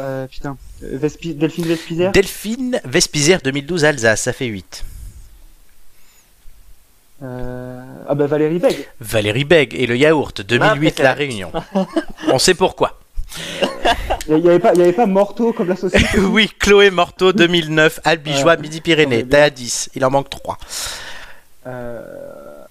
[0.01, 0.57] euh, putain.
[0.83, 4.85] Vespi- Delphine Vespizer Delphine Vespizer, 2012, Alsace, ça fait 8.
[7.23, 8.89] Euh, Ah bah Valérie Beg.
[9.01, 11.03] Valérie Beg et le yaourt, 2008, préférée.
[11.03, 11.53] La Réunion.
[12.29, 12.99] On sait pourquoi.
[14.29, 16.19] Il y avait pas, avait Morteau comme la société.
[16.19, 18.57] oui, Chloé Morteau, 2009, Albigeois.
[18.57, 19.27] Midi-Pyrénées.
[19.27, 20.59] T'es à 10, il en manque 3.
[21.67, 22.65] Euh...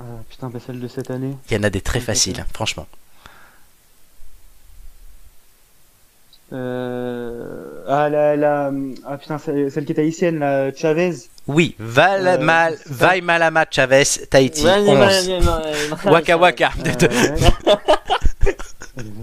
[0.00, 1.36] ah, putain, bah celle de cette année.
[1.50, 2.86] Il y en a des très faciles, hein, franchement.
[6.52, 7.82] Euh...
[7.88, 8.70] Ah, la, la...
[9.06, 11.14] ah putain, celle, celle qui est haïtienne, la Chavez.
[11.46, 12.76] Oui, Val, Euh, Mal,
[13.22, 15.28] Malama Chavez, Tahiti, Ouais, 11.
[16.04, 16.10] ouais.
[16.10, 16.70] Waka Waka.
[16.86, 17.08] Euh,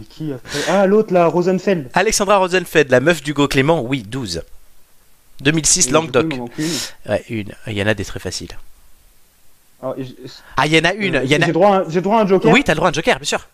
[0.10, 0.60] qui après?
[0.68, 1.90] Ah, l'autre, la Rosenfeld.
[1.94, 4.42] Alexandra Rosenfeld, la meuf d'Hugo Clément, oui, 12.
[5.42, 6.34] 2006, Et Languedoc.
[6.34, 6.48] une.
[7.08, 7.52] Ouais, une.
[7.68, 8.50] Il y en a des très faciles.
[9.82, 10.18] Alors, et j-
[10.58, 11.16] Ah, il y en a une.
[11.18, 11.46] euh, Il y en a...
[11.46, 12.52] J'ai droit, à un- j'ai droit à un joker?
[12.52, 13.48] Oui, t'as le droit à un joker, bien sûr.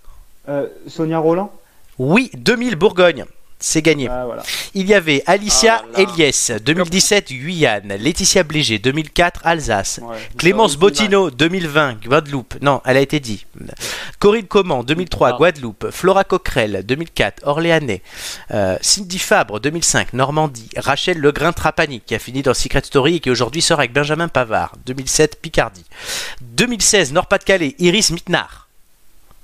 [0.50, 1.52] Euh, Sonia Roland?
[2.00, 3.26] Oui, 2000 Bourgogne.
[3.57, 4.10] C'est gagné.
[4.11, 4.44] Ah voilà.
[4.73, 6.02] Il y avait Alicia Ah.
[6.02, 10.18] Eliès, 2017 Guyane, Laetitia Blégé, 2004 Alsace, Ouais.
[10.38, 13.45] Clémence Ça, Bottineau, 2020 Guadeloupe, non, elle a été dit.
[14.19, 15.38] Corinne Coman, 2003 Ah.
[15.38, 18.02] Guadeloupe, Flora Coquerel, 2004 Orléanais,
[18.52, 23.19] euh, Cindy Fabre, 2005 Normandie, Rachel Legrain Trapani, qui a fini dans Secret Story et
[23.22, 25.86] qui aujourd'hui sort avec Benjamin Pavard, 2007 Picardie,
[26.41, 28.68] 2016 Nord-Pas-de-Calais, Iris Mittenard,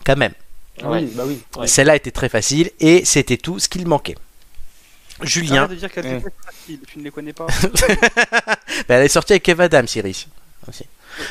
[0.05, 0.33] quand même.
[0.83, 0.99] Ouais.
[1.01, 1.41] Oui, bah oui.
[1.57, 1.67] Ouais.
[1.67, 4.15] Celle-là était très facile et c'était tout ce qu'il manquait.
[5.21, 6.17] Julien, de dire qu'elles Mm.
[6.17, 7.45] étaient faciles, tu ne les connais pas.
[8.87, 10.27] bah, elle est sortie avec Kev Adams, Iris.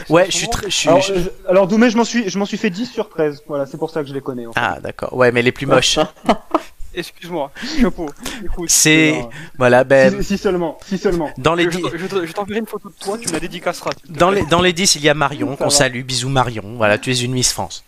[0.08, 0.70] Ouais, je suis très.
[0.70, 3.08] je Alors, je- euh, alors Doumé, je m'en suis, je m'en suis fait 10 sur
[3.08, 3.42] 13.
[3.48, 4.46] Voilà, c'est pour ça que je les connais.
[4.46, 4.60] en fait.
[4.62, 5.14] Ah, d'accord.
[5.14, 5.98] Ouais, mais les plus moches.
[6.94, 8.10] Excuse-moi, chapeau.
[8.66, 9.14] C'est.
[9.56, 10.18] Voilà, ben.
[10.22, 11.30] si, si seulement, si seulement.
[11.38, 13.40] Dans les, je, dix- je, je- je t'enverrai une photo de toi, tu me la
[13.40, 13.90] dédicaceras.
[14.08, 16.02] dans, les, dans les 10, il y a Marion, qu'on salue.
[16.02, 16.74] Bisous Marion.
[16.76, 17.84] Voilà, tu es une Miss France.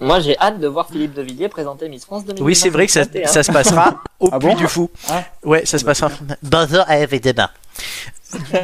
[0.00, 2.44] Moi, j'ai hâte de voir Philippe de Villiers présenter Miss France 2021.
[2.44, 4.90] Oui, c'est vrai que ça, ça se passera au Ah Puy bon du Fou.
[5.08, 5.24] Ah.
[5.44, 6.10] Ouais, ça se passera.
[6.42, 7.48] Bonjour, évidemment.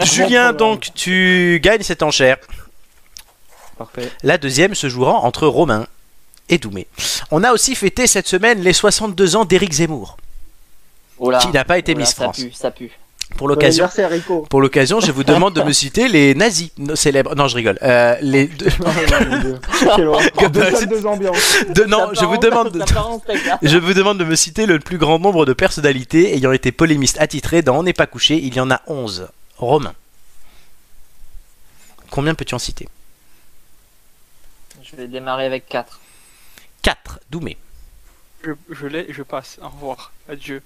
[0.02, 2.36] Julien, donc, tu gagnes cette enchère.
[3.78, 4.11] Parfait.
[4.23, 5.86] La deuxième se jouera entre Romain
[6.48, 6.86] et Doumé.
[7.31, 10.16] On a aussi fêté cette semaine les 62 ans d'Éric Zemmour,
[11.19, 11.39] Oula.
[11.39, 12.36] qui n'a pas été Oula, Miss ça France.
[12.40, 12.90] Pue, ça pue.
[13.36, 13.89] Pour l'occasion,
[14.51, 14.61] pour
[15.01, 17.35] je vous demande de me citer les nazis célèbres.
[17.35, 17.78] Non, je rigole.
[17.82, 20.19] Euh, les deux- Oh,
[21.07, 21.57] ambiances.
[21.74, 22.70] de- non, je vous demande.
[22.73, 22.85] de-.
[23.62, 27.19] Je vous demande de me citer le plus grand nombre de personnalités ayant été polémistes
[27.20, 28.36] attitrés dans On n'est pas couché.
[28.36, 29.28] Il y en a 11.
[29.57, 29.94] Romain.
[32.11, 32.89] Combien peux-tu en citer?
[34.82, 36.01] Je vais démarrer avec 4.
[36.82, 37.20] 4.
[37.31, 37.57] Doumé.
[38.44, 39.59] Je, je l'ai et je passe.
[39.62, 40.12] Au revoir.
[40.28, 40.62] Adieu.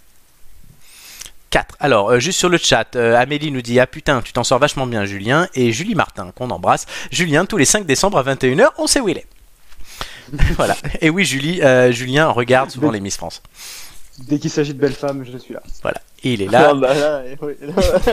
[1.55, 1.77] 4.
[1.79, 4.59] Alors, euh, juste sur le chat, euh, Amélie nous dit Ah putain, tu t'en sors
[4.59, 5.47] vachement bien, Julien.
[5.55, 6.85] Et Julie Martin, qu'on embrasse.
[7.13, 9.27] Julien, tous les 5 décembre à 21h, on sait où il est.
[10.57, 10.77] voilà.
[11.01, 13.41] Et oui, Julie, euh, Julien regarde souvent les Miss France.
[14.19, 15.63] Dès qu'il s'agit de belles femmes, je suis là.
[15.83, 16.01] Voilà.
[16.25, 16.71] Et il est là.
[16.71, 17.53] Ah, bah là, oui.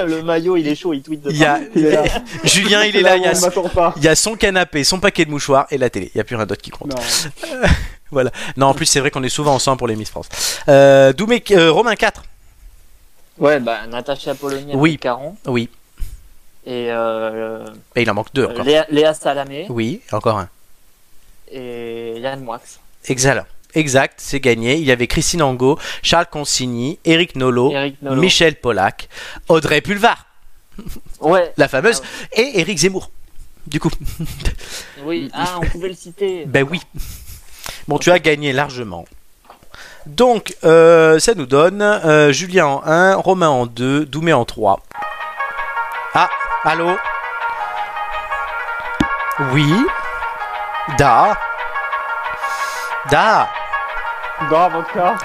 [0.06, 1.60] le maillot, il est chaud, il tweet de Il y a...
[1.76, 2.04] Il est là.
[2.44, 3.18] Julien, il est là.
[3.18, 3.94] Il y a...
[3.96, 6.12] Il y son canapé, son paquet de mouchoirs et la télé.
[6.14, 6.92] Il n'y a plus rien d'autre qui compte.
[6.92, 8.24] Non.
[8.58, 10.30] Non, en plus, c'est vrai qu'on est souvent ensemble pour les Miss France.
[10.68, 12.22] Euh, Doumé, euh, Romain 4.
[13.42, 14.98] Ouais, bah, Natacha Polony, Oui.
[14.98, 15.36] Caron.
[15.46, 15.70] Oui.
[16.66, 17.66] Et euh,
[17.96, 18.64] Et il en manque deux encore.
[18.64, 19.66] Léa, Léa Salamé.
[19.70, 20.48] Oui, encore un.
[21.52, 22.62] Et Yann Moix.
[23.08, 23.46] Excellent.
[23.74, 24.76] Exact, c'est gagné.
[24.76, 27.74] Il y avait Christine Angot, Charles Consigny, Eric Nolot.
[28.02, 29.10] Michel Polac,
[29.48, 30.26] Audrey Pulvar,
[31.20, 31.52] Ouais.
[31.58, 33.10] la fameuse, Ah et Eric Zemmour.
[33.68, 33.90] Du coup,
[35.04, 35.30] Oui.
[35.34, 36.46] Ah, on pouvait le citer.
[36.46, 36.82] ben oui.
[37.88, 39.06] Bon, tu as gagné largement.
[40.06, 44.80] Donc, euh, ça nous donne euh, Julien en 1, Romain en 2, Doumé en 3.
[46.14, 46.30] Ah,
[46.64, 46.98] allô?
[49.54, 49.86] Oui
[50.98, 51.38] Da
[53.10, 53.50] Da
[54.50, 55.16] Dans vodka.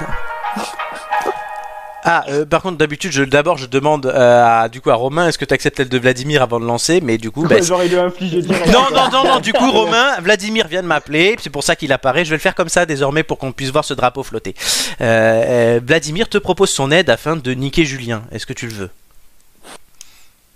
[2.08, 5.26] Ah, euh, par contre, d'habitude, je, d'abord, je demande euh, à, du coup, à Romain,
[5.26, 7.00] est-ce que tu acceptes celle de Vladimir avant de lancer?
[7.00, 8.68] Mais du coup, ben, J'aurais dû infliger direct.
[8.68, 11.92] non, non, non, non, du coup, Romain, Vladimir vient de m'appeler, c'est pour ça qu'il
[11.92, 12.24] apparaît.
[12.24, 14.54] Je vais le faire comme ça désormais pour qu'on puisse voir ce drapeau flotter.
[15.00, 18.22] Euh, euh, Vladimir te propose son aide afin de niquer Julien.
[18.30, 18.90] Est-ce que tu le veux?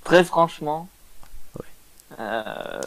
[0.05, 0.89] Très franchement.
[2.21, 2.43] Euh...
[2.81, 2.87] De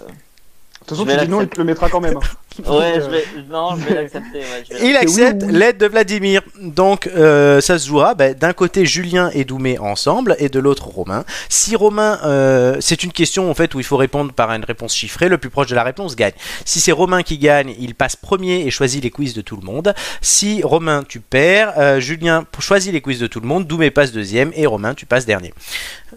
[0.87, 2.19] toute façon, tu dis non, il te le mettra quand même.
[2.59, 3.23] Ouais, Donc, je vais.
[3.49, 4.39] Non, je vais l'accepter.
[4.39, 5.57] Ouais, je vais Il accepte oui, oui.
[5.59, 6.41] l'aide de Vladimir.
[6.59, 10.87] Donc, euh, ça se jouera ben, d'un côté Julien et Doumé ensemble et de l'autre
[10.87, 11.25] Romain.
[11.49, 14.95] Si Romain, euh, c'est une question en fait où il faut répondre par une réponse
[14.95, 16.33] chiffrée, le plus proche de la réponse gagne.
[16.65, 19.65] Si c'est Romain qui gagne, il passe premier et choisit les quiz de tout le
[19.65, 19.93] monde.
[20.21, 24.11] Si Romain, tu perds, euh, Julien choisit les quiz de tout le monde, Doumé passe
[24.11, 25.53] deuxième et Romain, tu passes dernier.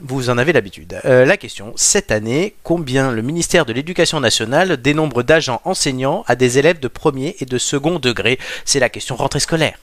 [0.00, 1.00] Vous en avez l'habitude.
[1.04, 6.36] Euh, la question, cette année, combien le ministère de l'Éducation nationale dénombre d'agents enseignants à
[6.36, 9.78] des élèves de premier et de second degré C'est la question rentrée scolaire.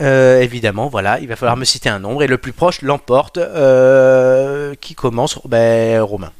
[0.00, 3.38] Euh, évidemment, voilà, il va falloir me citer un nombre et le plus proche l'emporte.
[3.38, 5.38] Euh, qui commence?
[5.46, 6.32] Ben, Romain.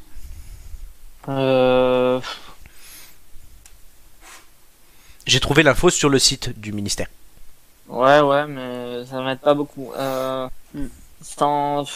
[1.29, 2.19] Euh...
[5.27, 7.07] J'ai trouvé l'info sur le site du ministère.
[7.87, 9.91] Ouais, ouais, mais ça m'aide pas beaucoup.
[9.95, 10.47] Euh...
[11.21, 11.85] 100...
[11.85, 11.91] Je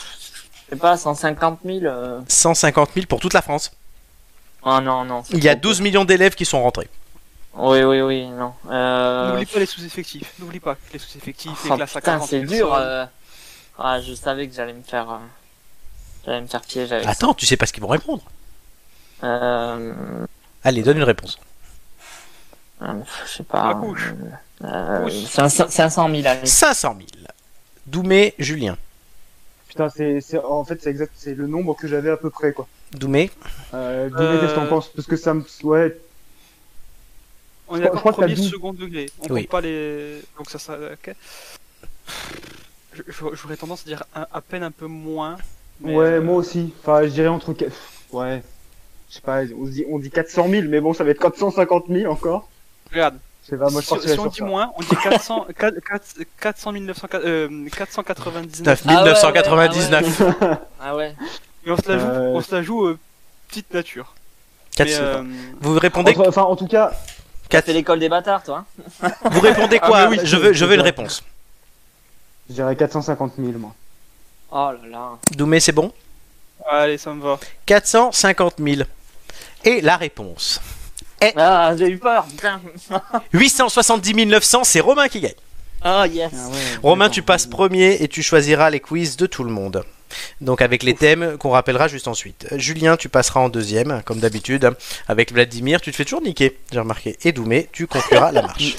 [0.72, 1.80] sais pas, 150 000.
[1.85, 2.22] Euh...
[2.27, 3.72] 150 000 pour toute la France.
[4.66, 5.24] Oh non, non.
[5.24, 6.90] c'est Il y a trop 12 millions d'élèves qui sont rentrés.
[7.54, 8.54] Oui, oui, oui, non.
[8.70, 9.32] Euh...
[9.32, 10.34] N'oublie pas les sous-effectifs.
[10.40, 12.74] N'oublie pas que les sous-effectifs, Oh, classes à putain, 40 c'est dur.
[12.74, 13.06] euh.
[13.80, 15.10] Ah, je savais que j'allais me faire.
[15.10, 15.18] euh,
[16.26, 18.24] J'allais me faire piéger avec Attends, tu sais pas ce qu'ils vont répondre.
[19.24, 19.94] Euh...
[20.64, 21.38] Allez, donne une réponse.
[22.82, 22.88] euh,
[23.26, 23.70] Je sais pas.
[23.72, 23.74] Euh...
[23.76, 24.14] Couche.
[25.30, 26.46] 500 500 000, allez.
[26.46, 27.08] 500 000.
[27.86, 28.78] Doumé, Julien.
[29.76, 32.53] Putain, c'est, c'est, en fait, c'est exact, c'est le nombre que j'avais à peu près,
[32.53, 32.65] quoi.
[32.93, 33.30] Doumé
[33.73, 34.88] Euh, Doumé, qu'est-ce que t'en Euh, penses?
[34.88, 35.43] Parce que ça me.
[35.64, 35.97] Ouais,
[37.68, 39.10] On est d'accord, premier, second degré.
[39.19, 39.41] On Oui.
[39.41, 40.22] compte pas les.
[40.38, 40.77] Donc ça sera.
[40.77, 41.14] ok.
[43.34, 45.35] J'aurais tendance à dire un- à peine un peu moins.
[45.81, 46.73] mais, ouais, euh, moi aussi.
[46.80, 47.53] Enfin, je dirais entre.
[48.14, 48.41] Ouais.
[49.10, 51.88] Je sais pas, on dit, on dit 400 000, mais bon, ça va être 450
[51.89, 52.47] 000 encore.
[52.91, 54.45] Regarde, Je sais pas, moi je si, on dit ça.
[54.45, 55.76] moins, on dit 400, 4,
[56.41, 58.85] 400 900, euh, 499.
[58.85, 60.22] 9999.
[60.81, 61.15] Ah ouais.
[61.65, 62.97] Et on se la joue, Euh, on se la joue euh,
[63.47, 64.15] petite nature.
[64.76, 64.93] 400.
[64.99, 65.23] Mais, euh,
[65.61, 66.91] Vous répondez, Entre- Enfin, en tout cas,
[67.61, 68.65] fait l'école des bâtards, toi.
[69.03, 71.23] hein vous répondez quoi Ah, oui, Je veux, je veux une c'est réponse.
[72.49, 73.73] je dirais 450 000, moi.
[74.51, 75.09] Oh là là.
[75.35, 75.91] Doumé, c'est bon?
[76.67, 77.38] Allez, ça me va.
[77.67, 78.81] 450 000.
[79.63, 80.59] Et la réponse
[81.36, 82.26] Ah, j'ai eu peur.
[82.26, 82.62] Putain.
[83.34, 85.34] 870 900, c'est Romain qui gagne.
[85.82, 86.32] Ah yes.
[86.36, 89.84] Ah ouais, Romain, tu passes premier et tu choisiras les quiz de tout le monde.
[90.42, 92.48] Donc avec les thèmes qu'on rappellera juste ensuite.
[92.56, 94.72] Julien, tu passeras en deuxième, comme d'habitude.
[95.08, 97.18] Avec Vladimir, tu te fais toujours niquer, j'ai remarqué.
[97.24, 98.76] Et Doumé, tu concluras la marche.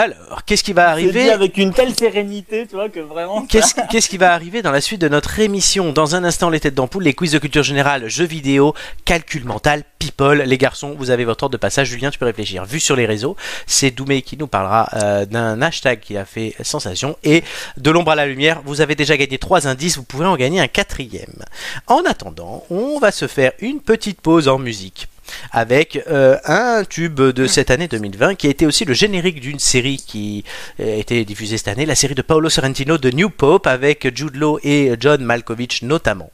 [0.00, 3.42] Alors, qu'est-ce qui va dit arriver avec une telle sérénité, tu vois, que vraiment.
[3.42, 6.58] Qu'est-ce qu'est-ce qui va arriver dans la suite de notre émission Dans un instant, les
[6.58, 8.74] têtes d'ampoule, les quiz de culture générale, jeux vidéo,
[9.04, 10.42] calcul mental, people.
[10.42, 11.88] Les garçons, vous avez votre ordre de passage.
[11.88, 12.64] Julien, tu peux réfléchir.
[12.64, 13.36] Vu sur les réseaux,
[13.66, 17.18] c'est Doumé qui nous parlera euh, d'un hashtag qui a fait sensation.
[17.22, 17.44] Et
[17.76, 20.60] de l'ombre à la lumière, vous avez déjà gagné trois indices, vous pouvez en gagner
[20.60, 21.44] un quatrième.
[21.88, 25.08] En attendant, on va se faire une petite pause en musique
[25.52, 29.58] avec euh, un tube de cette année 2020 qui a été aussi le générique d'une
[29.58, 30.44] série qui
[30.80, 34.16] euh, a été diffusée cette année, la série de Paolo Sorrentino de New Pope avec
[34.16, 36.30] Jude Law et John Malkovich notamment.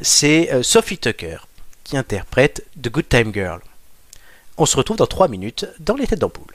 [0.00, 1.38] C'est euh, Sophie Tucker
[1.82, 3.60] qui interprète The Good Time Girl.
[4.56, 6.54] On se retrouve dans 3 minutes dans les têtes d'ampoule.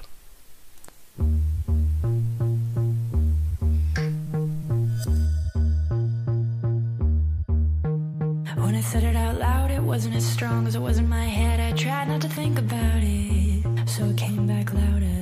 [9.90, 11.60] Wasn't as strong as it was in my head.
[11.60, 15.20] I tried not to think about it, so it came back louder.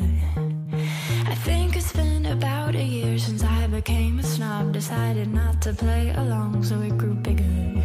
[1.25, 4.73] I think it's been about a year since I became a snob.
[4.73, 7.76] Decided not to play along, so it grew bigger.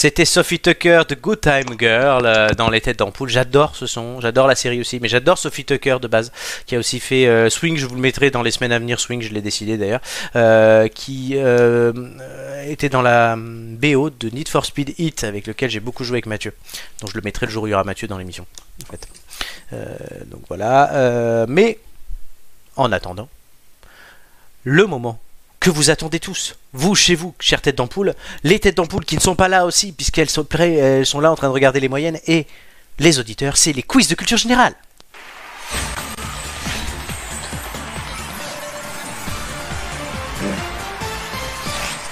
[0.00, 3.28] C'était Sophie Tucker de Good Time Girl euh, dans Les Têtes d'Ampoule.
[3.28, 6.30] J'adore ce son, j'adore la série aussi, mais j'adore Sophie Tucker de base,
[6.66, 9.00] qui a aussi fait euh, Swing, je vous le mettrai dans les semaines à venir,
[9.00, 10.00] Swing, je l'ai décidé d'ailleurs,
[10.36, 15.80] euh, qui était dans la hum, BO de Need for Speed Hit, avec lequel j'ai
[15.80, 16.54] beaucoup joué avec Mathieu.
[17.00, 18.46] Donc je le mettrai le jour où il y aura Mathieu dans l'émission.
[20.26, 21.44] Donc voilà.
[21.48, 21.80] Mais
[22.76, 23.28] en attendant,
[24.62, 25.18] le moment
[25.68, 29.20] que vous attendez tous, vous chez vous, chères têtes d'ampoule, les têtes d'ampoule qui ne
[29.20, 32.18] sont pas là aussi, puisqu'elles sont, elles sont là en train de regarder les moyennes,
[32.26, 32.46] et
[32.98, 34.74] les auditeurs, c'est les quiz de culture générale.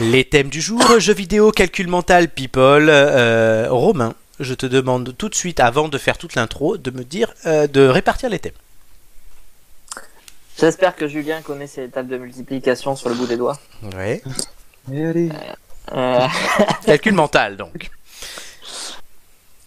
[0.01, 2.89] Les thèmes du jour, jeux vidéo, calcul mental, people.
[2.91, 7.05] Euh, Romain, je te demande tout de suite, avant de faire toute l'intro, de me
[7.05, 8.53] dire, euh, de répartir les thèmes.
[10.59, 13.59] J'espère que Julien connaît ses tables de multiplication sur le bout des doigts.
[14.91, 15.31] Et allez.
[15.93, 16.27] Euh,
[16.87, 17.91] Calcul mental, donc.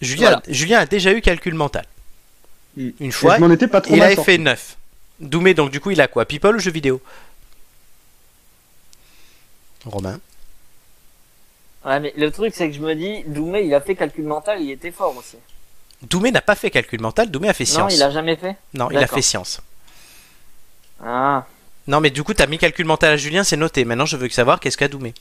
[0.01, 0.41] Julien, Voilà.
[0.47, 1.85] Julien a déjà eu calcul mental.
[2.77, 4.31] Une fois, je m'en étais pas trop il avait sorti.
[4.31, 4.77] fait 9.
[5.19, 6.25] Doumé, donc du coup, il a quoi?
[6.25, 7.01] People ou jeux vidéo?
[9.85, 10.19] Romain
[11.85, 14.61] ouais, mais le truc, c'est que je me dis, Doumé, il a fait calcul mental,
[14.61, 15.37] il était fort aussi.
[16.03, 17.95] Doumé n'a pas fait calcul mental, Doumé a fait Non, science.
[17.95, 18.55] il a jamais fait?
[18.73, 19.61] Non, il a fait science.
[21.03, 21.45] Ah,
[21.87, 23.85] Non, mais du coup, t'as mis calcul mental à Julien, c'est noté.
[23.85, 25.13] Maintenant, je veux que savoir qu'est-ce qu'a Doumé.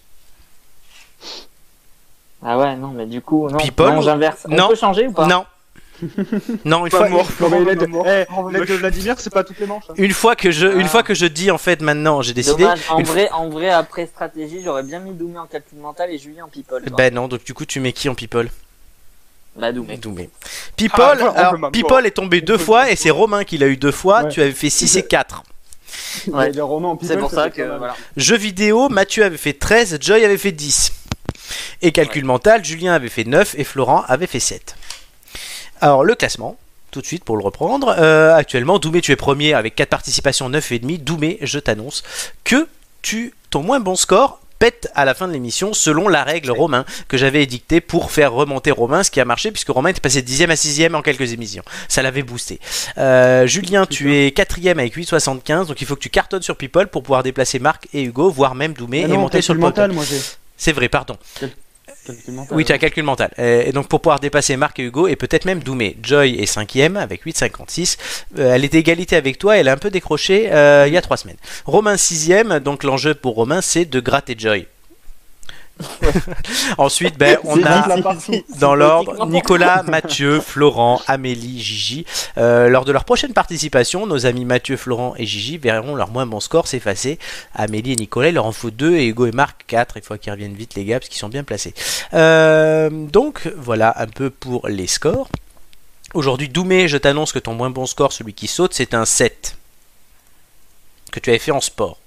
[2.43, 4.47] ah ouais, non, mais du coup, non, People non j'inverse.
[4.49, 4.69] On Non.
[4.69, 5.45] peut changer ou pas Non.
[6.65, 8.69] non, une fois, l'aide eh, de moche.
[8.71, 9.83] Vladimir, c'est pas toutes les manches.
[9.89, 9.95] hein.
[9.97, 10.89] une fois que je, une Ah.
[10.89, 12.63] fois que je dis en fait maintenant, j'ai décidé.
[12.63, 16.11] Dommage, en une vrai, en vrai, après stratégie, j'aurais bien mis Doumé en calcul mental
[16.13, 16.83] et Julien en people.
[16.87, 16.97] quoi.
[16.97, 18.49] Ben non, donc du coup, tu mets qui en people?
[19.57, 19.97] Bah, Doumé.
[19.97, 20.31] Doumé.
[20.77, 23.67] People, Ah, voilà, on alors, People est tombé deux fois et c'est Romain qui l'a
[23.67, 24.23] eu deux fois.
[24.23, 24.29] Ouais.
[24.29, 25.43] Tu avais fait 6 et 4.
[26.29, 26.51] Ouais.
[26.53, 27.79] Les romans en C'est pour ça que, mal.
[27.79, 27.97] voilà.
[28.17, 30.93] Jeux vidéo, Mathieu avait fait 13, Joy avait fait 10.
[31.83, 34.77] Et calcul mental, Julien avait fait 9 et Florent avait fait 7.
[35.81, 36.57] Alors le classement,
[36.91, 37.95] tout de suite pour le reprendre.
[37.99, 40.99] Euh, actuellement, Doumé, tu es premier avec 4 participations, 9,5.
[40.99, 42.03] Doumé, je t'annonce
[42.45, 42.69] que
[43.03, 46.85] tu, ton moins bon score pète à la fin de l'émission selon la règle Romain
[47.09, 50.23] que j'avais édictée pour faire remonter Romain, ce qui a marché puisque Romain était passé
[50.23, 51.63] de 10e à 6e en quelques émissions.
[51.89, 52.61] Ça l'avait boosté.
[52.99, 56.89] Euh, Julien, tu es 4e avec 8,75, donc il faut que tu cartonnes sur People
[56.89, 59.61] pour pouvoir déplacer Marc et Hugo, voire même Doumé Ah et non, monter sur le
[59.61, 60.21] mental, moi j'ai.
[60.57, 61.17] C'est vrai, pardon.
[62.09, 62.57] Calcul mental.
[62.57, 63.31] Oui, tu as calcul mental.
[63.39, 65.97] Euh, Et donc pour pouvoir dépasser Marc et Hugo et peut-être même Doumé.
[66.03, 67.99] Joy est 5ème avec 8,56.
[68.39, 71.03] Euh, elle est égalité avec toi, elle a un peu décroché euh, il y a
[71.03, 71.37] 3 semaines.
[71.67, 74.67] Romain 6ème, donc l'enjeu pour Romain c'est de gratter Joy.
[76.79, 77.87] Ensuite, ben, on a
[78.59, 79.27] dans l'ordre.
[79.27, 82.05] Nicolas, Mathieu, Florent, Amélie, Gigi.
[82.37, 86.27] Euh, lors de leur prochaine participation, nos amis Mathieu, Florent et Gigi verront leur moins
[86.27, 87.19] bon score s'effacer.
[87.55, 89.97] Amélie et Nicolas, il leur en faut 2 et Hugo et Marc 4.
[89.97, 91.75] Il faut qu'ils reviennent vite les gars parce qu'ils sont bien placés.
[92.15, 95.29] Euh, donc voilà un peu pour les scores.
[96.15, 99.57] Aujourd'hui, Doumé, je t'annonce que ton moins bon score, celui qui saute, c'est un 7.
[101.13, 101.99] Que tu avais fait en sport.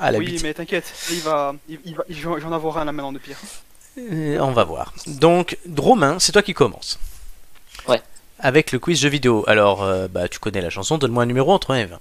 [0.00, 0.42] La Oui, bite.
[0.42, 3.18] mais t'inquiète, il va, il, il va, il va- j'en avoir un là maintenant de
[3.18, 3.36] pire.
[3.98, 4.92] Euh, on va voir.
[5.06, 6.98] Donc, Romain, c'est toi qui commence.
[7.88, 8.00] Ouais.
[8.38, 9.44] Avec le quiz jeu vidéo.
[9.48, 11.98] Alors, euh, bah, tu connais la chanson, donne-moi un numéro entre 1 et 20.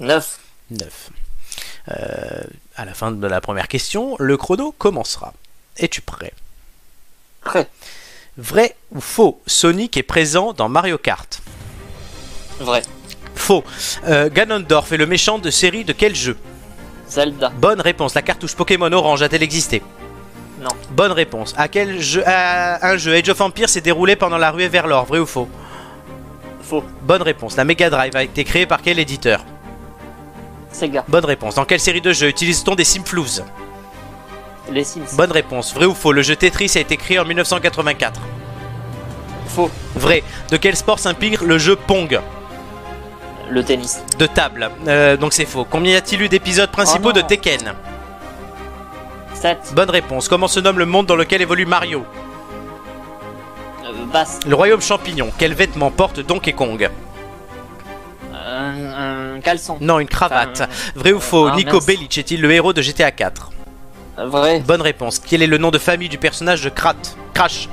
[0.00, 0.38] 9.
[0.70, 1.10] 9.
[1.90, 2.42] Euh,
[2.74, 5.32] à la fin de la première question, le chrono commencera.
[5.76, 6.32] Es-tu prêt?
[7.42, 7.68] Prêt.
[8.36, 9.40] Vrai ou faux?
[9.46, 11.40] Sonic est présent dans Mario Kart.
[12.58, 12.82] Vrai.
[13.36, 13.62] Faux.
[14.04, 16.36] Euh, Ganondorf est le méchant de série de quel jeu?
[17.08, 17.50] Zelda.
[17.56, 18.14] Bonne réponse.
[18.14, 19.82] La cartouche Pokémon Orange a-t-elle existé
[20.60, 20.70] Non.
[20.90, 21.54] Bonne réponse.
[21.56, 24.86] À quel jeu à un jeu Age of Empires s'est déroulé pendant la ruée vers
[24.86, 25.48] l'or Vrai ou faux
[26.62, 26.84] Faux.
[27.02, 27.56] Bonne réponse.
[27.56, 29.44] La Mega Drive a été créée par quel éditeur
[30.72, 31.04] Sega.
[31.08, 31.54] Bonne réponse.
[31.54, 33.44] Dans quelle série de jeux utilise-t-on des Simflouz
[34.72, 35.14] Les Sims.
[35.16, 35.72] Bonne réponse.
[35.74, 38.20] Vrai ou faux Le jeu Tetris a été créé en 1984
[39.48, 39.70] Faux.
[39.94, 40.22] Vrai.
[40.50, 42.20] De quel sport s'inspire le jeu Pong
[43.50, 44.02] Le tennis.
[44.18, 44.70] De table.
[44.88, 45.66] Euh, donc c'est faux.
[45.68, 47.20] Combien y a-t-il eu d'épisodes principaux Oh de.
[47.20, 47.74] Tekken
[49.34, 49.72] 7.
[49.74, 50.28] Bonne réponse.
[50.28, 52.04] Comment se nomme le monde dans lequel évolue Mario
[53.84, 54.40] Euh, basse.
[54.46, 55.30] Le royaume champignon.
[55.38, 56.88] Quel vêtement porte Donkey Kong
[58.34, 59.76] Un, un caleçon.
[59.80, 60.62] Non, une cravate.
[60.62, 61.80] Enfin, Vrai ou faux ah, Nico.
[61.80, 63.50] Bellic est-il le héros de GTA 4
[64.18, 64.60] euh, Vrai.
[64.60, 65.20] Bonne réponse.
[65.20, 66.94] Quel est le nom de famille du personnage de Krat
[67.34, 67.68] Crash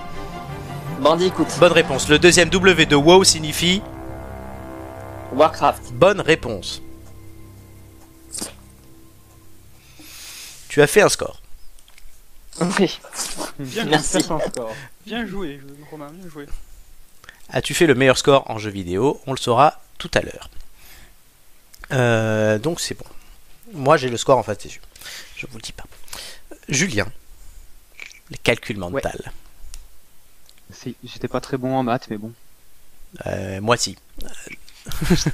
[0.99, 1.47] Bandicoot.
[1.59, 2.07] Bonne réponse.
[2.09, 3.81] Le deuxième W de WoW signifie
[5.34, 5.93] Warcraft.
[5.93, 6.81] Bonne réponse.
[10.69, 11.41] Tu as fait un score.
[12.80, 12.99] Oui.
[13.60, 14.18] Bien, Merci.
[14.18, 14.41] Un score.
[15.05, 15.60] bien joué,
[15.91, 16.45] Romain, bien joué.
[17.49, 19.22] As-tu fait le meilleur score en jeu vidéo?
[19.27, 20.49] On le saura tout à l'heure.
[21.91, 23.05] Euh, donc c'est bon.
[23.73, 24.81] Moi j'ai le score en face des yeux.
[25.35, 25.84] Je vous le dis pas.
[26.69, 27.07] Julien,
[28.31, 28.99] Les calculs mentaux.
[30.72, 32.34] Si, J'étais pas très bon en maths, mais bon.
[33.27, 33.97] Euh, moi si.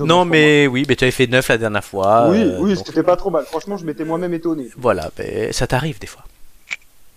[0.00, 2.28] Non mais oui, mais tu avais fait 9 la dernière fois.
[2.28, 3.44] Oui, euh, oui, donc, c'était pas trop mal.
[3.46, 4.68] Franchement, je m'étais moi-même étonné.
[4.76, 5.10] Voilà,
[5.52, 6.24] ça t'arrive des fois.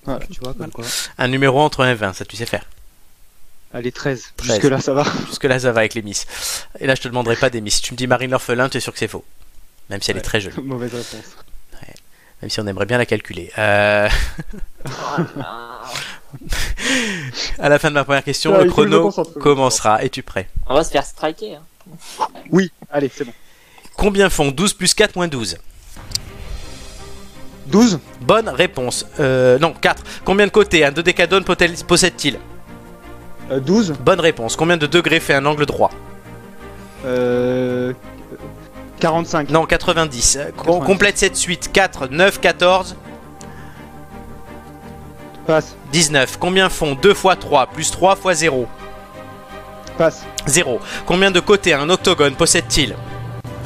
[0.06, 0.86] Voilà, tu vois, comme quoi.
[1.18, 2.66] Un numéro entre 1 et 20, ça tu sais faire.
[3.74, 4.34] Allez, 13.
[4.38, 4.52] 13.
[4.52, 5.03] Jusque-là, ça va.
[5.28, 6.26] Jusque là ça va avec les miss.
[6.80, 7.76] Et là je te demanderai pas des miss.
[7.76, 9.26] Si tu me dis Marine l'orphelin, tu es sûr que c'est faux?
[9.90, 10.56] Même si elle est très jolie.
[10.64, 11.36] Mauvaise réponse.
[12.41, 13.52] Même si on aimerait bien la calculer.
[13.58, 14.10] Euh,
[15.40, 15.84] Ah,
[17.60, 20.03] à la fin de ma première question, Ah, le chrono commencera.
[20.03, 20.49] Es-tu prêt?
[20.68, 21.56] On va se faire striker.
[21.56, 22.28] hein.
[22.52, 23.34] Oui, allez, c'est bon.
[23.95, 25.58] Combien font 12 plus 4 moins 12
[27.68, 29.06] 12 Bonne réponse.
[29.20, 30.03] Euh, non, 4.
[30.26, 32.38] Combien de côtés un dodécadone potel- possède-t-il?
[33.52, 34.56] Euh, 12 Bonne réponse.
[34.56, 35.91] Combien de degrés fait un angle droit?
[37.06, 37.94] Euh,
[38.99, 39.49] 45.
[39.49, 40.38] Non, 90.
[40.38, 40.86] Euh, com- 90.
[40.86, 41.72] Complète cette suite.
[41.72, 42.95] 4, 9, 14,
[45.47, 46.38] Passe, 19.
[46.39, 48.68] Combien font 2 fois 3 plus 3 fois 0
[49.97, 50.23] passe.
[50.47, 50.80] 0.
[51.05, 52.95] Combien de côtés un octogone possède-t-il?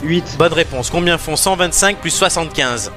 [0.03, 0.35] 8.
[0.38, 0.89] Bonne réponse.
[0.89, 2.91] Combien font 125 plus 75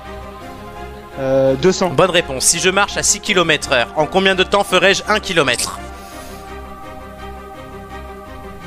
[1.20, 1.90] Euh, 200.
[1.90, 2.44] Bonne réponse.
[2.44, 5.78] Si je marche à 6 km heure, en combien de temps ferai-je 1 km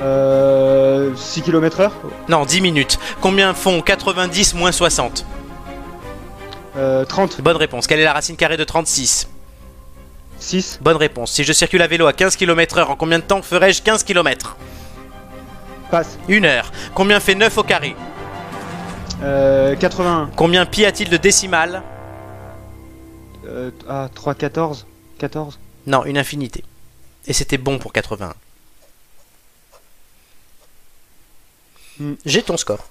[0.01, 1.93] Euh, 6 km heure?
[2.27, 2.97] Non, 10 minutes.
[3.21, 5.25] Combien font 90 moins 60
[6.77, 7.41] Euh, 30.
[7.41, 7.88] Bonne réponse.
[7.88, 9.27] Quelle est la racine carrée de 36
[10.41, 10.80] 6.
[10.81, 11.31] Bonne réponse.
[11.31, 14.03] Si je circule à vélo à 15 km heure, en combien de temps ferai-je 15
[14.03, 14.57] km
[15.89, 16.18] Passe.
[16.27, 16.72] Une heure.
[16.95, 17.95] Combien fait 9 au carré?
[19.23, 20.31] Euh, 81.
[20.35, 21.84] Combien pi a-t-il de décimales
[23.45, 24.85] Euh, ah, 3, 14.
[25.19, 25.59] 14.
[25.88, 26.63] Non, une infinité.
[27.27, 28.34] Et c'était bon pour 81.
[31.99, 32.13] Hmm.
[32.26, 32.88] J'ai ton score.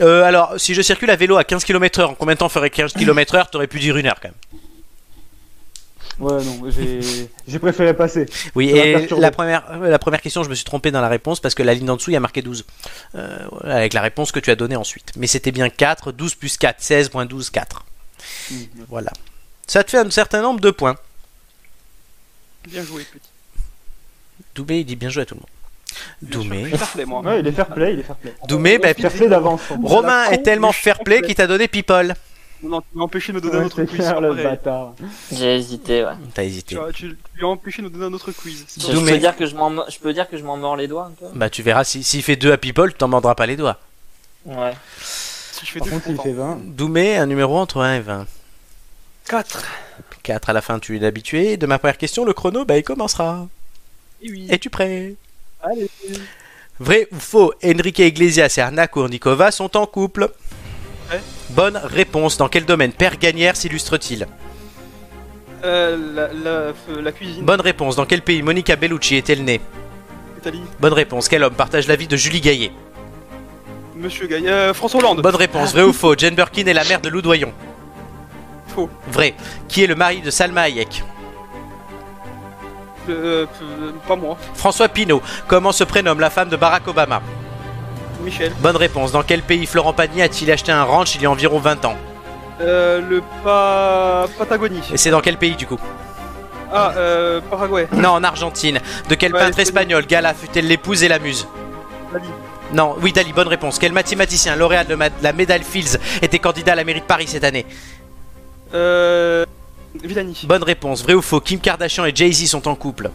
[0.00, 2.48] Euh, alors, si je circule à vélo à 15 km heure, en combien de temps
[2.48, 3.50] ferait 15 km heure?
[3.50, 4.60] T'aurais pu dire une heure quand même.
[6.20, 7.00] Ouais, non, j'ai
[7.48, 8.26] j'ai préféré passer.
[8.54, 11.54] Oui, et la première, la première question, je me suis trompé dans la réponse parce
[11.54, 12.64] que la ligne d'en dessous, il y a marqué 12.
[13.14, 15.12] Euh, avec la réponse que tu as donnée ensuite.
[15.16, 17.84] Mais c'était bien 4, 12 plus 4, 16 moins 12, 4.
[18.50, 18.54] Hmm.
[18.88, 19.12] Voilà.
[19.66, 20.96] Ça te fait un certain nombre de points.
[22.68, 23.28] Bien joué, petit.
[24.54, 25.48] Doumé, il dit bien joué à tout le monde.
[26.22, 26.64] Doumé.
[26.64, 27.20] je suis fair play, moi.
[27.22, 28.34] Ouais, il est fair play, il est fair play.
[28.46, 29.62] Doumé, bah, Fair play d'avance.
[29.82, 32.14] Romain est tellement fair play qu'il t'a donné people.
[32.62, 33.98] Non, tu m'as empêché de me donner un autre quiz.
[34.20, 34.94] le bâtard.
[35.32, 36.12] J'ai hésité, ouais.
[36.34, 36.76] T'as hésité.
[36.92, 37.06] tu, tu
[37.38, 38.66] lui as empêché de nous donner un autre quiz.
[38.78, 41.06] Je, peux dire que je m'en, je peux dire que je m'en mords les doigts
[41.06, 41.26] un peu.
[41.34, 43.78] Bah tu verras, si- s'il fait 2 à people, tu t'en mordras pas les doigts.
[44.44, 44.72] Ouais.
[45.00, 46.54] Si je fais Par deux, contre, je il suis fait content.
[46.56, 46.60] 20.
[46.76, 48.26] Doumé, un numéro entre 1 et 20.
[49.28, 49.62] 4.
[50.22, 51.56] 4 à la fin, tu es habitué.
[51.56, 53.46] De ma première question, le chrono, bah il commencera.
[54.22, 54.46] Et oui.
[54.50, 55.14] Es-tu prêt?
[55.62, 55.88] Allez.
[56.78, 60.30] Vrai ou faux, Enrique Iglesias et Arna Kournikova sont en couple.
[61.50, 62.36] Bonne réponse.
[62.38, 64.26] Dans quel domaine Père Gagnère s'illustre-t-il
[65.64, 66.72] Euh, la, la, euh,
[67.02, 67.44] la cuisine.
[67.44, 67.96] Bonne réponse.
[67.96, 69.60] Dans quel pays Monica Bellucci est-elle née
[70.38, 70.62] Italie.
[70.80, 71.28] Bonne réponse.
[71.28, 72.72] Quel homme partage la vie de Julie Gaillet
[73.96, 74.48] Monsieur Gaï.
[74.48, 75.20] Euh, François Hollande.
[75.20, 75.72] Bonne réponse.
[75.72, 77.52] Vrai ou faux Jane Birkin est la mère de Lou Doyon
[78.68, 78.88] Faux.
[79.10, 79.34] Vrai.
[79.68, 81.02] Qui est le mari de Salma Hayek
[83.08, 84.38] Euh, euh, pas moi.
[84.54, 85.20] François Pinault.
[85.48, 87.20] Comment se prénomme la femme de Barack Obama
[88.60, 89.12] Bonne réponse.
[89.12, 91.96] Dans quel pays Florent Pagny a-t-il acheté un ranch il y a environ 20 ans
[92.60, 94.26] Euh, le pa...
[94.38, 94.82] Patagonie.
[94.92, 95.78] Et c'est dans quel pays du coup
[96.72, 97.88] Ah, euh, Paraguay.
[97.92, 98.80] Non, en Argentine.
[99.08, 101.46] De quel Ouais, peintre espagnol Gala fut-elle l'épouse et la muse
[102.12, 102.24] Dali.
[102.72, 103.78] Non, oui, Dali, bonne réponse.
[103.78, 107.44] Quel mathématicien lauréat de la médaille Fields était candidat à la mairie de Paris cette
[107.44, 107.66] année
[108.74, 109.44] Euh.
[110.04, 110.44] Villani.
[110.46, 111.02] Bonne réponse.
[111.02, 113.10] Vrai ou faux Kim Kardashian et Jay-Z sont en couple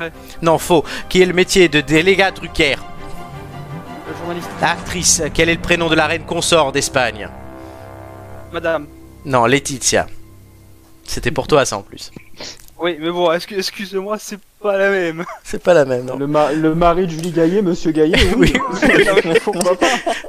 [0.00, 0.12] Ouais.
[0.42, 0.84] Non, faux.
[1.08, 2.76] Qui est le métier de délégat Drucker
[4.62, 5.22] Actrice.
[5.34, 7.28] Quel est le prénom de la reine consort d'Espagne
[8.52, 8.86] Madame.
[9.24, 10.06] Non, Laetitia.
[11.04, 12.10] C'était pour toi ça en plus.
[12.78, 15.24] Oui, mais bon, excu- excuse-moi, c'est pas la même.
[15.44, 18.16] C'est pas la même, non Le, ma- le mari de Julie Gaillet, monsieur Gaillet.
[18.36, 18.52] Oui.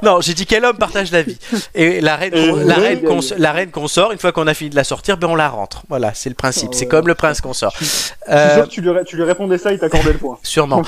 [0.02, 1.36] Non, j'ai dit quel homme partage la vie.
[1.74, 4.54] Et la reine, Et la, oui, reine cons- la reine consort, une fois qu'on a
[4.54, 5.82] fini de la sortir, ben on la rentre.
[5.90, 6.70] Voilà, c'est le principe.
[6.72, 6.88] Ah C'est ouais.
[6.88, 7.74] comme le prince consort.
[7.78, 10.38] Je suis Euh, sûr que tu lui, tu lui répondais ça, il t'accordait le point.
[10.42, 10.82] sûrement.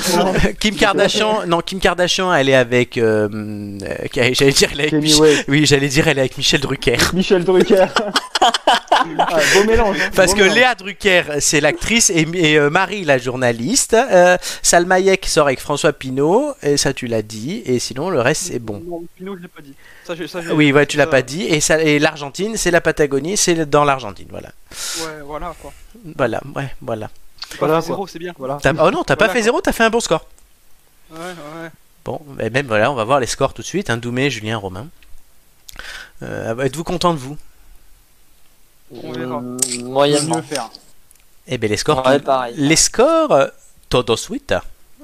[0.58, 2.96] Kim Kardashian, non, Kim Kardashian, elle est avec.
[2.96, 3.28] euh,
[3.82, 3.98] euh,
[4.32, 5.20] j'allais dire, elle est avec Mich-.
[5.48, 6.96] Oui, j'allais dire, elle est avec Michel Drucker.
[7.12, 7.86] Michel Drucker.
[9.18, 9.96] Ah, beau mélange.
[10.00, 10.56] hein, Parce beau que mélange.
[10.56, 13.94] Léa Drucker, c'est l'actrice, et, et, euh, Marie, la journaliste.
[13.94, 18.20] Euh, Salma Hayek sort avec François Pinault, et ça tu l'as dit, et sinon le
[18.20, 18.82] reste c'est bon.
[18.86, 19.74] Non, Pinot, je l'ai pas dit.
[20.04, 22.80] Ça, ça, Oui, ouais, tu l'as ça- pas dit, et, ça- et l'Argentine, c'est la
[22.80, 24.50] Patagonie, c'est dans l'Argentine, voilà.
[25.00, 25.72] Ouais, voilà quoi.
[26.16, 27.08] Voilà, ouais, voilà.
[27.58, 28.32] Voilà, zéro, c'est bien.
[28.38, 28.58] Voilà.
[28.80, 29.42] Oh non, t'as pas fait quoi.
[29.42, 30.26] zéro, t'as fait un bon score.
[31.12, 31.68] Ouais, ouais.
[32.04, 33.90] Bon, et même voilà, on va voir les scores tout de suite.
[33.90, 34.88] Hein, Doumé, Julien, Romain.
[36.22, 37.36] Euh, Êtes-vous content de vous?
[38.92, 39.36] On verra.
[39.40, 40.36] Euh, moyennement.
[40.36, 40.70] mieux faire.
[41.46, 42.06] Eh bien, les scores.
[42.06, 42.54] Ouais, pareil.
[42.56, 43.46] Les scores,
[43.88, 44.54] todo suite.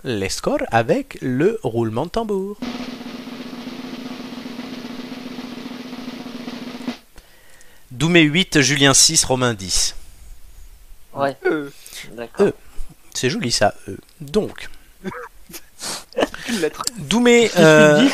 [0.05, 2.56] Les scores avec le roulement de tambour.
[7.90, 9.94] Doumé 8, Julien 6, Romain 10.
[11.15, 11.70] Ouais, Euh,
[12.12, 12.47] d'accord.
[12.47, 12.52] Euh.
[13.15, 13.74] C'est joli ça.
[13.89, 13.97] euh.
[14.20, 14.69] Donc,
[16.48, 16.82] une lettre.
[16.98, 17.51] Doumé.
[17.59, 18.06] euh,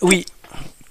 [0.00, 0.24] oui.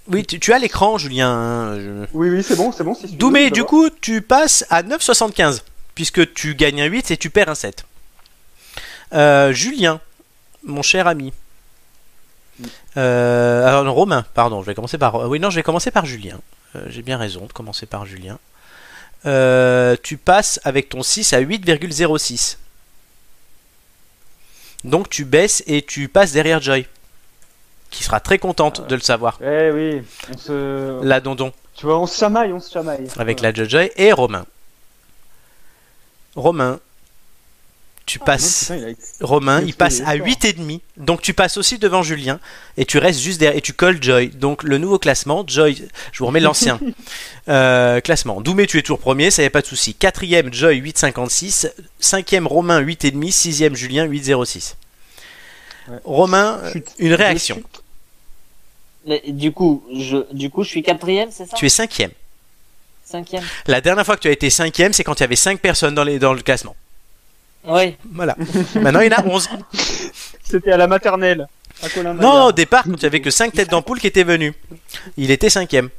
[0.10, 1.30] Oui, tu, tu as l'écran, Julien.
[1.30, 2.94] hein, je- Oui, oui, c'est bon, c'est bon.
[2.96, 5.64] si tu veux, Doumé, du coup, tu passes à 9,75.
[5.96, 7.86] Puisque tu gagnes un 8 et tu perds un 7.
[9.14, 10.00] Euh, Julien,
[10.64, 11.34] mon cher ami.
[12.98, 15.28] Euh, alors, non, Romain, pardon, je vais commencer par.
[15.30, 16.40] Oui, non, je vais commencer par Julien.
[16.76, 18.38] Euh, J'ai bien raison de commencer par Julien.
[19.26, 22.58] Euh, tu passes avec ton 6 à 8,06.
[24.84, 26.86] Donc tu baisses et tu passes derrière Joy.
[27.90, 29.40] Qui sera très contente de le savoir.
[29.42, 30.02] Eh oui,
[30.34, 31.04] on se.
[31.04, 31.52] La Dondon.
[31.76, 33.08] Tu vois, on se chamaille, on se chamaille.
[33.18, 34.46] avec la Joy et Romain.
[36.36, 36.80] Romain,
[38.06, 38.70] tu passes.
[38.72, 40.26] Ah, non, putain, il a- Romain, il il passe à fort.
[40.26, 40.82] 8,5.
[40.98, 42.40] Donc tu passes aussi devant Julien
[42.78, 44.30] et tu restes juste derrière et tu colles Joy.
[44.30, 46.80] Donc le nouveau classement, Joy, je vous remets l'ancien
[47.50, 48.42] Euh, classement.
[48.42, 49.94] Doumé, tu es toujours premier, ça y a pas de souci.
[49.94, 51.72] Quatrième, Joy 8,56.
[52.00, 53.32] Cinquième, Romain 8,5.
[53.32, 54.76] Sixième, Julien 8,06.
[55.88, 55.96] Ouais.
[56.04, 56.90] Romain, Chute.
[57.00, 57.62] une réaction.
[59.08, 61.56] Mais du coup, je, du coup, je suis quatrième, c'est ça?
[61.58, 62.12] Tu es cinquième.
[63.06, 63.44] Cinquième.
[63.68, 65.96] La dernière fois que tu as été cinquième, c'est quand il y avait 5 personnes
[65.96, 66.76] dans, les, dans le classement.
[67.66, 67.96] Oui.
[68.14, 68.36] Voilà.
[68.76, 69.50] Maintenant, il y en a 11.
[70.44, 71.48] C'était à la maternelle.
[71.84, 74.54] À Non, au départ, quand il y avait que 5 têtes d'ampoule qui étaient venues.
[75.16, 75.90] Il était cinquième.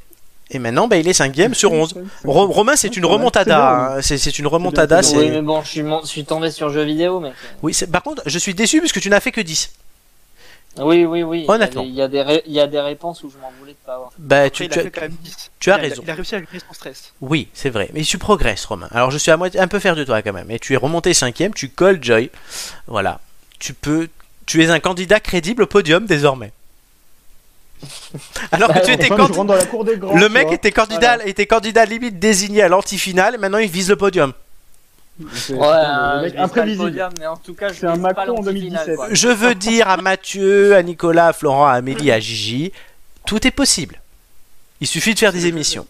[0.51, 1.95] Et maintenant, bah, il est cinquième sur 11.
[2.25, 3.93] Ro- Romain, c'est une remontada.
[3.97, 4.01] hein.
[4.01, 5.01] C'est c'est une remontada.
[5.15, 7.33] Oui, mais bon, je suis, je suis tombé sur jeux vidéo, mec.
[7.61, 9.71] Oui, c'est- par contre, je suis déçu parce que tu n'as fait que 10.
[10.77, 11.45] Oui, oui, oui.
[11.47, 11.83] Honnêtement.
[11.83, 13.95] Il y a des, il y a des, réponses où je m'en voulais de pas
[13.95, 14.11] avoir.
[14.17, 15.51] Bah, Après, tu, il tu a as- quand même 10.
[15.59, 16.01] tu as Il a- raison.
[16.05, 17.13] Il a réussi à gérer son stress.
[17.21, 17.89] Oui, c'est vrai.
[17.93, 18.87] Mais tu progresses, Romain.
[18.91, 20.49] Alors, je suis à moitié, un peu fier de toi quand même.
[20.51, 22.29] Et tu es remonté cinquième, tu colles Joy.
[22.87, 23.19] Voilà.
[23.57, 24.07] Tu peux.
[24.45, 26.51] Tu es un candidat crédible au podium désormais.
[28.51, 29.57] Alors que Bah, tu étais candidat.
[30.15, 33.95] Le mec était candidat, était candidat limite désigné à l'anti-finale, et maintenant il vise le
[33.95, 34.33] podium.
[35.33, 36.83] C'est- Ouais, euh, mec imprévisible.
[36.83, 38.53] podium, mais en tout cas, je C'est un Macron en l'anti-finale,
[38.85, 38.95] 2017.
[38.95, 39.07] quoi.
[39.11, 42.71] Je veux dire à Mathieu, à Nicolas, à Florent, à Amélie, à Gigi,
[43.25, 43.99] tout est possible.
[44.81, 45.85] Il suffit de faire des émissions.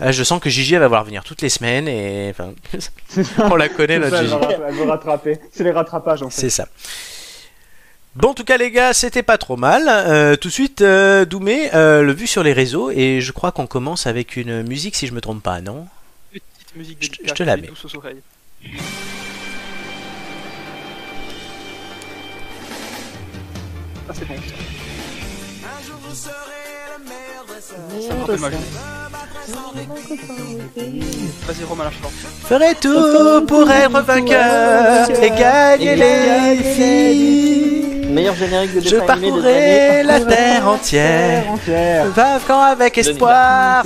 [0.00, 2.52] Euh, je sens que Gigi elle va voir venir toutes les semaines et enfin,
[3.50, 4.62] on la connaît notre ça, elle Gigi.
[4.68, 5.38] elle veut rattraper.
[5.52, 6.40] C'est les rattrapages en fait.
[6.40, 6.66] C'est ça.
[8.16, 9.84] Bon, en tout cas, les gars, c'était pas trop mal.
[9.88, 13.50] Euh, tout de suite, euh, Doumé, euh, le vu sur les réseaux, et je crois
[13.50, 15.86] qu'on commence avec une musique, si je me trompe pas, non?
[16.74, 17.66] Petite musique Je te- délicate je te la et mets.
[17.68, 18.22] douce aux oreilles.
[24.08, 24.34] Ah, c'est bon.
[28.00, 28.48] Ça me rappelle ma.
[31.46, 31.94] Vas-y, Romain, lâche
[32.48, 38.06] Ferai tout pour être vainqueur et gagner les filles.
[38.10, 43.84] Meilleur générique de Je parcourrai la terre entière, vivant avec espoir.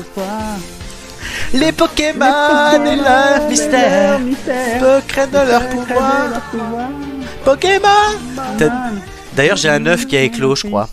[1.55, 4.21] Les Pokémon et leur mystère,
[4.81, 6.43] secret de leur pouvoir.
[7.45, 7.89] Pokémon
[9.35, 10.89] D'ailleurs, j'ai un œuf qui a éclos, je crois,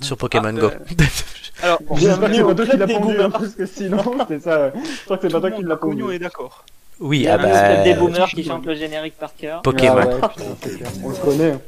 [0.00, 0.70] sur Pokémon Go.
[1.62, 4.60] Alors, J'espère que c'est pas toi qui l'as pondu, hein, parce que sinon, c'est ça.
[4.66, 4.72] ouais.
[4.74, 6.02] Je crois que c'est pas toi qui l'as pondu.
[6.02, 6.64] on est d'accord.
[7.00, 7.98] oui, Il y a ah club des bah.
[7.98, 9.60] boomers qui chante le générique par cœur.
[9.60, 10.20] Pokémon.
[10.22, 10.32] Ah.
[11.04, 11.58] On le connaît.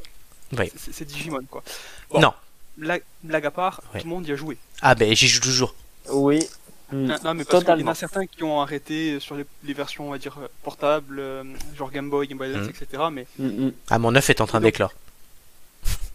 [0.77, 1.62] C'est c'est Digimon, quoi.
[2.19, 2.32] Non.
[2.78, 4.56] Blague, à part, tout le monde y a joué.
[4.81, 5.74] Ah, ben j'y joue toujours.
[6.10, 6.48] Oui.
[6.93, 9.73] Non, non, mais parce qu'il y en a certains qui ont arrêté sur les, les
[9.74, 11.43] versions, on va dire, euh, portables, euh,
[11.77, 12.70] genre Game Boy, Game Boy Advance, Mhm.
[12.70, 13.02] etc.
[13.12, 13.27] Mais,
[13.90, 14.93] Ah, mon œuf est en train d'éclore.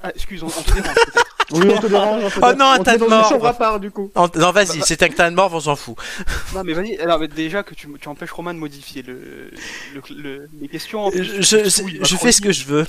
[0.04, 1.24] ah, excuse, on, on te dérange peut-être.
[1.50, 2.24] Oui, on te dérange.
[2.26, 3.46] on te Oh non, un on te tas de morts.
[3.46, 4.12] à part, du coup.
[4.16, 5.96] En- Non, vas-y, c'est un tas de morts, on s'en fout.
[6.54, 9.50] Non, mais vas-y, alors mais déjà que tu, tu empêches Romain de modifier le,
[9.96, 11.06] le, le- les questions.
[11.06, 12.86] en plus, Je, va je fais ce que je veux.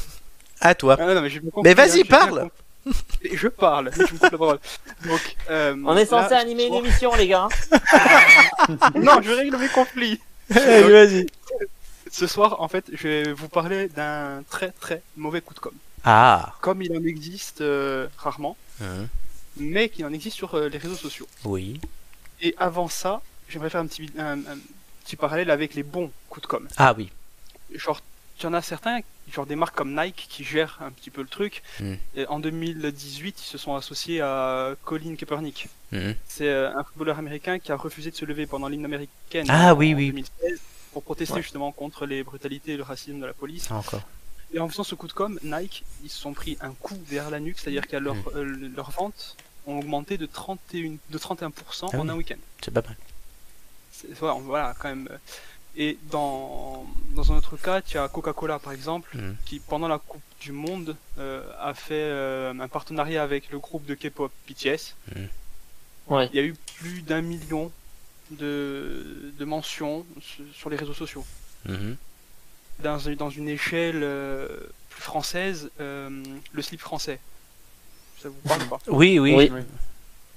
[0.60, 0.96] À toi.
[0.98, 1.22] Ah, non,
[1.62, 2.48] mais vas-y, hein, parle.
[3.22, 4.58] Et Je parle, mais tu me coupes la parole.
[5.06, 7.48] Donc, euh, On est censé là, animer une émission, les gars.
[7.72, 8.88] hein.
[8.94, 10.20] Non, je règle mes conflits.
[10.54, 11.26] Allez, vas-y.
[12.10, 15.72] Ce soir, en fait, je vais vous parler d'un très très mauvais coup de com.
[16.04, 16.54] Ah.
[16.60, 19.06] Comme il en existe euh, rarement, Hein,
[19.56, 21.26] mais qu'il en existe sur euh, les réseaux sociaux.
[21.44, 21.80] Oui.
[22.40, 24.58] Et avant ça, j'aimerais faire un petit, un, un
[25.04, 26.68] petit parallèle avec les bons coups de com.
[26.76, 27.10] Ah oui.
[27.74, 28.00] Genre,
[28.38, 29.00] il y en a certains,
[29.32, 31.62] genre des marques comme Nike qui gèrent un petit peu le truc.
[31.80, 31.94] Mm.
[32.16, 35.68] Et en 2018, ils se sont associés à Colin Kaepernick.
[35.92, 36.14] Mhm.
[36.26, 39.72] C'est euh, un footballeur américain qui a refusé de se lever pendant l'hymne américaine Ah
[39.74, 40.08] en oui, oui.
[40.08, 40.60] 2016
[40.92, 41.42] pour protester Ouais.
[41.42, 43.70] justement contre les brutalités et le racisme de la police.
[43.70, 44.02] Encore.
[44.52, 47.30] Et en faisant ce coup de com, Nike, ils se sont pris un coup vers
[47.30, 48.22] la nuque, c'est-à-dire que leur, Mm.
[48.34, 49.36] euh, leurs ventes
[49.66, 52.10] ont augmenté de, 31, de 31% Ah en oui.
[52.10, 52.36] un week-end.
[52.62, 52.96] C'est pas mal.
[54.18, 55.08] Voilà, voilà, quand même.
[55.80, 56.84] Et dans,
[57.14, 59.36] dans un autre cas, tu as Coca-Cola par exemple, Mhm.
[59.46, 63.86] qui pendant la Coupe du Monde euh, a fait euh, un partenariat avec le groupe
[63.86, 64.94] de K-pop BTS.
[66.08, 66.28] Ouais.
[66.32, 67.70] Il y a eu plus d'un million
[68.32, 70.04] de, de mentions
[70.52, 71.24] sur- les réseaux sociaux.
[71.66, 71.96] Mhm.
[72.80, 74.48] Dans, dans une échelle euh,
[74.90, 76.10] plus française, euh,
[76.52, 77.20] le slip français.
[78.20, 78.78] Ça vous parle pas?
[78.88, 79.32] Oui, oui.
[79.52, 79.62] Oui.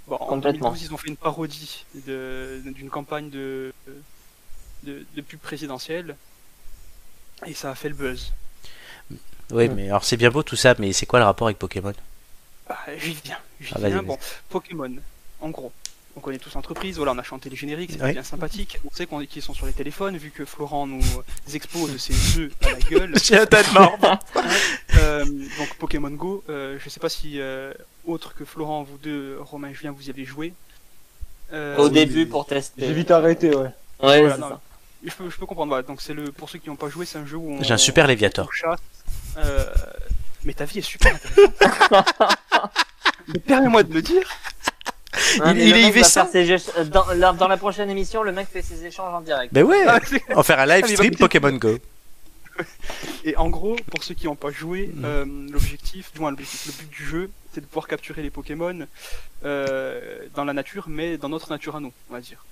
[0.07, 0.69] Bon, en Complètement.
[0.69, 3.73] 2012, ils ont fait une parodie de- d'une campagne de,
[4.83, 6.15] de, de pub présidentielle
[7.45, 8.31] et ça a fait le buzz.
[9.51, 11.93] Oui, mais alors c'est bien beau tout ça, mais c'est quoi le rapport avec Pokémon?
[12.69, 14.01] Bah, j'y viens, j'y Ah, viens.
[14.03, 14.17] Bon,
[14.49, 14.91] Pokémon,
[15.41, 15.71] en gros.
[16.17, 18.11] On connaît tous l'entreprise, voilà, on a chanté les génériques, c'était Oui.
[18.11, 18.79] bien sympathique.
[18.85, 21.01] On sait qu'on- qu'ils sont sur les téléphones, vu que Florent nous
[21.53, 23.13] expose ses œufs à la gueule.
[23.23, 23.97] J'ai un tas de morts.
[24.97, 25.23] Euh,
[25.57, 27.73] donc Pokémon Go, euh, je sais pas si euh,
[28.05, 30.53] autre que Florent, vous deux, Romain et Julien, vous y avez joué.
[31.53, 32.85] Euh, Au début pour tester.
[32.87, 33.69] J'ai vite arrêté, ouais.
[34.01, 34.61] Ouais, Voilà, c'est non, ça.
[35.03, 35.69] Je peux, je peux comprendre.
[35.69, 35.83] voilà.
[35.83, 37.73] Donc c'est le pour ceux qui n'ont pas joué, c'est un jeu où on, J'ai
[37.73, 38.49] un super Léviator.
[39.37, 39.65] Euh,
[40.43, 42.13] mais ta vie est super intéressante.
[43.27, 44.27] Mais Permets-moi de le dire.
[45.41, 46.03] Hein, Il- est IVC.
[46.31, 49.53] ses euh, dans, la, dans la prochaine émission, le mec fait ses échanges en direct.
[49.53, 49.99] Ben ouais, Ah,
[50.29, 51.77] on va faire un live Ah, stream Pokémon Go.
[53.23, 55.05] Et en gros, pour ceux qui n'ont pas joué, Mm.
[55.05, 58.87] euh, l'objectif, du moins le but du jeu, c'est de pouvoir capturer les Pokémon
[59.45, 62.43] euh, dans la nature, mais dans notre nature à nous, on va dire.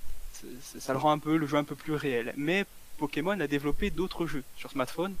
[0.78, 2.32] Ça le rend un peu le jeu un peu plus réel.
[2.36, 2.64] Mais
[2.98, 5.14] Pokémon a développé d'autres jeux sur smartphone,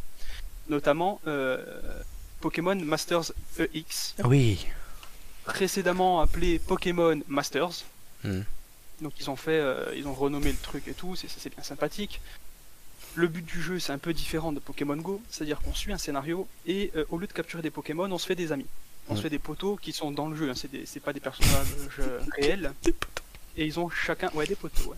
[0.68, 1.64] notamment euh,
[2.40, 4.66] Pokémon Masters EX, Oui.
[5.44, 7.84] précédemment appelé Pokémon Masters.
[8.24, 8.40] Mm.
[9.02, 12.20] Donc ils ont fait, euh, ils ont renommé le truc et tout, c'est bien sympathique.
[13.14, 15.98] Le but du jeu c'est un peu différent de Pokémon Go, c'est-à-dire qu'on suit un
[15.98, 18.66] scénario et euh, au lieu de capturer des Pokémon, on se fait des amis.
[19.08, 19.22] On se Mm.
[19.22, 21.66] fait des poteaux qui sont dans le jeu, hein, c'est pas des personnages
[22.36, 22.72] réels.
[23.60, 24.96] Et ils ont chacun, ouais des poteaux, ouais.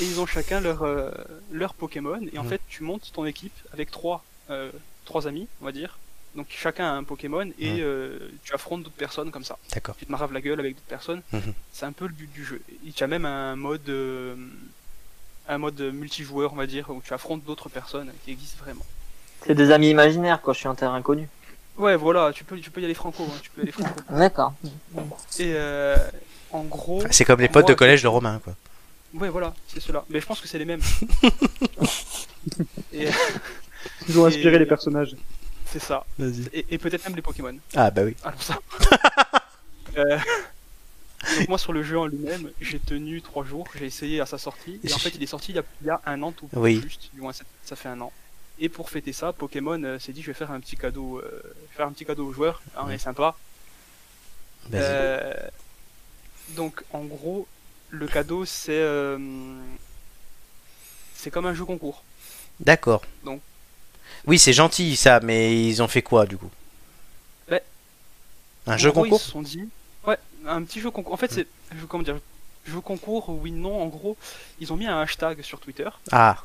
[0.00, 1.12] Et ils ont chacun leur euh,
[1.52, 2.48] leur Pokémon et en Mm.
[2.48, 4.72] fait tu montes ton équipe avec trois euh,
[5.04, 5.96] trois amis, on va dire.
[6.34, 7.78] Donc chacun a un Pokémon et Mm.
[7.80, 9.94] euh, tu affrontes d'autres personnes comme ça D'accord.
[9.96, 11.22] tu te maraves la gueule avec d'autres personnes.
[11.32, 11.54] Mhm.
[11.72, 12.60] C'est un peu le but du jeu.
[12.84, 14.34] Il y a même un mode, euh,
[15.48, 18.84] un mode multijoueur, on va dire, où tu affrontes d'autres personnes qui existent vraiment.
[19.46, 20.52] C'est des amis imaginaires, quoi.
[20.52, 21.28] Je suis en terrain inconnu.
[21.80, 23.90] Ouais, voilà, tu peux, tu peux y aller franco, hein, tu peux y aller franco.
[24.10, 24.52] D'accord.
[25.38, 25.96] Et euh,
[26.52, 28.54] en gros, C'est comme les potes de moi, collège de Romain, quoi.
[29.14, 30.04] Ouais, voilà, c'est cela.
[30.10, 30.82] Mais je pense que c'est les mêmes.
[32.92, 33.08] et
[34.08, 35.16] Ils ont inspiré Et- les personnages.
[35.66, 36.04] c'est ça.
[36.18, 36.48] Vas-y.
[36.52, 37.56] Et, et peut-être même les Pokémon.
[37.74, 38.14] Ah bah oui.
[38.24, 38.58] Alors ça.
[39.98, 40.18] Euh,
[41.38, 44.38] Donc moi sur le jeu en lui-même, j'ai tenu trois jours, j'ai essayé à sa
[44.38, 46.30] sortie, et en fait il est sorti il y a, il y a un an
[46.30, 46.80] tout Oui.
[46.80, 48.12] juste, du moins ça, ça fait un an.
[48.62, 51.42] Et pour fêter ça, Pokémon euh, s'est dit je vais faire un petit cadeau, euh,
[51.72, 53.34] faire un petit cadeau aux joueurs, hein, on est sympa.
[54.74, 55.32] Euh,
[56.50, 57.48] donc en gros,
[57.88, 58.84] le cadeau c'est
[61.14, 62.02] c'est comme un jeu concours.
[62.60, 63.02] D'accord.
[63.24, 63.40] donc-
[64.26, 66.50] Oui, c'est gentil ça, mais ils ont fait quoi du coup?
[67.50, 67.62] Ouais.
[68.66, 69.20] Un jeu gros, concours?
[69.20, 69.68] Ils se sont dit,
[70.06, 71.14] ouais, un petit jeu concours.
[71.14, 71.46] En fait, c'est,
[71.78, 72.18] je, comment dire,
[72.66, 73.80] jeu concours, oui, non.
[73.82, 74.16] En gros,
[74.60, 75.88] ils ont mis un hashtag sur Twitter.
[76.12, 76.42] Ah,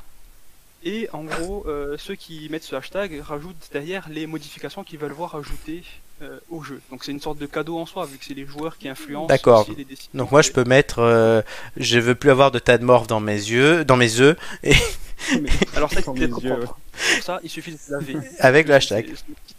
[0.88, 5.10] Et en gros, euh, ceux qui mettent ce hashtag rajoutent derrière les modifications qu'ils veulent
[5.12, 5.82] voir ajoutées
[6.22, 6.80] euh, au jeu.
[6.90, 9.26] Donc c'est une sorte de cadeau en soi, vu que c'est les joueurs qui influencent.
[9.26, 9.62] D'accord.
[9.68, 10.10] aussi les décisions.
[10.14, 11.42] donc moi je peux mettre euh,
[11.76, 15.50] je veux plus avoir de tas de morts dans mes yeux, dans mes œufs Mais-
[15.74, 16.28] Alors ça, il yeux.
[16.60, 16.76] Pour
[17.22, 18.16] ça, il suffit de se laver.
[18.38, 19.12] avec le hashtag.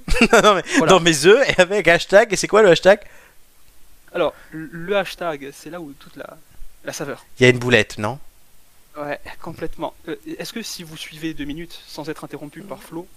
[0.07, 0.93] C'est- non, mais Voilà.
[0.93, 2.31] dans mes œufs et avec hashtag.
[2.31, 2.99] Et c'est quoi le hashtag?
[4.13, 6.37] Alors, le le hashtag, c'est là où toute la,
[6.85, 7.25] la saveur.
[7.39, 8.17] Il y a une boulette, non?
[8.97, 9.93] Ouais, complètement.
[10.07, 13.07] Euh, Est-ce que si vous suivez deux minutes sans être interrompu par Flo,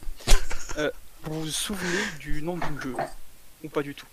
[0.78, 0.90] euh,
[1.24, 2.94] vous vous souvenez du nom du jeu
[3.65, 4.07] Ou pas du tout?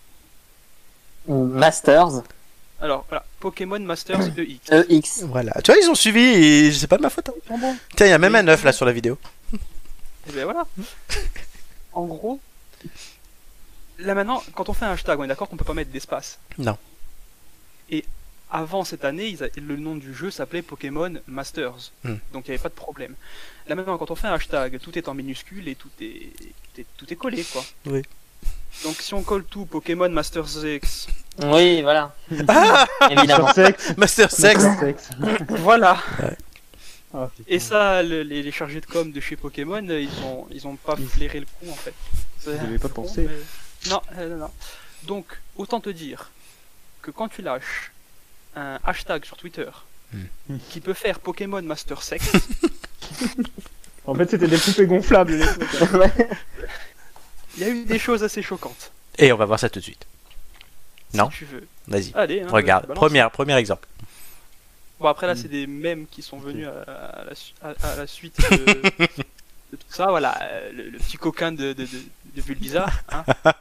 [1.28, 2.24] Masters
[2.80, 4.72] Alors voilà, Pokémon Masters EX.
[4.90, 5.24] EX.
[5.24, 5.52] Voilà.
[5.62, 7.30] Tu vois, ils ont suivi et c'est pas de ma faute.
[7.52, 7.76] hein.
[7.98, 9.18] Tiens, il y a même un œuf là sur la vidéo.
[9.54, 10.66] Et ben voilà.
[11.94, 12.40] en gros,
[14.00, 16.40] là maintenant, quand on fait un hashtag, on est d'accord qu'on peut pas mettre d'espace?
[16.58, 16.78] Non.
[17.90, 18.06] Et
[18.50, 21.92] avant cette année, ils a- le nom du jeu s'appelait Pokémon Masters.
[22.04, 22.16] Hmm.
[22.34, 23.14] Donc il n'y avait pas de problème.
[23.68, 26.32] Là maintenant, quand on fait un hashtag, tout est en minuscule et tout est,
[26.74, 27.64] tout est, tout est collé quoi.
[27.88, 28.02] Oui.
[28.84, 31.08] Donc si on colle tout Pokémon Masters X,
[31.44, 32.16] Oui, voilà.
[32.48, 33.50] Ah Évidemment.
[33.98, 34.64] Master Sex
[35.50, 36.02] voilà.
[37.14, 37.44] Ah, putain.
[37.48, 40.68] Et ça, le- les, les chargés de com de chez Pokémon, euh, ils ont, ils
[40.68, 41.94] ont pas flairé le coup en fait.
[42.48, 43.28] Un avaient pas con, pensé.
[43.28, 44.52] mais- Non, euh, non, non.
[45.04, 45.26] Donc,
[45.56, 46.32] autant te dire
[47.02, 47.92] que quand tu lâches
[48.58, 49.70] un hashtag sur Twitter
[50.14, 50.58] Hmm.
[50.70, 52.32] qui peut faire Pokémon Master Sex,
[54.06, 55.58] En fait, c'était des poupées gonflables, les hein.
[57.58, 58.92] il y a eu des choses assez choquantes.
[59.18, 60.06] Et on va voir ça tout de suite.
[61.14, 61.30] Non.
[61.30, 61.68] Si tu veux.
[61.90, 62.14] Vas-y.
[62.16, 62.94] Allez, hein, Regarde.
[62.94, 63.86] Première, premier exemple.
[65.02, 65.38] Bon, après là, Mm.
[65.38, 68.56] c'est des mèmes qui sont venus à, à la, su- à- à la suite de,
[68.66, 69.08] de
[69.72, 70.06] tout ça.
[70.08, 71.88] Voilà, euh, le, le petit coquin de, de, de,
[72.36, 73.04] de Bulbizarre.
[73.12, 73.26] Hein.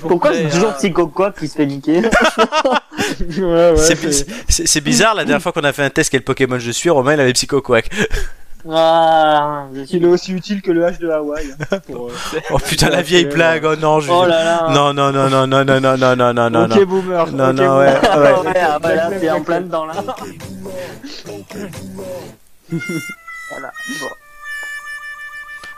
[0.00, 2.00] Pourquoi c'est toujours Psycho quoi qui se fait niquer
[3.38, 3.76] ouais, ouais,
[4.48, 7.14] C'est- bizarre, la dernière fois qu'on a fait un test quel Pokémon je suis, Romain
[7.14, 7.90] il avait Psycho Quack.
[8.68, 11.54] Ah, Il est aussi utile que le H de Hawaï.
[11.70, 12.12] hein, pour, euh,
[12.50, 14.10] Oh putain, la vieille blague, oh non, je...
[14.10, 14.66] Oh là là.
[14.70, 17.26] Non, non, non, non, non, non, non, non, non, non, non, ok, boomer.
[17.30, 17.78] Non, ok, non, boomer.
[17.78, 18.32] ouais, Ah ouais.
[18.48, 19.94] ouais, ah bah là, c'est en plein dedans là.
[23.50, 23.72] voilà.
[24.00, 24.06] Bon.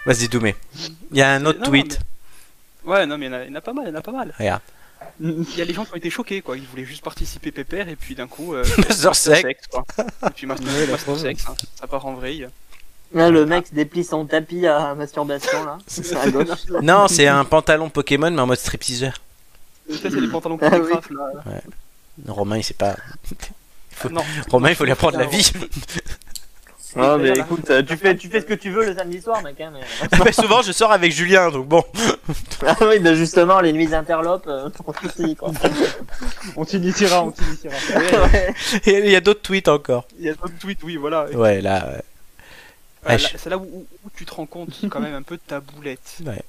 [0.06, 0.56] Vas-y, Doumé.
[1.12, 1.98] Il y a un autre Non, non, tweet.
[2.88, 3.92] Ouais, non, mais il y en a- il y en a pas mal, il y
[3.94, 4.34] en a pas mal.
[4.38, 4.60] Regarde.
[5.20, 6.56] Il y a les gens qui ont été choqués, quoi.
[6.56, 8.54] Ils voulaient juste participer pépère, et puis d'un coup.
[8.54, 9.66] Euh, Master Sex.
[9.70, 9.84] quoi.
[10.26, 10.68] Et puis Master,
[11.08, 11.18] Ouais.
[11.18, 11.54] Sex, hein.
[11.78, 12.48] ça part en vrille.
[13.14, 15.78] Là, le mec déplie son tapis à masturbation là.
[15.86, 16.48] C'est à gauche.
[16.82, 19.14] Non, c'est un pantalon Pokémon, mais en mode stripteaseur.
[19.90, 20.92] Ça, c'est les pantalons Ah oui.
[21.46, 21.60] là.
[22.28, 22.96] Romain, il sait pas.
[24.10, 25.50] Non, Romain, il faut lui apprendre la vie.
[26.96, 29.42] Oh mais écoute, euh, tu fais, tu fais ce que tu veux le samedi soir
[29.42, 30.18] mec hein, mais...
[30.24, 31.84] Mais souvent, je sors avec Julien, donc bon.
[32.66, 34.70] Ah oui, bah justement, les nuits interlopes, euh,
[35.38, 35.52] quoi.
[36.56, 37.74] On t'initiera, on t'initiera.
[38.32, 38.54] Ouais.
[38.86, 40.06] Et il y a d'autres tweets encore.
[40.18, 41.26] il y a d'autres tweets, oui, voilà.
[41.30, 41.86] Ouais, là.
[41.86, 42.02] ouais.
[43.06, 45.36] Euh, là, C'est là où, où- où tu te rends compte quand même un peu
[45.36, 46.16] de ta boulette.
[46.26, 46.42] Ouais.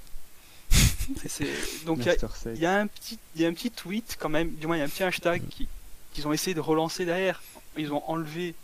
[0.72, 4.18] C'est- c'est- Donc il y a- y, un petit, il y a un petit tweet
[4.20, 5.68] quand même, du moins il y a un petit hashtag qui-
[6.14, 7.41] qu'ils ont essayé de relancer derrière.
[7.78, 8.56] Ils ont enlevé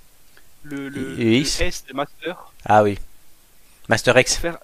[0.66, 1.62] le, le, Et le X.
[1.62, 2.98] S de Master Ah oui.
[3.88, 4.38] Master X.
[4.38, 4.58] faire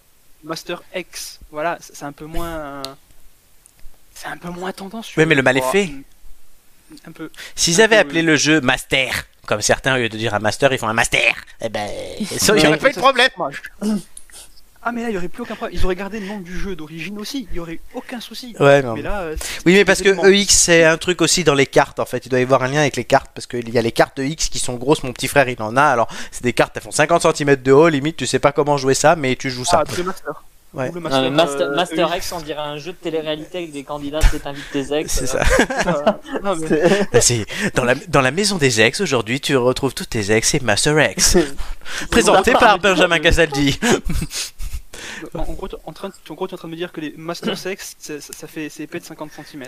[0.43, 1.39] Master X.
[1.51, 2.81] Voilà, c'est un peu moins.
[4.15, 5.19] C'est un peu moins tendancieux.
[5.21, 5.91] Ouais, mais le mal est fait.
[7.05, 7.29] Un peu.
[7.55, 8.25] S'ils avaient peu, appelé oui.
[8.25, 11.35] le jeu Master, comme certains, au lieu de dire un Master, ils font un Master,
[11.61, 11.89] eh ben,
[12.37, 13.29] ça, il y aurait pas eu de problème.
[14.83, 15.77] Ah, mais là, il y aurait plus aucun problème.
[15.79, 17.47] Ils auraient gardé le nom du jeu d'origine aussi.
[17.51, 18.55] Il y aurait aucun souci.
[18.59, 18.95] Ouais, non.
[18.95, 19.35] Mais là, euh,
[19.65, 20.09] Oui, mais parce que.
[20.31, 22.25] EX, c'est un truc aussi dans les cartes, en fait.
[22.25, 24.17] Il doit y avoir un lien avec les cartes, parce qu'il y a les cartes
[24.17, 25.03] EX qui sont grosses.
[25.03, 25.83] Mon petit frère, il en a.
[25.83, 28.77] Alors, c'est des cartes, elles font 50 cm de haut, limite, tu sais pas comment
[28.77, 29.83] jouer ça, mais tu joues ça.
[29.87, 30.43] Ah, le Master.
[30.73, 30.89] Ouais.
[30.89, 32.17] Ou le Non, Master, mais Master, euh, Master EX.
[32.25, 35.11] X, on dirait un jeu de télé-réalité avec des candidats, c'est t'invites tes ex.
[35.13, 35.41] C'est ça.
[36.43, 37.45] Non, mais- C'est- c'est
[37.75, 40.97] dans la, dans la maison des ex, aujourd'hui, tu retrouves tous tes ex et Master
[41.11, 41.37] X.
[42.09, 43.77] Présenté par Benjamin Casaldi.
[45.33, 47.01] En, en gros, en train, en gros, tu es en train de me dire que
[47.01, 49.65] les Master Sex, ça, fait c'est épais de 50 cm.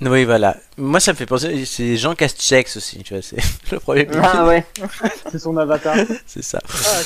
[0.00, 0.56] Oui, voilà.
[0.78, 3.36] Moi, ça me fait penser, c'est Jean Castex aussi, tu vois, c'est
[3.70, 4.08] le premier.
[4.20, 4.66] Ah ouais.
[5.30, 5.96] C'est son avatar.
[6.26, 6.58] C'est ça.
[6.64, 7.00] Ah,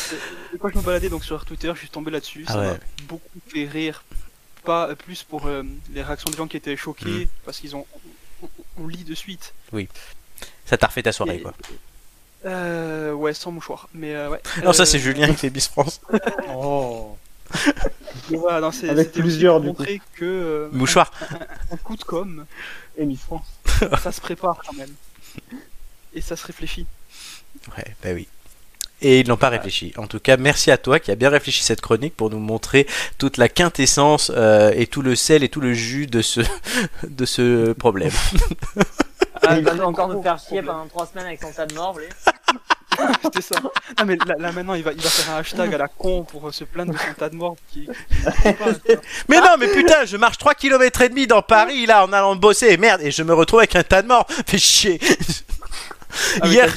[0.59, 2.44] quand je me baladais donc sur Twitter, je suis tombé là-dessus.
[2.48, 2.80] Ah ça m'a ouais.
[3.06, 4.02] beaucoup fait rire.
[4.64, 5.62] Pas euh, plus pour euh,
[5.93, 7.28] les réactions des gens qui étaient choqués Mm.
[7.44, 7.86] parce qu'ils ont.
[8.43, 8.48] On,
[8.82, 9.52] on lit de suite.
[10.64, 11.52] Ça t'a refait ta soirée, Et- quoi.
[12.47, 13.88] Euh, ouais, sans mouchoir.
[13.94, 14.40] Mais euh, ouais.
[14.64, 16.01] Non, ça, Euh, c'est Julien qui fait Miss France.
[16.55, 17.16] Oh.
[18.31, 19.78] Mais voilà, non, c'est- Avec plusieurs, pour du coup.
[19.82, 21.10] montrer que euh, Mouchoir.
[21.73, 22.44] un coup de com,
[22.98, 23.47] Et Miss France.
[24.02, 24.90] ça se prépare quand même.
[26.14, 26.86] Et ça se réfléchit.
[27.77, 28.27] Ouais, bah oui.
[29.02, 29.93] Et ils n'ont pas réfléchi.
[29.98, 32.86] En tout cas, merci à toi qui a bien réfléchi cette chronique pour nous montrer
[33.18, 36.40] toute la quintessence euh, et tout le sel et tout le jus de ce,
[37.06, 38.12] de ce problème.
[39.43, 41.98] Ah, il va encore nous faire chier pendant 3 semaines avec son tas de morts.
[43.23, 43.56] C'était ça.
[43.97, 46.24] Ah mais là, là, maintenant il va, il va faire un hashtag à la con
[46.24, 47.89] pour euh, se plaindre de son tas de morts qui.
[49.28, 52.36] Mais non, mais putain, je marche 3 km et demi dans Paris là en allant
[52.36, 54.27] bosser et merde et je me retrouve avec un tas de morts.
[54.47, 55.01] Fais chier.
[56.40, 56.74] Avec Hier-.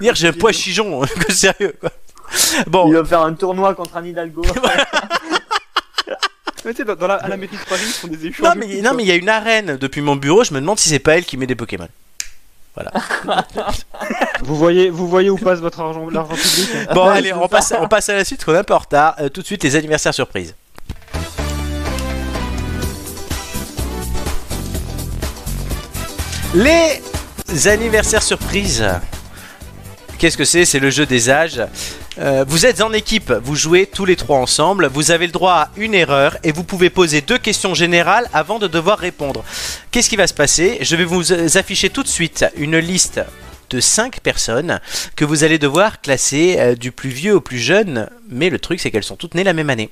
[0.00, 1.90] Hier, j'ai un poids chijon, que sérieux quoi.
[2.66, 4.42] Bon, Il va faire un tournoi contre Anne Hidalgo.
[6.64, 8.46] Mais tu sais, dans, dans la, à la mairie de Paris, ils font des échanges.
[8.46, 10.78] non mais non mais il y a une arène depuis mon bureau, je me demande
[10.78, 11.88] si c'est pas elle qui met des Pokémon.
[14.42, 17.72] Vous voyez, vous voyez où passe votre argent, l'argent public hein Bon, allez, on passe,
[17.78, 19.14] on passe à la suite, qu'on est un peu en retard.
[19.20, 20.54] Euh, tout de suite, les anniversaires surprises.
[26.54, 27.00] Les
[27.66, 28.84] anniversaires surprises.
[30.18, 30.64] Qu'est-ce que c'est?
[30.64, 31.62] C'est le jeu des âges.
[32.18, 35.52] Euh, vous êtes en équipe, vous jouez tous les trois ensemble, vous avez le droit
[35.52, 39.44] à une erreur et vous pouvez poser deux questions générales avant de devoir répondre.
[39.90, 40.78] Qu'est-ce qui va se passer?
[40.80, 43.20] Je vais vous afficher tout de suite une liste
[43.70, 44.80] de 5 personnes
[45.16, 48.78] que vous allez devoir classer euh, du plus vieux au plus jeune, mais le truc
[48.78, 49.90] c'est qu'elles sont toutes nées la même année.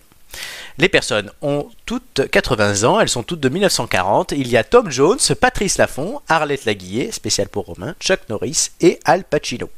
[0.78, 4.32] Les personnes ont toutes 80 ans, elles sont toutes de 1940.
[4.32, 9.00] Il y a Tom Jones, Patrice Laffont, Arlette Laguillet, spécial pour Romain, Chuck Norris et
[9.04, 9.68] Al Pacino.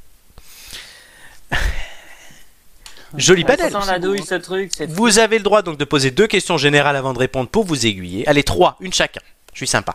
[3.16, 3.70] Joli panel.
[3.70, 4.72] sent la douille, ce truc.
[4.76, 7.64] c'est- Vous avez le droit donc de poser deux questions générales avant de répondre pour
[7.64, 8.26] vous aiguiller.
[8.28, 9.20] Allez, trois, une chacun.
[9.52, 9.94] Je suis sympa.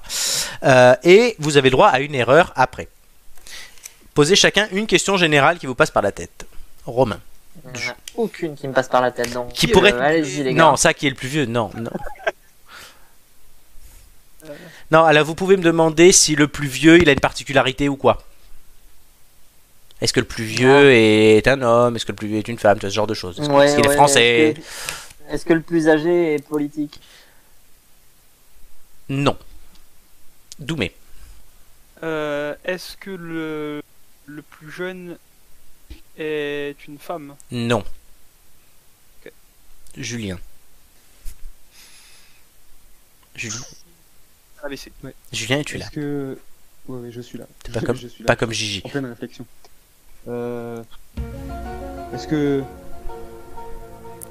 [0.63, 2.87] Euh, et vous avez le droit à une erreur après.
[4.13, 6.45] Posez chacun une question générale qui vous passe par la tête.
[6.85, 7.19] Romain.
[8.15, 9.51] Aucune qui me passe par la tête, donc.
[9.53, 10.21] Qui euh, pourrait.
[10.21, 10.63] Les gars.
[10.63, 11.91] non, ça qui est le plus vieux, non, non.
[14.91, 17.97] Non, alors vous pouvez me demander si le plus vieux il a une particularité ou
[17.97, 18.23] quoi.
[20.01, 21.95] Est-ce que le plus vieux est un homme?
[21.95, 22.79] Est-ce que le plus vieux est une femme?
[22.81, 23.39] Ce genre de choses.
[23.39, 24.49] Est-ce Ouais, qu'il est ouais, français?
[24.49, 26.99] Est-ce que, est-ce que le plus âgé est politique?
[29.09, 29.37] Non.
[30.59, 30.93] Doumé.
[32.03, 33.81] Euh, Est-ce que le,
[34.25, 35.17] le plus jeune
[36.17, 37.35] est une femme?
[37.51, 37.83] Non.
[39.97, 40.39] Julien.
[43.35, 43.59] Julien,
[44.63, 44.91] AVC.
[45.33, 45.85] Julien es-tu là?
[45.85, 46.37] Est-ce que.
[46.87, 47.45] Ouais, ouais, je suis là.
[47.73, 48.27] Pas comme, je suis là.
[48.27, 48.81] pas comme Gigi.
[48.85, 49.45] En pleine réflexion.
[50.27, 50.83] Euh...
[52.13, 52.63] Est-ce que.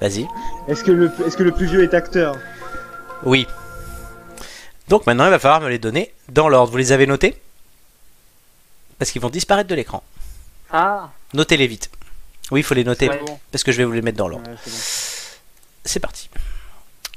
[0.01, 0.27] Vas-y.
[0.69, 1.11] Est-ce que, le...
[1.27, 2.37] Est-ce que le plus vieux est acteur?
[3.25, 3.47] Oui.
[4.89, 6.71] Donc maintenant, il va falloir me les donner dans l'ordre.
[6.71, 7.41] Vous les avez notés?
[8.99, 10.03] Parce qu'ils vont disparaître de l'écran.
[10.71, 11.91] Ah Notez-les vite.
[12.51, 13.09] Oui, il faut les noter.
[13.09, 13.39] Bon.
[13.53, 14.49] parce que je vais vous les mettre dans l'ordre.
[14.49, 14.77] Ouais, c'est bon.
[15.85, 16.31] C'est parti.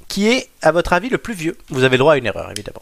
[0.07, 1.57] Qui est, à votre avis, le plus vieux?
[1.69, 2.81] Vous avez le droit à une erreur, évidemment.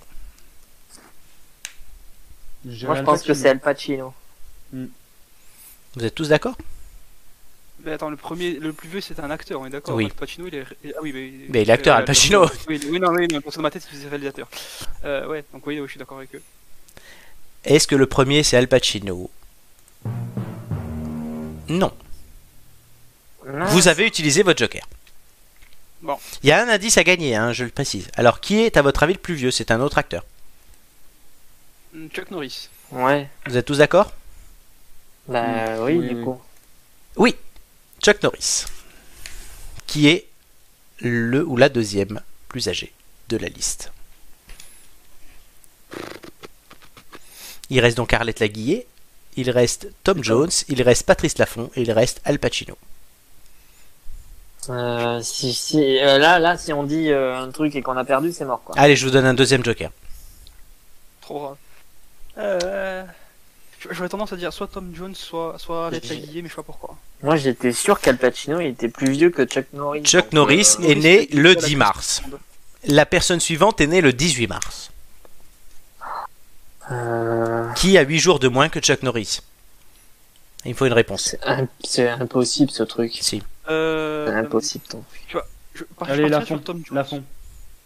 [2.65, 4.13] Moi je pense que c'est Al Pacino.
[5.99, 6.55] Vous êtes tous d'accord?
[7.83, 9.95] Mais attends, le premier, le plus vieux c'est un acteur, on est d'accord?
[9.95, 10.05] Oui.
[10.05, 10.65] Al Pacino, il est.
[10.95, 11.33] Ah oui, mais.
[11.49, 12.45] Mais il est acteur, euh, Al Pacino.
[12.69, 14.47] Oui, oui, non, oui, non, pour ça, dans ma tête, c'est réalisateur.
[15.03, 16.41] Euh, ouais, donc oui, oui, je suis d'accord avec eux.
[17.65, 19.29] Est-ce que le premier, c'est Al Pacino?
[21.67, 21.91] Non.
[23.45, 23.65] Non.
[23.65, 24.87] Vous avez utilisé votre joker.
[26.01, 26.17] Bon.
[26.43, 28.07] Il y a un indice à gagner, hein, je le précise.
[28.15, 29.51] Alors, qui est, à votre avis, le plus vieux?
[29.51, 30.23] C'est un autre acteur.
[32.13, 32.69] Chuck Norris.
[32.91, 33.27] Ouais.
[33.47, 34.13] Vous êtes tous d'accord?
[35.29, 35.83] Bah Mm.
[35.83, 36.23] oui, Oui, du oui.
[36.23, 36.41] coup.
[37.17, 37.35] Oui.
[38.03, 38.65] Chuck Norris.
[39.87, 40.27] Qui est
[40.99, 42.91] le ou la deuxième plus âgé
[43.29, 43.91] de la liste.
[47.69, 48.87] Il reste donc Arlette Laguillet,
[49.35, 52.77] il reste Tom Jones, il reste Patrice Laffont et il reste Al Pacino.
[54.69, 58.03] Euh, si, si, euh, là, là, si on dit euh, un truc et qu'on a
[58.03, 58.75] perdu, c'est mort quoi.
[58.77, 59.91] Allez, je vous donne un deuxième joker.
[61.21, 61.55] Trop.
[62.37, 63.03] Euh.
[63.91, 66.57] J'aurais tendance à dire soit Tom Jones, soit, soit Arlette J'ai- Laguillet, mais je sais
[66.57, 66.97] pas pourquoi.
[67.23, 70.03] Moi j'étais sûr qu'Al Pacino il était plus vieux que Chuck Norris.
[70.03, 72.21] Chuck Norris euh, est né le la 10 mars.
[72.85, 74.91] La personne suivante est née le 18 mars.
[76.91, 79.39] euh, Qui a 8 jours de moins que Chuck Norris?
[80.65, 81.35] Il me faut une réponse.
[81.83, 83.17] c'est impossible ce truc.
[83.21, 83.41] Si.
[83.69, 84.27] Euh.
[84.27, 85.43] C'est impossible ton truc.
[85.73, 86.95] Je, par- Allez, je Tom Jones.
[86.97, 87.23] Lafont.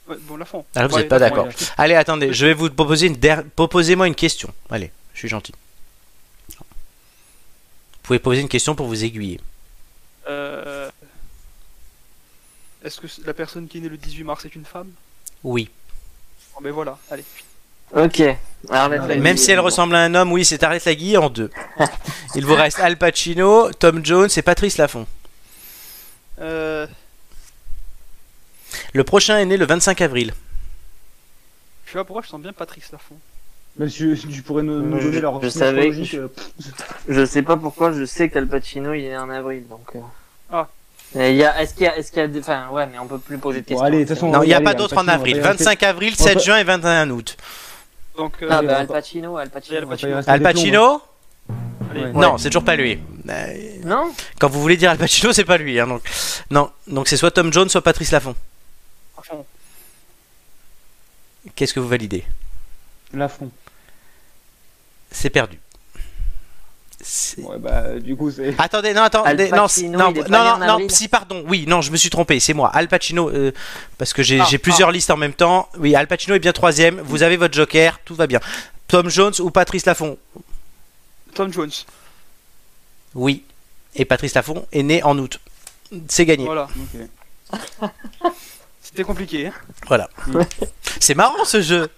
[0.08, 0.66] Ouais, bon, Lafont.
[0.76, 1.48] Alors vous Ouais, n'êtes pas d'accord.
[1.78, 3.44] Allez, attendez, je vais vous proposer une der...
[3.56, 4.52] Proposez-moi une question.
[4.72, 5.54] Allez, je suis gentil.
[8.04, 9.40] Vous pouvez poser une question pour vous aiguiller.
[10.28, 10.92] Euh.
[12.84, 14.92] Est-ce que la personne qui est née le 18 mars est une femme?
[15.42, 15.70] Oui.
[16.54, 17.24] Bon, ben voilà, allez.
[17.96, 18.22] Ok.
[18.70, 19.22] Arlette Laguille.
[19.22, 21.50] Même si elle ressemble à un homme, oui, c'est Arlette Laguille en deux.
[22.36, 25.08] Il vous reste Al Pacino, Tom Jones et Patrice Laffont.
[26.42, 26.86] Euh.
[28.92, 30.34] Le prochain est né le 25 avril.
[31.86, 33.18] Je sais pas pourquoi je sens bien Patrice Lafont.
[33.90, 35.92] Si tu pourrais nous, nous Je- donner leur je signe savais
[37.10, 39.88] Je sais pas pourquoi, je sais qu'Al Pacino il est en avril donc.
[39.96, 40.00] euh.
[40.52, 40.68] Ah.
[41.16, 42.98] Il y a, est-ce qu'il y a, est-ce qu'il y a des, enfin ouais, mais
[43.00, 43.86] on peut plus poser de Bon, questions.
[43.86, 45.34] allez, de toute façon, Non, il n'y a aller, pas Al d'autre en avril.
[45.34, 47.38] pas y rester- 25 avril, on va 7 pas- juin et 21 août.
[48.18, 49.80] Donc, euh, Ah Allez, bah Al Pacino, Al Al Pacino.
[49.82, 50.18] y Pacino.
[50.28, 51.02] Al Pacino
[51.92, 52.02] allez.
[52.06, 52.12] Ouais.
[52.14, 53.00] Non, c'est toujours pas lui.
[53.30, 55.80] Euh, Non Quand vous voulez dire Al Pacino, c'est pas lui.
[55.80, 56.02] hein, donc.
[56.52, 58.36] Non, donc c'est soit Tom Jones, soit Patrice Laffont.
[61.56, 62.24] Qu'est-ce que vous validez?
[63.14, 63.52] Lafont.
[65.14, 65.58] C'est perdu.
[67.02, 68.56] C'est- Ouais, bah, du coup, c'est.
[68.58, 71.98] Attendez, non, attendez, Al non, Pacino, non, non, non, si, pardon, oui, non, je me
[71.98, 73.52] suis trompé, c'est moi, Al Pacino, euh,
[73.98, 75.68] parce que j'ai Ah, j'ai plusieurs listes en même temps.
[75.78, 78.40] Oui, Al Pacino est bien troisième, vous avez votre joker, tout va bien.
[78.88, 80.18] Tom Jones ou Patrice Laffont?
[81.34, 81.72] Tom Jones.
[83.16, 83.44] Oui.
[83.96, 85.40] Et Patrice Laffont est né en août.
[86.08, 86.46] C'est gagné.
[86.46, 86.68] Voilà.
[88.82, 89.48] C'était compliqué.
[89.48, 89.54] Hein.
[89.88, 90.10] Voilà.
[91.00, 91.90] c'est marrant ce jeu.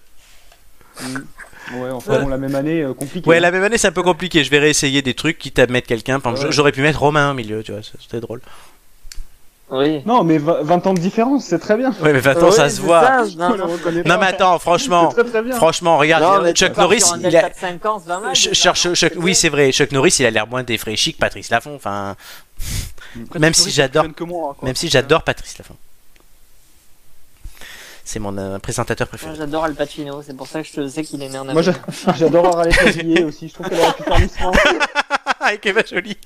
[1.74, 3.28] Ouais, enfin, bon, la même année, euh, compliqué.
[3.28, 3.40] Ouais, hein.
[3.40, 4.44] la même année, c'est un peu compliqué.
[4.44, 6.20] Je vais réessayer des trucs quitte à mettre quelqu'un.
[6.20, 6.54] Par exemple, Ouais.
[6.54, 8.40] J'aurais pu mettre Romain au milieu, tu vois, c'était drôle.
[9.68, 10.00] Oui.
[10.06, 11.90] Non, mais v- 20 ans de différence, c'est très bien.
[12.00, 13.02] Ouais, mais attends, Oui, ça se voit.
[13.02, 15.56] ça, non, mais attends, franchement, C'est très très bien.
[15.56, 17.30] franchement, regarde, Non, Chuck Norris, il a.
[17.30, 19.72] delta de 5 ans, c'est pas mal, Ch- Chuck- oui, c'est vrai.
[19.72, 21.74] Chuck Norris, il a l'air moins défraîchi que Patrice Laffont.
[21.74, 22.14] Enfin,
[23.26, 24.06] Après, Même si j'adore-
[24.62, 25.74] même si j'adore Patrice Laffont.
[28.08, 29.34] C'est mon euh, présentateur Moi, préféré.
[29.36, 31.72] J'adore Al Pacino, c'est pour ça que je sais qu'il est né en Moi, j'a-
[32.16, 33.48] j'adore Arlette Laguillet aussi.
[33.48, 34.56] Je trouve qu'elle aurait pu faire Miss France.
[35.40, 36.16] Avec Eva Jolie.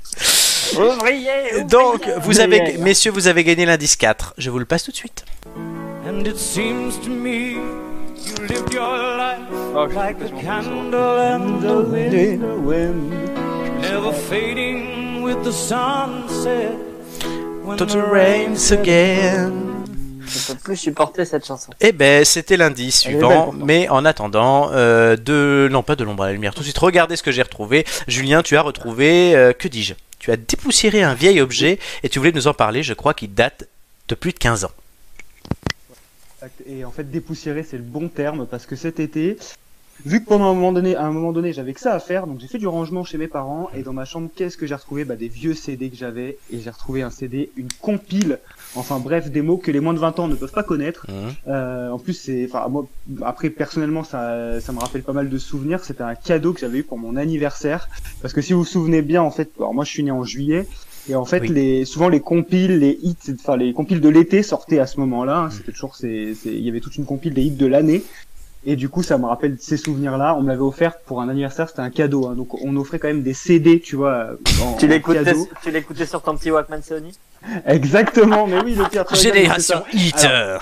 [0.76, 2.78] Ouvrier, Donc, vous avez, Ouvrier.
[2.78, 4.34] messieurs, vous avez gagné l'indice 4.
[4.36, 5.24] Je vous le passe tout de suite.
[6.06, 7.52] And it seems to me
[8.26, 9.38] you lived your life
[9.74, 13.12] Ah, je sais like a candle in the wind, In the wind.
[13.80, 16.76] never fading with the sunset.
[17.64, 19.69] When Tot the rains again.
[20.32, 21.72] Je peux plus supporter cette chanson.
[21.80, 25.68] Eh ben, c'était lundi suivant, mais en attendant, euh, de...
[25.70, 27.84] Non, pas de l'ombre à la lumière, tout de suite, regardez ce que j'ai retrouvé.
[28.06, 29.34] Julien, tu as retrouvé...
[29.34, 29.94] euh, que dis-je?
[30.18, 33.34] Tu as dépoussiéré un vieil objet, et tu voulais nous en parler, je crois qu'il
[33.34, 33.66] date
[34.08, 34.72] de plus de 15 ans.
[36.66, 39.36] Et en fait, dépoussiérer, c'est le bon terme parce que cet été,
[40.06, 42.26] vu que pendant un moment donné, à un moment donné, j'avais que ça à faire,
[42.26, 44.74] donc j'ai fait du rangement chez mes parents et dans ma chambre, qu'est-ce que j'ai
[44.74, 45.04] retrouvé?
[45.04, 48.38] Bah des vieux CD que j'avais et j'ai retrouvé un CD, une compile,
[48.76, 51.06] enfin bref, des mots que les moins de 20 ans ne peuvent pas connaître.
[51.08, 51.14] Mhm.
[51.48, 52.86] Euh, en plus, c'est, enfin moi,
[53.22, 55.80] après personnellement, ça, ça me rappelle pas mal de souvenirs.
[55.84, 57.88] C'était un cadeau que j'avais eu pour mon anniversaire
[58.22, 60.24] parce que si vous vous souvenez bien, en fait, alors moi je suis né en
[60.24, 60.66] juillet.
[61.08, 61.48] Et en fait, Oui.
[61.48, 65.38] les, souvent les compiles, les hits, enfin les compiles de l'été sortaient à ce moment-là.
[65.44, 65.50] hein.
[65.50, 68.02] C'était toujours, c'est, c'est- il y avait toute une compile des hits de l'année.
[68.66, 70.36] Et du coup, ça me rappelle ces souvenirs-là.
[70.38, 72.26] On me l'avait offert pour un anniversaire, c'était un cadeau.
[72.26, 72.34] Hein.
[72.36, 74.32] Donc, on offrait quand même des CD, tu vois,
[74.62, 75.32] en, Tu l'écoutais,
[75.62, 77.12] tu l'écoutais sur ton petit Walkman Sony?
[77.66, 78.46] Exactement.
[78.46, 79.04] Mais oui, le pire.
[79.14, 79.82] Génération.
[79.94, 80.60] Hit Alors,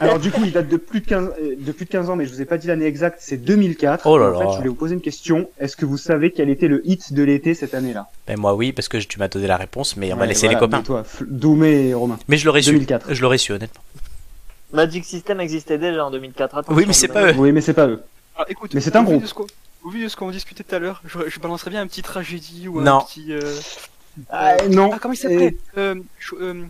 [0.00, 2.16] alors, du coup, il date de plus de 15, euh, de plus de 15 ans,
[2.16, 3.18] mais je vous ai pas dit l'année exacte.
[3.20, 4.04] C'est 2004.
[4.06, 4.50] Oh là En fait, là.
[4.50, 5.48] je voulais vous poser une question.
[5.60, 8.08] Est-ce que vous savez quel était le hit de l'été cette année-là?
[8.26, 10.48] Ben moi oui, parce que tu m'as donné la réponse, mais on va Ouais, laisser
[10.48, 10.78] voilà, les copains.
[10.78, 12.18] mais Toi, Doumé et Romain.
[12.26, 12.72] Mais je l'aurais su.
[12.72, 13.14] 2004.
[13.14, 13.82] Je l'aurais su, honnêtement.
[14.72, 16.58] Magic System existait déjà en 2004.
[16.58, 17.34] Attention, Oui, mais c'est pas eux.
[17.36, 18.02] Oui, mais c'est pas eux.
[18.36, 19.22] Ah, écoute, Mais c'est un groupe.
[19.22, 19.46] de ce qu'on-
[19.84, 22.02] Au vu de ce qu'on discutait tout à l'heure, je, je balancerais bien un petit
[22.02, 22.98] tragédie ou Non.
[22.98, 23.32] un petit.
[23.32, 23.40] euh,
[24.30, 24.90] Ah, non.
[24.94, 25.96] Ah, comment il s'appelait Euh,
[26.40, 26.64] euh,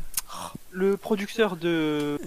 [0.71, 2.19] Le producteur de.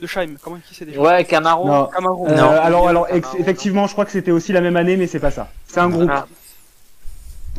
[0.00, 1.66] De Scheim, comment qui c'est déjà Ouais, Camaro.
[1.66, 1.86] Non.
[1.86, 2.26] Camaro.
[2.28, 2.50] Euh, Non.
[2.50, 5.30] alors, alors, ex- effectivement, je crois que c'était aussi la même année, mais c'est pas
[5.30, 5.48] ça.
[5.68, 6.26] C'est un groupe, Ah,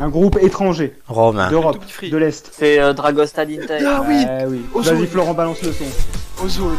[0.02, 1.49] un groupe étranger Romain.
[1.49, 2.49] d'Europe, de l'Est.
[2.57, 3.86] c'est euh, Dragostea Dintei.
[3.86, 4.65] Ah oui Eh oui.
[4.76, 5.86] Vas-y, Florent, balance le son.
[6.44, 6.76] Ozone.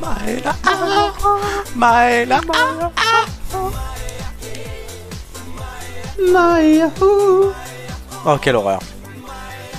[0.00, 0.54] Maëla,
[1.76, 2.40] Maëla,
[8.26, 8.80] Oh, quelle horreur.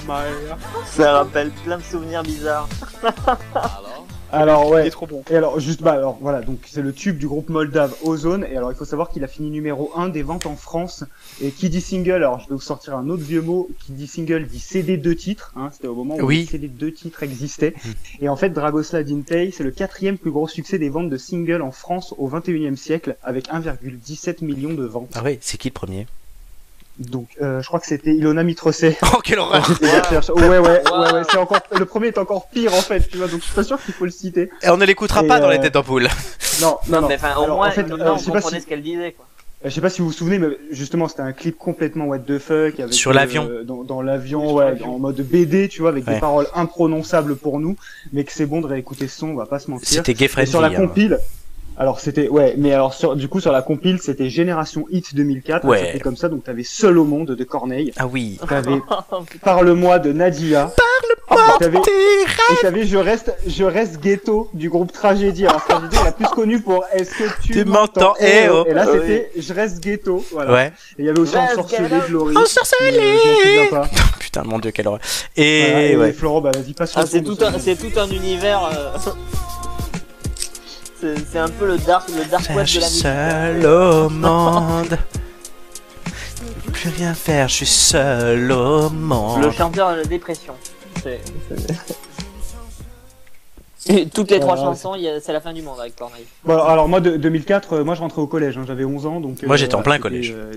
[0.08, 0.58] Maëla.
[0.86, 2.68] Ça rappelle plein de souvenirs bizarres.
[4.32, 4.90] Alors Il est ouais.
[4.90, 5.24] trop bon.
[5.30, 6.41] Et alors juste bah alors voilà.
[6.41, 8.45] Donc c'est le tube du groupe moldave Ozone.
[8.52, 11.03] Et alors il faut savoir qu'il a fini numéro 1 des ventes en France.
[11.41, 13.70] Et qui dit single alors je vais vous sortir un autre vieux mot.
[13.86, 16.40] Qui dit single dit CD deux titres hein, c'était au moment où Oui.
[16.41, 17.74] les CD deux titres existaient
[18.22, 21.62] et en fait Dragoslav Dintei c'est le quatrième plus gros succès des ventes de singles
[21.62, 25.12] en France au 21e siècle avec 1,17 million de ventes.
[25.16, 26.08] Ah oui, c'est qui le premier?
[26.99, 30.30] Donc euh, je crois que c'était Ilona Mitrocé Oh, quelle horreur recherche.
[30.30, 31.13] ouais ouais ouais, Wow.
[31.15, 33.55] ouais, c'est encore le premier est encore pire en fait tu vois donc je suis
[33.55, 35.73] pas sûr qu'il faut le citer Et on ne l'écoutera pas dans les euh, têtes
[35.73, 36.07] d'ampoule.
[36.61, 38.41] non non non mais enfin, au Alors, moins, en fait, euh, on je sais pas
[38.41, 39.13] comprenait si- ce qu'elle disait.
[39.13, 39.26] Quoi.
[39.65, 42.19] Euh, Je sais pas si vous vous souvenez, mais justement, c'était un clip complètement what
[42.19, 42.80] the fuck.
[42.80, 43.47] Avec, Sur l'avion.
[43.49, 46.15] euh, dans dans l'avion, ouais, en mode BD, tu vois, avec Ouais.
[46.15, 47.77] des paroles imprononçables pour nous,
[48.11, 49.88] mais que c'est bon de réécouter ce son, on va pas se mentir.
[49.88, 50.49] C'était gay Et friendly.
[50.51, 50.72] sur la hein.
[51.77, 55.65] Alors c'était, ouais, mais alors sur, du coup, sur la compile, c'était Génération Hit 2004,
[55.65, 55.85] Ouais.
[55.88, 58.38] c'était comme ça, donc t'avais Seul au monde de Corneille, Ah oui.
[58.48, 58.80] t'avais
[59.43, 60.72] Parle-moi de Nadia,
[61.27, 65.48] Parle-moi t'avais, et t'avais Je reste, je reste ghetto du groupe Tragédie.
[65.48, 68.64] Alors Tragédie, elle a plus connu pour Est-ce que tu, Tu m'entends Eh oh.
[68.68, 68.99] Et là, Ah oui.
[69.02, 70.52] c'était Je reste ghetto, voilà.
[70.53, 70.68] Ouais.
[70.98, 72.38] Et il y avait aussi Ensorcelé Laurie.
[72.38, 73.18] Ensorcelé
[73.73, 73.84] euh.
[74.19, 74.99] Putain, mon dieu, quelle horreur.
[75.35, 76.11] Voilà, Et et ouais.
[76.11, 78.64] Florent, bah vas-y, passe Ah, c'est tout, un, c'est tout un univers.
[78.65, 79.11] euh,
[81.02, 83.02] c'est, un peu le dark, le dark web Je de la suis musique.
[83.02, 84.98] seul au monde.
[86.06, 89.44] Je peux plus rien faire, je suis seul au monde.
[89.44, 90.53] Le chanteur de la dépression.
[91.03, 91.19] C'est,
[91.57, 91.95] c'est-
[93.90, 96.26] Et toutes les trois Voilà, chansons, c'est la fin du monde avec Corneille.
[96.44, 99.06] Bon, alors, alors, moi, de, 2004, euh, moi je rentrais au collège, hein, j'avais 11
[99.07, 99.41] ans, donc.
[99.44, 100.34] Moi, j'étais en plein collège.
[100.36, 100.53] euh,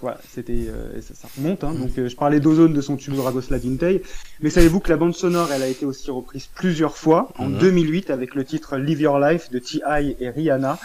[0.00, 3.14] voilà, c'était, euh, ça, ça remonte, hein, donc euh, je parlais d'Ozone de son tube
[3.14, 4.02] Dragoslav Dintei,
[4.40, 7.58] mais savez-vous que la bande sonore, elle a été aussi reprise plusieurs fois, en Mhm.
[7.58, 10.16] 2008 avec le titre Live Your Life de T.I.
[10.20, 10.78] et Rihanna,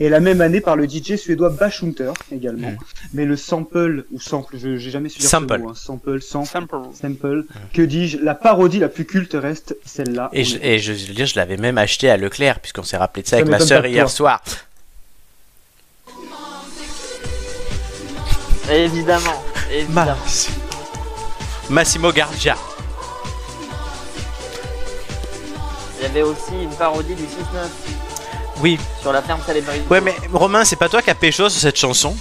[0.00, 2.76] et la même année par le DJ suédois Bashunter également, Mhm.
[3.14, 5.54] mais le sample, ou sample, je j'ai jamais su dire Sample.
[5.56, 6.76] ce mot, hein, sample, sample, Sample.
[6.94, 10.30] sample, que dis-je, la parodie la plus culte reste celle-là.
[10.32, 13.24] Et je, et je veux dire, je l'avais même acheté à Leclerc, puisqu'on s'est rappelé
[13.24, 14.40] de ça avec Ça ma m'étonne sœur hier soir.
[18.70, 19.42] Évidemment,
[19.72, 20.14] évidemment.
[20.24, 20.50] Massi-
[21.70, 22.56] Massimo Gardia.
[25.98, 27.68] Il y avait aussi une parodie du 6-9
[28.60, 28.78] Oui.
[29.00, 29.82] sur la ferme Célébrité.
[29.90, 32.16] Ouais, mais Romain, c'est pas toi qui as pécho sur cette chanson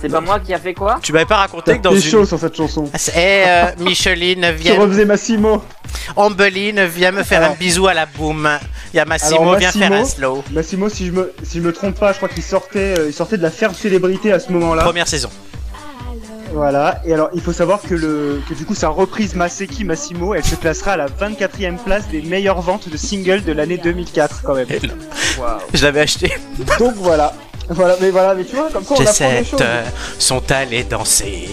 [0.00, 2.02] C'est pas moi qui a fait quoi Tu m'avais pas raconté que dans une.
[2.02, 2.84] chaud sur cette chanson.
[2.92, 4.78] Ah, c'est- Eh, euh, Micheline, Tu viens.
[4.78, 5.62] refaisais Massimo.
[6.14, 8.48] Ambeline, viens me faire Alors- un bisou à la boum.
[8.94, 10.44] Il y a Massimo, Alors, viens faire un slow.
[10.52, 13.12] Massimo, si je me, si je me trompe pas, je crois qu'il sortait, euh, il
[13.12, 14.82] sortait de la ferme célébrité à ce moment-là.
[14.84, 15.28] Première saison.
[16.52, 17.02] Voilà.
[17.04, 20.44] Et alors, il faut savoir que le, que du coup, sa reprise Maseki Massimo, elle
[20.44, 24.54] se classera à la 24e place des meilleures ventes de singles de l'année 2004, quand
[24.54, 24.66] même.
[25.74, 26.32] Je l'avais acheté.
[26.78, 27.34] Donc voilà.
[27.68, 29.60] Voilà, mais voilà, mais tu vois, comme quoi on J'ai apprend des sept choses.
[29.60, 29.82] euh,
[30.20, 31.48] sont allés danser.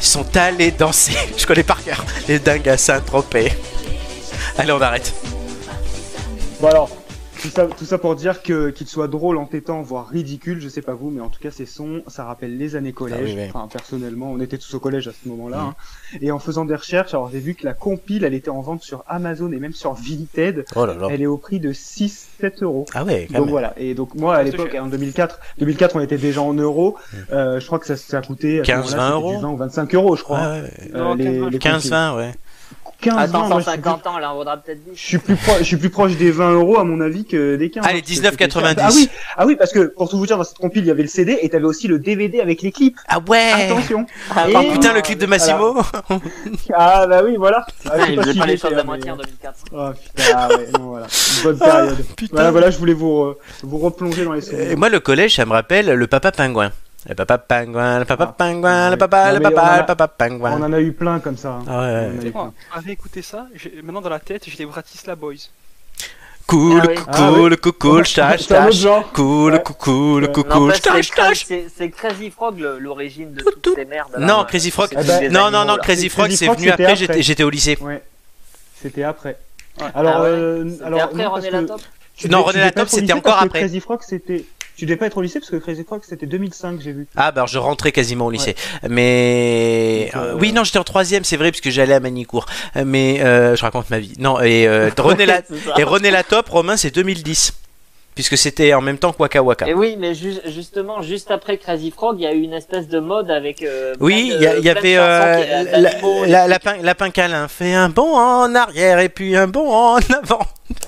[0.00, 1.12] Sont allés danser.
[1.36, 2.02] Je connais par cœur.
[2.26, 3.52] Les dingues à Saint-Tropez.
[4.58, 5.12] Allez, on arrête.
[6.60, 6.90] Bon alors,
[7.40, 10.82] tout ça, tout ça pour dire que qu'il soit drôle, entêtant, voire ridicule, je sais
[10.82, 13.18] pas vous, mais en tout cas ces sons, ça rappelle les années collège.
[13.20, 13.50] Ah oui, oui.
[13.54, 15.60] Enfin personnellement, on était tous au collège à ce moment-là.
[15.60, 15.74] hein.
[16.20, 18.82] Et en faisant des recherches, alors j'ai vu que la compile, elle était en vente
[18.82, 20.64] sur Amazon et même sur Vinted.
[20.74, 21.06] Oh là là.
[21.12, 22.86] Elle est au prix de 6-7 euros.
[22.92, 23.50] Ah ouais, quand Donc même.
[23.52, 23.72] voilà.
[23.76, 26.96] Et donc moi à l'époque, en 2004, 2004, on était déjà en euros.
[27.30, 29.40] Euh, je crois que ça, ça coûtait à ce 15, moment-là, 20 c'était du euros
[29.42, 30.38] 20 ou 25 euros, je crois.
[30.40, 30.90] Ouais, ouais, ouais.
[30.94, 31.90] Euh, Non, les- 15, les 15, compiles.
[31.90, 32.34] 20, ouais.
[33.00, 34.90] 15, 20, Attends, moi, je suis plus- 150 ans, là, on vaudra peut-être 10.
[34.96, 37.54] je suis plus proche, je suis plus proche des 20 euros à mon avis que
[37.54, 37.84] des 15.
[37.86, 38.68] Allez, hein, parce que 19,90.
[38.68, 38.88] c'était cher.
[38.88, 40.90] Ah oui, ah oui, parce que pour tout vous dire, dans cette compile, il y
[40.90, 42.96] avait le CD et t'avais aussi le DVD avec les clips.
[43.06, 44.04] Ah ouais Attention.
[44.34, 44.72] Ah, Et- pardon.
[44.72, 45.76] Putain, le clip de Massimo
[46.74, 47.64] Ah bah oui, voilà.
[47.88, 49.54] Ah, sais Il faisait pas les choses hein, à moitié en mais- 2004.
[49.72, 51.06] Oh putain, ah ouais, non, voilà.
[51.44, 51.96] Bonne période.
[52.16, 52.34] putain.
[52.34, 54.76] Voilà, voilà, je voulais vous, euh, vous replonger dans les Et souvenirs.
[54.78, 56.72] moi, le collège, ça me rappelle le papa pingouin.
[57.06, 60.28] Le papa pingouin, papa pingouin, papa, papa, papa.
[60.30, 61.60] On en a eu plein comme ça.
[61.60, 61.64] Hein.
[61.68, 63.46] Ah ouais, écouté ça,
[63.82, 65.48] maintenant dans la tête, j'ai les Bratislava Boys.
[66.48, 68.86] Cool, ah cool, ah cool, cool, tâche, tâche.
[69.12, 71.46] Cool, cool, cool, cool, tâche, tâche.
[71.46, 74.16] C'est Crazy Frog l'origine de toutes ces merdes.
[74.18, 74.90] Non, Crazy Frog,
[75.30, 77.78] non, non, non, Crazy Frog, c'est venu après, j'étais au lycée.
[78.80, 79.36] C'était après.
[79.80, 81.80] Ah euh, alors, après René Latop
[82.28, 83.60] Non, René Latop, c'était encore après.
[83.60, 84.44] Crazy Frog, c'était.
[84.78, 87.08] Tu devais pas être au lycée parce que Crazy Frog, c'était 2005, j'ai vu.
[87.16, 88.54] Ah, bah alors je rentrais quasiment au lycée.
[88.88, 90.10] Mais.
[90.14, 92.46] Donc, euh, euh, Oui, non, j'étais en troisième, c'est vrai, puisque j'allais à Manicourt.
[92.76, 94.12] Mais euh, je raconte ma vie.
[94.18, 95.40] Non, et euh, René, La...
[95.78, 97.54] Et René Latop, Romain, c'est 2010.
[98.14, 99.68] Puisque c'était en même temps que Waka Waka.
[99.68, 102.88] Et oui, mais ju- justement, juste après Crazy Frog, il y a eu une espèce
[102.88, 103.62] de mode avec.
[103.62, 105.44] euh, Oui, il y, avait euh,
[105.78, 109.70] la, la- et- lapin, lapin câlin fait un bond en arrière et puis un bond
[109.72, 110.40] en avant.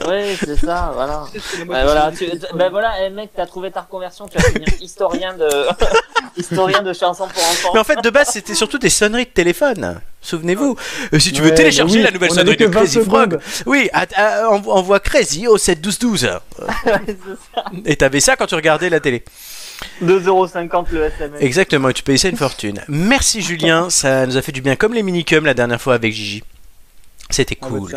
[0.07, 1.25] Ouais, c'est ça, voilà.
[1.33, 4.69] C'est de voilà, tu, ben voilà, eh, mec, t'as trouvé ta reconversion, tu vas devenir
[4.81, 5.49] historien de,
[6.37, 7.71] historien de chansons pour enfants.
[7.75, 10.01] Mais en fait, de base, c'était surtout des sonneries de téléphone.
[10.23, 10.77] Souvenez-vous.
[11.15, 13.01] Euh, si tu veux télécharger bah oui, la nouvelle on sonnerie de que 20 Crazy
[13.01, 16.25] Frog, oui, à- à- envo- envoie Crazy au 7 12 12.
[16.25, 16.31] Ouais,
[17.07, 17.17] c'est
[17.55, 17.65] ça.
[17.87, 19.25] Et t'avais ça quand tu regardais la télé.
[20.03, 21.41] 2,50€ le SMS.
[21.41, 22.83] Exactement, et tu payais ça une fortune.
[22.89, 26.13] Merci Julien, ça nous a fait du bien comme les minicums la dernière fois avec
[26.13, 26.43] Gigi.
[27.31, 27.91] C'était cool.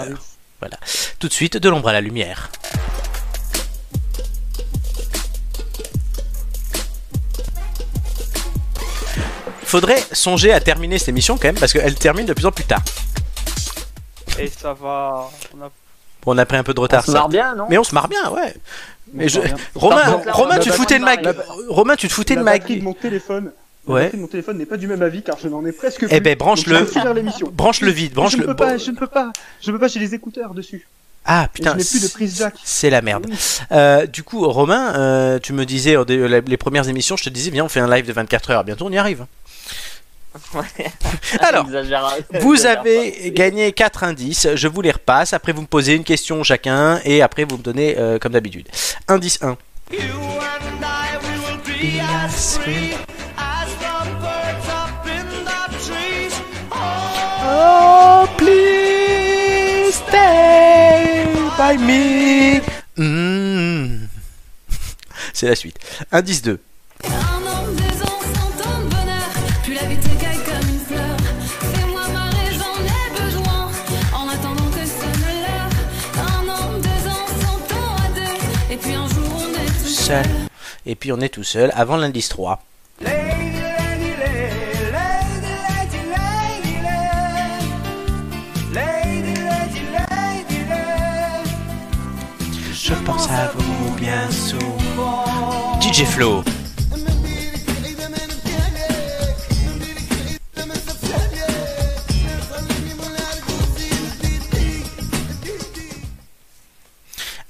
[0.69, 1.15] Service.
[1.19, 2.49] Tout de suite, de l'ombre à la lumière.
[9.63, 12.65] Faudrait songer à terminer cette émission quand même parce qu'elle termine de plus en plus
[12.65, 12.83] tard.
[14.37, 15.29] Et ça va.
[15.57, 15.71] On a...
[16.21, 17.27] Bon, on a pris un peu de On retard, se marre ça.
[17.29, 17.65] bien, non?
[17.69, 18.55] Mais on se marre bien, ouais.
[19.13, 19.39] Mais je...
[19.75, 21.15] Romain, on Romain, tu te foutais de ma...
[21.69, 22.57] Romain, tu te foutais de ma...
[22.57, 23.51] de mon téléphone.
[23.85, 24.11] Ouais.
[24.13, 26.07] mon téléphone n'est pas du même avis car je n'en ai presque plus.
[26.09, 27.49] Eh ben, Donc, vais finir l'émission.
[27.51, 28.47] Branche le vide, branche je ne le...
[28.47, 29.31] peux pas, je ne peux pas,
[29.61, 30.87] je ne peux pas, j'ai les écouteurs dessus.
[31.25, 32.53] Ah putain, je n'ai plus de prise jack.
[32.63, 33.27] c'est la merde.
[33.71, 37.49] Euh, du coup, Romain, euh, tu me disais, dé- les premières émissions, je te disais,
[37.51, 38.63] viens, on fait un live de 24 heures.
[38.63, 39.25] Bientôt, on y arrive.
[40.55, 40.63] Ouais.
[41.41, 41.67] Alors,
[42.41, 45.31] Vous avez gagné 4 indices, je vous les repasse.
[45.33, 48.67] Après, vous me posez une question chacun et après, vous me donnez euh, comme d'habitude.
[49.07, 49.49] Indice 1.
[49.91, 53.12] You and I, we will be
[58.37, 61.25] Please stay
[61.57, 62.61] by me.
[62.97, 64.07] Mmh.
[65.33, 65.77] C'est la suite.
[66.11, 66.59] Indice 2.
[80.85, 82.61] Et puis on est tout seul avant l'indice 3.
[95.93, 96.43] DJ Flo.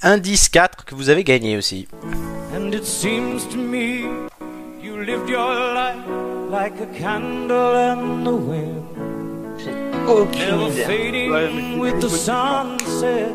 [0.02, 1.88] Indice 4 que vous avez gagné aussi.
[2.56, 4.02] And it seems to me
[4.82, 6.06] you lived your life
[6.52, 8.84] like a candle in the wind,
[10.08, 10.86] Aucune never idée.
[10.86, 13.32] fading Ouais, mais- with the sunset.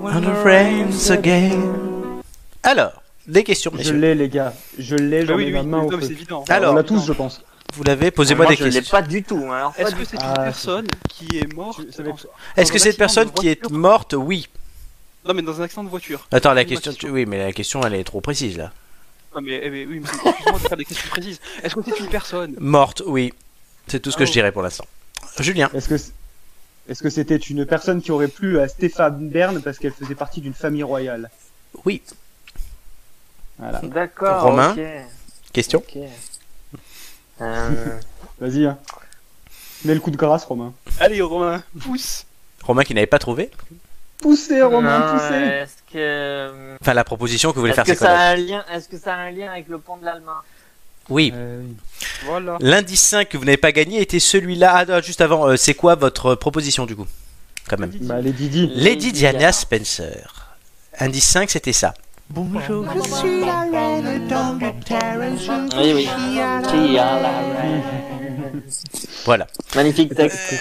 [0.00, 2.22] When And the it rains again.
[2.62, 5.84] Alors, des questions, Je l'ai les gars, je l'ai, j'en oui, ai oui, ma main
[5.84, 6.08] oui, au feu.
[6.46, 6.52] c'est.
[6.52, 7.42] Alors, on l'a tous je pense.
[7.74, 8.90] Vous l'avez, posez-moi Moi, des je l'ai questions.
[8.96, 9.38] pas du tout.
[9.48, 9.56] hein.
[9.56, 11.80] Alors, Est-ce que c'est une Ah, personne qui est morte.
[12.56, 14.14] Est-ce que un cette accident personne qui est morte?
[14.18, 14.48] Oui.
[15.24, 16.26] Non, mais dans un accident de voiture.
[16.32, 18.72] Attends, la Une question, oui, mais la question, elle est trop précise là.
[19.34, 21.40] Non, mais, eh, mais oui, mais c'est- excuse-moi de faire des questions précises.
[21.62, 22.56] Est-ce que c'est une personne?
[22.58, 23.32] Morte, oui.
[23.86, 24.26] C'est tout ce que Oh.
[24.26, 24.84] je dirais pour l'instant.
[25.40, 25.70] Julien.
[25.72, 25.94] Est-ce que
[26.88, 30.40] est-ce que c'était une personne qui aurait plu à Stéphane Bern parce qu'elle faisait partie
[30.42, 31.30] d'une famille royale?
[31.86, 32.02] Oui.
[33.62, 33.80] Voilà.
[33.82, 34.42] D'accord.
[34.42, 34.74] Romain
[35.52, 35.82] Question.
[37.40, 37.98] Euh,
[38.38, 38.78] Vas-y hein.
[39.84, 40.74] Mets le coup de grâce Romain.
[41.00, 42.24] Allez, Romain, pousse
[42.62, 43.50] Romain qui n'avait pas trouvé
[44.20, 45.34] Poussez, Romain, Non, poussez.
[45.34, 49.14] Est-ce que Enfin, la proposition que vous voulez faire, c'est ça quoi Est-ce que ça
[49.14, 50.34] a un lien avec le pont de l'Allemagne
[51.08, 51.32] Oui.
[51.34, 51.64] Euh.
[52.26, 52.58] Voilà.
[52.60, 54.72] L'indice 5 que vous n'avez pas gagné était celui-là.
[54.76, 57.06] Ah, non, juste avant, euh, c'est quoi votre proposition du coup
[57.68, 57.90] Quand même.
[58.02, 58.70] Bah, les Didi.
[58.76, 60.54] Lady Diana Spencer.
[61.00, 61.94] Indice 5, c'était ça.
[62.34, 62.86] Bonjour.
[65.76, 66.08] Oui, oui.
[66.70, 68.62] Qui a la reine
[69.26, 69.46] Voilà.
[69.76, 70.54] Magnifique texte.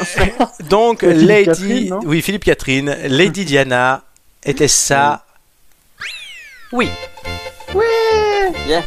[0.70, 1.46] Donc, Philippe Lady.
[1.46, 2.98] Catherine, oui, Philippe Catherine.
[3.08, 4.04] Lady Diana.
[4.44, 5.24] Était ça
[6.74, 6.90] Oui.
[8.68, 8.84] yes.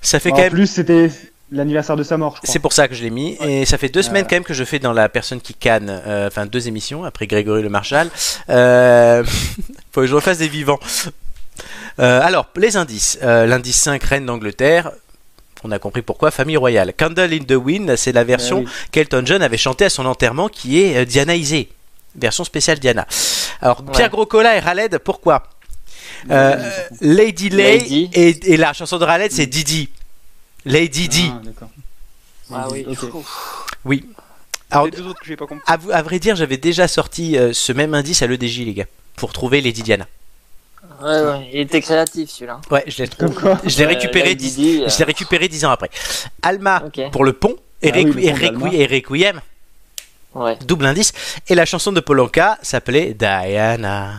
[0.00, 0.52] Ça fait En quand même.
[0.52, 1.10] plus, c'était
[1.52, 2.38] l'anniversaire de sa mort.
[2.42, 3.36] C'est pour ça que je l'ai mis.
[3.40, 4.28] Et ça fait deux semaines Voilà.
[4.28, 7.26] quand même que je fais dans la personne qui canne, euh, enfin deux émissions après
[7.26, 8.08] Grégory Le Marchal.
[8.50, 9.22] Euh,
[9.92, 10.80] faut que je refasse des vivants.
[12.00, 13.18] Euh, alors, les indices.
[13.22, 14.90] Euh, L'indice 5, Reine d'Angleterre.
[15.64, 16.92] On a compris pourquoi, famille royale.
[16.98, 18.68] Candle in the Wind, c'est la version oui.
[18.90, 21.68] qu'Elton John avait chantée à son enterrement qui est euh, Dianaisée.
[22.16, 23.06] Version spéciale Diana.
[23.60, 24.10] Alors, Pierre Ouais.
[24.10, 25.44] Groscola et Raled, pourquoi?
[26.30, 26.56] Euh,
[27.00, 28.10] Lady Lay Lady.
[28.12, 29.88] et, et la chanson de Raled, c'est Didi.
[30.64, 31.30] Lady Di.
[31.34, 31.68] Ah, d'accord.
[32.54, 32.84] Ah oui.
[32.88, 32.98] Ok.
[33.84, 34.06] Oui.
[34.70, 35.64] Alors, deux autres que j'ai pas compris.
[35.66, 38.74] à, vous- à vrai dire, j'avais déjà sorti euh, ce même indice à l'EDJ, les
[38.74, 38.86] gars,
[39.16, 40.06] pour trouver Lady Diana.
[41.02, 41.50] Ouais, ouais.
[41.52, 42.60] Il était créatif celui-là.
[42.70, 45.64] Ouais, je l'ai quoi je l'ai Euh, récupéré, dix, Di, euh, je l'ai récupéré dix
[45.64, 45.90] ans après.
[46.42, 49.40] Alma pour le pont et, Ah oui, et et Requiem,
[50.34, 50.56] Ouais.
[50.64, 51.12] double indice.
[51.48, 54.12] Et la chanson de Polanka s'appelait Diana.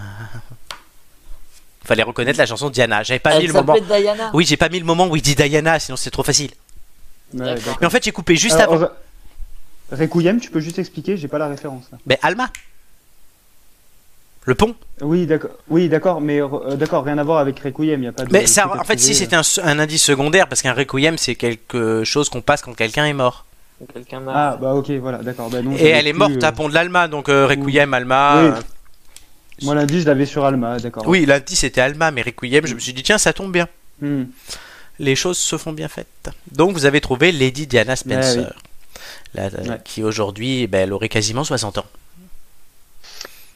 [1.83, 3.03] Fallait reconnaître la chanson Diana.
[3.03, 3.75] J'avais pas mis le moment.
[3.75, 4.31] Diana.
[4.33, 6.51] Oui, j'ai pas mis le moment où il dit Diana, sinon c'est trop facile.
[7.33, 7.55] Ouais.
[7.81, 8.81] Mais en fait, j'ai coupé juste Alors, avant.
[8.83, 8.93] va-
[9.91, 11.85] Requiem, tu peux juste expliquer J'ai pas la référence.
[11.91, 11.97] Là.
[12.05, 12.49] Mais Alma.
[14.45, 14.75] Le pont.
[15.01, 15.51] Oui, d'accord.
[15.69, 18.03] Oui, d'accord, mais euh, d'accord, rien à voir avec Requiem.
[18.03, 18.31] Y a pas de.
[18.31, 22.03] Mais ça, en fait, si c'était un, un indice secondaire, parce qu'un requiem, c'est quelque
[22.03, 23.45] chose qu'on passe quand quelqu'un est mort.
[23.93, 24.21] Quelqu'un euh.
[24.21, 24.31] m'a.
[24.35, 25.49] Ah, bah ok, voilà, d'accord.
[25.49, 28.41] Bah, Et elle est morte euh, à Pont de l'Alma, donc euh, requiem, Alma.
[28.43, 28.59] Oui.
[29.63, 31.07] Euh, Moi, l'indice, je l'avais sur Alma, d'accord.
[31.07, 33.67] Oui, l'indice c'était Alma, mais requiem, je me suis dit, tiens, ça tombe bien.
[34.01, 34.23] Hmm.
[34.99, 36.29] Les choses se font bien faites.
[36.51, 38.53] Donc vous avez trouvé Lady Diana Spencer,
[39.35, 39.79] Ouais, la- Ouais.
[39.83, 41.85] qui aujourd'hui, ben, elle aurait quasiment 60 ans.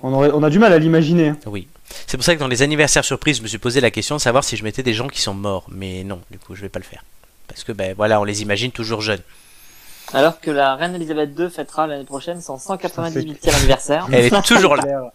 [0.01, 1.29] On, aurait, on a du mal à l'imaginer.
[1.29, 1.37] hein.
[1.45, 1.67] Oui.
[2.05, 4.21] C'est pour ça que dans les anniversaires surprises, je me suis posé la question de
[4.21, 5.65] savoir si je mettais des gens qui sont morts.
[5.71, 7.03] Mais non, du coup, je vais pas le faire.
[7.47, 9.21] Parce que, ben voilà, on les imagine toujours jeunes.
[10.13, 14.07] Alors que la reine Elisabeth II fêtera l'année prochaine son 198e anniversaire.
[14.11, 15.11] Elle est toujours là.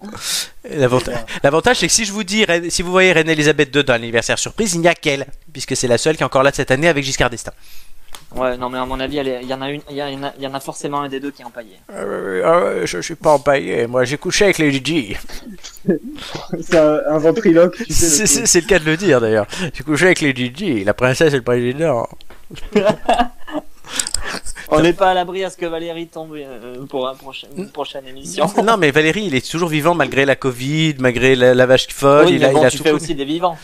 [1.42, 4.38] L'avantage, c'est que si je vous dis, si vous voyez Reine Elisabeth II dans l'anniversaire
[4.38, 6.70] surprise, il n'y a qu'elle, puisque c'est la seule qui est encore là de cette
[6.70, 7.52] année avec Giscard d'Estaing.
[8.36, 10.32] Ouais, non mais à mon avis, il y en a une, il y, en a-
[10.38, 11.76] il y en a forcément un des deux qui est empaillé.
[11.90, 15.16] je suis pas empaillé, moi j'ai couché avec Lady Di.
[16.60, 18.26] C'est un, un ventriloque, tu sais.
[18.46, 19.46] C'est le cas de le dire d'ailleurs.
[19.74, 22.08] J'ai couché avec Lady Di, la princesse et le président.
[24.78, 27.70] On n'est pas à l'abri à ce que Valérie tombe euh, pour un prochain- une
[27.70, 28.46] prochaine émission.
[28.64, 32.26] Non, mais Valérie, il est toujours vivant malgré la Covid, malgré la, la vache folle.
[32.26, 33.56] oui, il mais a, bon, il a tu tout fais aussi des vivants.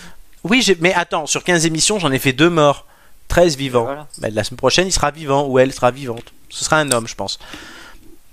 [0.45, 2.87] Oui, mais attends, sur 15 émissions, j'en ai fait deux morts.
[3.29, 3.85] 13 vivants.
[3.85, 4.07] Voilà.
[4.19, 6.33] Bah, la semaine prochaine, il sera vivant ou elle sera vivante.
[6.49, 7.39] Ce sera un homme, je pense.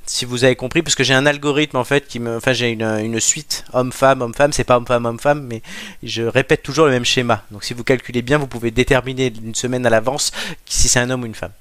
[0.08, 2.38] Si vous avez compris, parce que j'ai un algorithme en fait qui me.
[2.38, 5.64] Enfin, j'ai une, une suite homme-femme, homme-femme, c'est pas homme-femme, homme-femme, mais
[6.04, 7.44] je répète toujours le même schéma.
[7.50, 10.32] Donc si vous calculez bien, vous pouvez déterminer une semaine à l'avance
[10.68, 11.52] si c'est un homme ou une femme.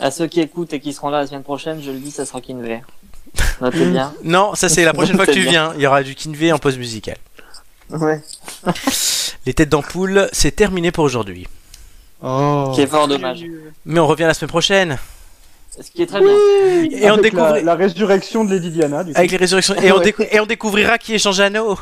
[0.00, 2.24] À ceux qui écoutent et qui seront là la semaine prochaine, je le dis, ça
[2.24, 2.82] sera Kinvey.
[3.60, 4.12] Notez bien.
[4.24, 5.72] Non, ça c'est la prochaine fois que tu viens.
[5.76, 7.18] Il y aura du Kinvey en pause musicale.
[7.90, 8.22] Ouais.
[9.46, 11.46] Les têtes d'ampoule, c'est terminé pour aujourd'hui.
[12.22, 12.72] Oh.
[12.74, 13.44] Qui est fort dommage.
[13.86, 14.98] Mais on revient la semaine prochaine.
[15.80, 16.34] Ce qui est très bien.
[16.90, 17.52] Et on découvre.
[17.54, 19.18] la, la résurrection de Lady Diana, du coup.
[19.18, 19.74] Avec les résurrections.
[19.76, 20.04] Et on, Ouais.
[20.12, 21.78] décou- et on découvrira qui est Jean-Jeannot.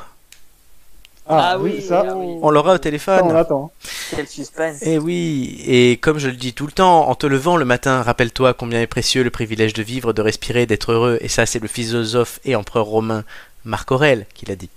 [1.28, 2.36] Ah, Ah oui, oui, ça, ah oui.
[2.42, 3.36] On l'aura au ça, on téléphone.
[3.36, 3.70] attend.
[4.14, 4.82] Quel suspense.
[4.82, 8.02] Et oui, et comme je le dis tout le temps, en te levant le matin,
[8.02, 11.18] rappelle-toi combien est précieux le privilège de vivre, de respirer, d'être heureux.
[11.20, 13.24] Et ça, c'est le philosophe et empereur romain
[13.64, 14.70] Marc Aurèle qui l'a dit.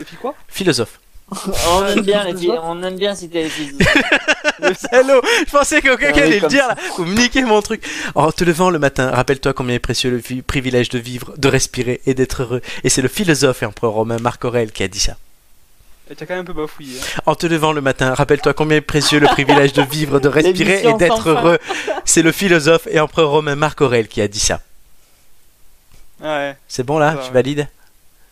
[0.00, 0.34] Et puis quoi?
[0.48, 1.00] Philosophe.
[1.72, 3.50] on aime bien les on aime bien citer les.
[4.68, 6.76] Le salaud Je pensais que quelqu'un Ah allait le dire là.
[6.96, 7.82] Vous me niquez mon truc.
[8.14, 11.48] En te levant le matin, rappelle-toi combien est précieux le vi- privilège de vivre, de
[11.48, 12.62] respirer et d'être heureux.
[12.84, 15.16] Et c'est le philosophe et empereur romain Marc Aurèle qui a dit ça.
[16.08, 16.98] Et T'as quand même un peu bafouillé.
[17.00, 17.20] hein.
[17.26, 20.84] En te levant le matin, rappelle-toi combien est précieux le privilège de vivre, de respirer
[20.84, 21.58] et d'être heureux.
[22.04, 24.60] C'est le philosophe et empereur romain Marc Aurèle qui a dit ça.
[26.20, 27.12] Ouais, C'est bon là?
[27.12, 27.30] Tu va.
[27.30, 27.68] valides?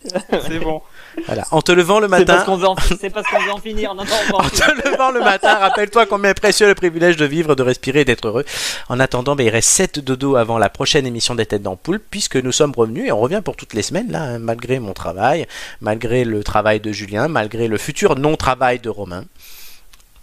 [0.07, 0.83] C'est bon.
[1.27, 1.45] Voilà.
[1.51, 2.45] En te levant le C'est parce matin.
[2.45, 3.95] qu'on veut en, c'est parce qu'on veut en finir.
[3.95, 6.75] Non, non, on va en En te levant le matin, rappelle-toi combien est précieux le
[6.75, 8.45] privilège de vivre, de respirer et d'être heureux.
[8.89, 12.37] En attendant, ben, il reste 7 dodo avant la prochaine émission des Têtes d'Ampoule, puisque
[12.37, 15.47] nous sommes revenus et on revient pour toutes les semaines, là, hein, malgré mon travail,
[15.81, 19.25] malgré le travail de Julien, malgré le futur non-travail de Romain.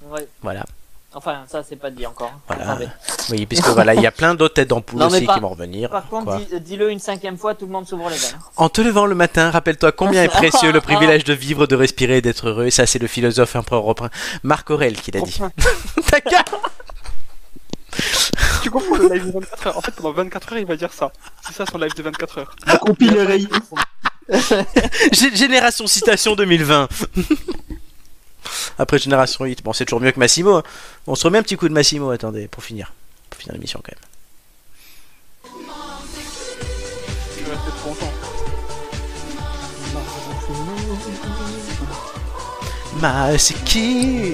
[0.09, 0.27] Ouais.
[0.41, 0.65] Voilà.
[1.13, 2.31] Enfin, ça, c'est pas dit encore.
[2.47, 2.77] Voilà.
[3.29, 5.89] Oui, puisque voilà, il y a plein d'autres têtes d'ampoule aussi qui vont revenir.
[5.89, 8.39] Par contre, dis- dis-le une cinquième fois, tout le monde s'ouvre les veines.
[8.55, 12.17] En te levant le matin, rappelle-toi combien est précieux le privilège de vivre, de respirer
[12.17, 12.65] et d'être heureux.
[12.67, 14.09] Et ça, c'est le philosophe empereur romain
[14.43, 15.38] Marc Aurèle qui l'a dit.
[16.09, 16.43] Ta gueule
[18.63, 19.77] Tu comprends le live de 24 heures?
[19.77, 21.11] En fait, pendant 24 heures, il va dire ça.
[21.45, 22.55] C'est ça son live de 24 heures.
[22.67, 23.17] La compile
[25.11, 26.88] Génération Citation 2020.
[28.80, 29.63] Après Génération 8.
[29.63, 30.55] Bon, c'est toujours mieux que Massimo.
[30.57, 30.63] hein.
[31.07, 32.91] On se remet un petit coup de Massimo, attendez, pour finir.
[33.30, 34.01] Pour finir l'émission quand même.
[43.01, 44.34] Ma, c'est qui?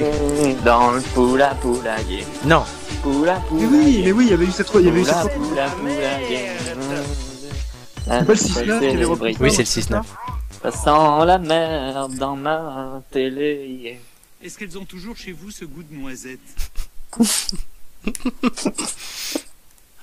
[0.65, 2.25] Dans le poula poulailler.
[2.45, 2.63] Non.
[3.03, 3.67] Poula Mais poulailler.
[3.77, 5.29] oui, mais oui, il y avait eu cette fois, il y avait eu cette fois.
[5.29, 6.47] poula poulailler.
[8.03, 10.01] C'est pas le 6-9 qui avait repris Oui, c'est le 6-9.
[10.61, 13.99] Ça sent la merde dans ma télé.
[14.43, 16.39] Est-ce qu'elles ont toujours chez vous ce goût de noisette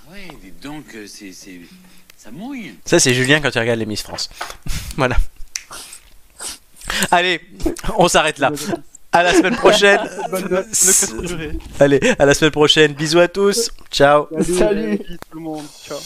[0.06, 1.60] Ah ouais, dites donc, euh, c'est, c'est...
[2.16, 2.74] ça mouille.
[2.84, 4.28] Ça, c'est Julien quand tu regardes les Miss France.
[4.96, 5.16] voilà.
[7.10, 7.40] Allez,
[7.96, 8.52] on s'arrête là.
[9.12, 10.00] À la semaine prochaine.
[10.30, 11.52] Bonne note, ne que trop durer.
[11.80, 12.92] Allez, à la semaine prochaine.
[12.94, 13.70] Bisous à tous.
[13.90, 14.26] Ciao.
[14.42, 14.54] Salut.
[14.56, 15.64] Salut tout le monde.
[15.86, 15.98] Ciao.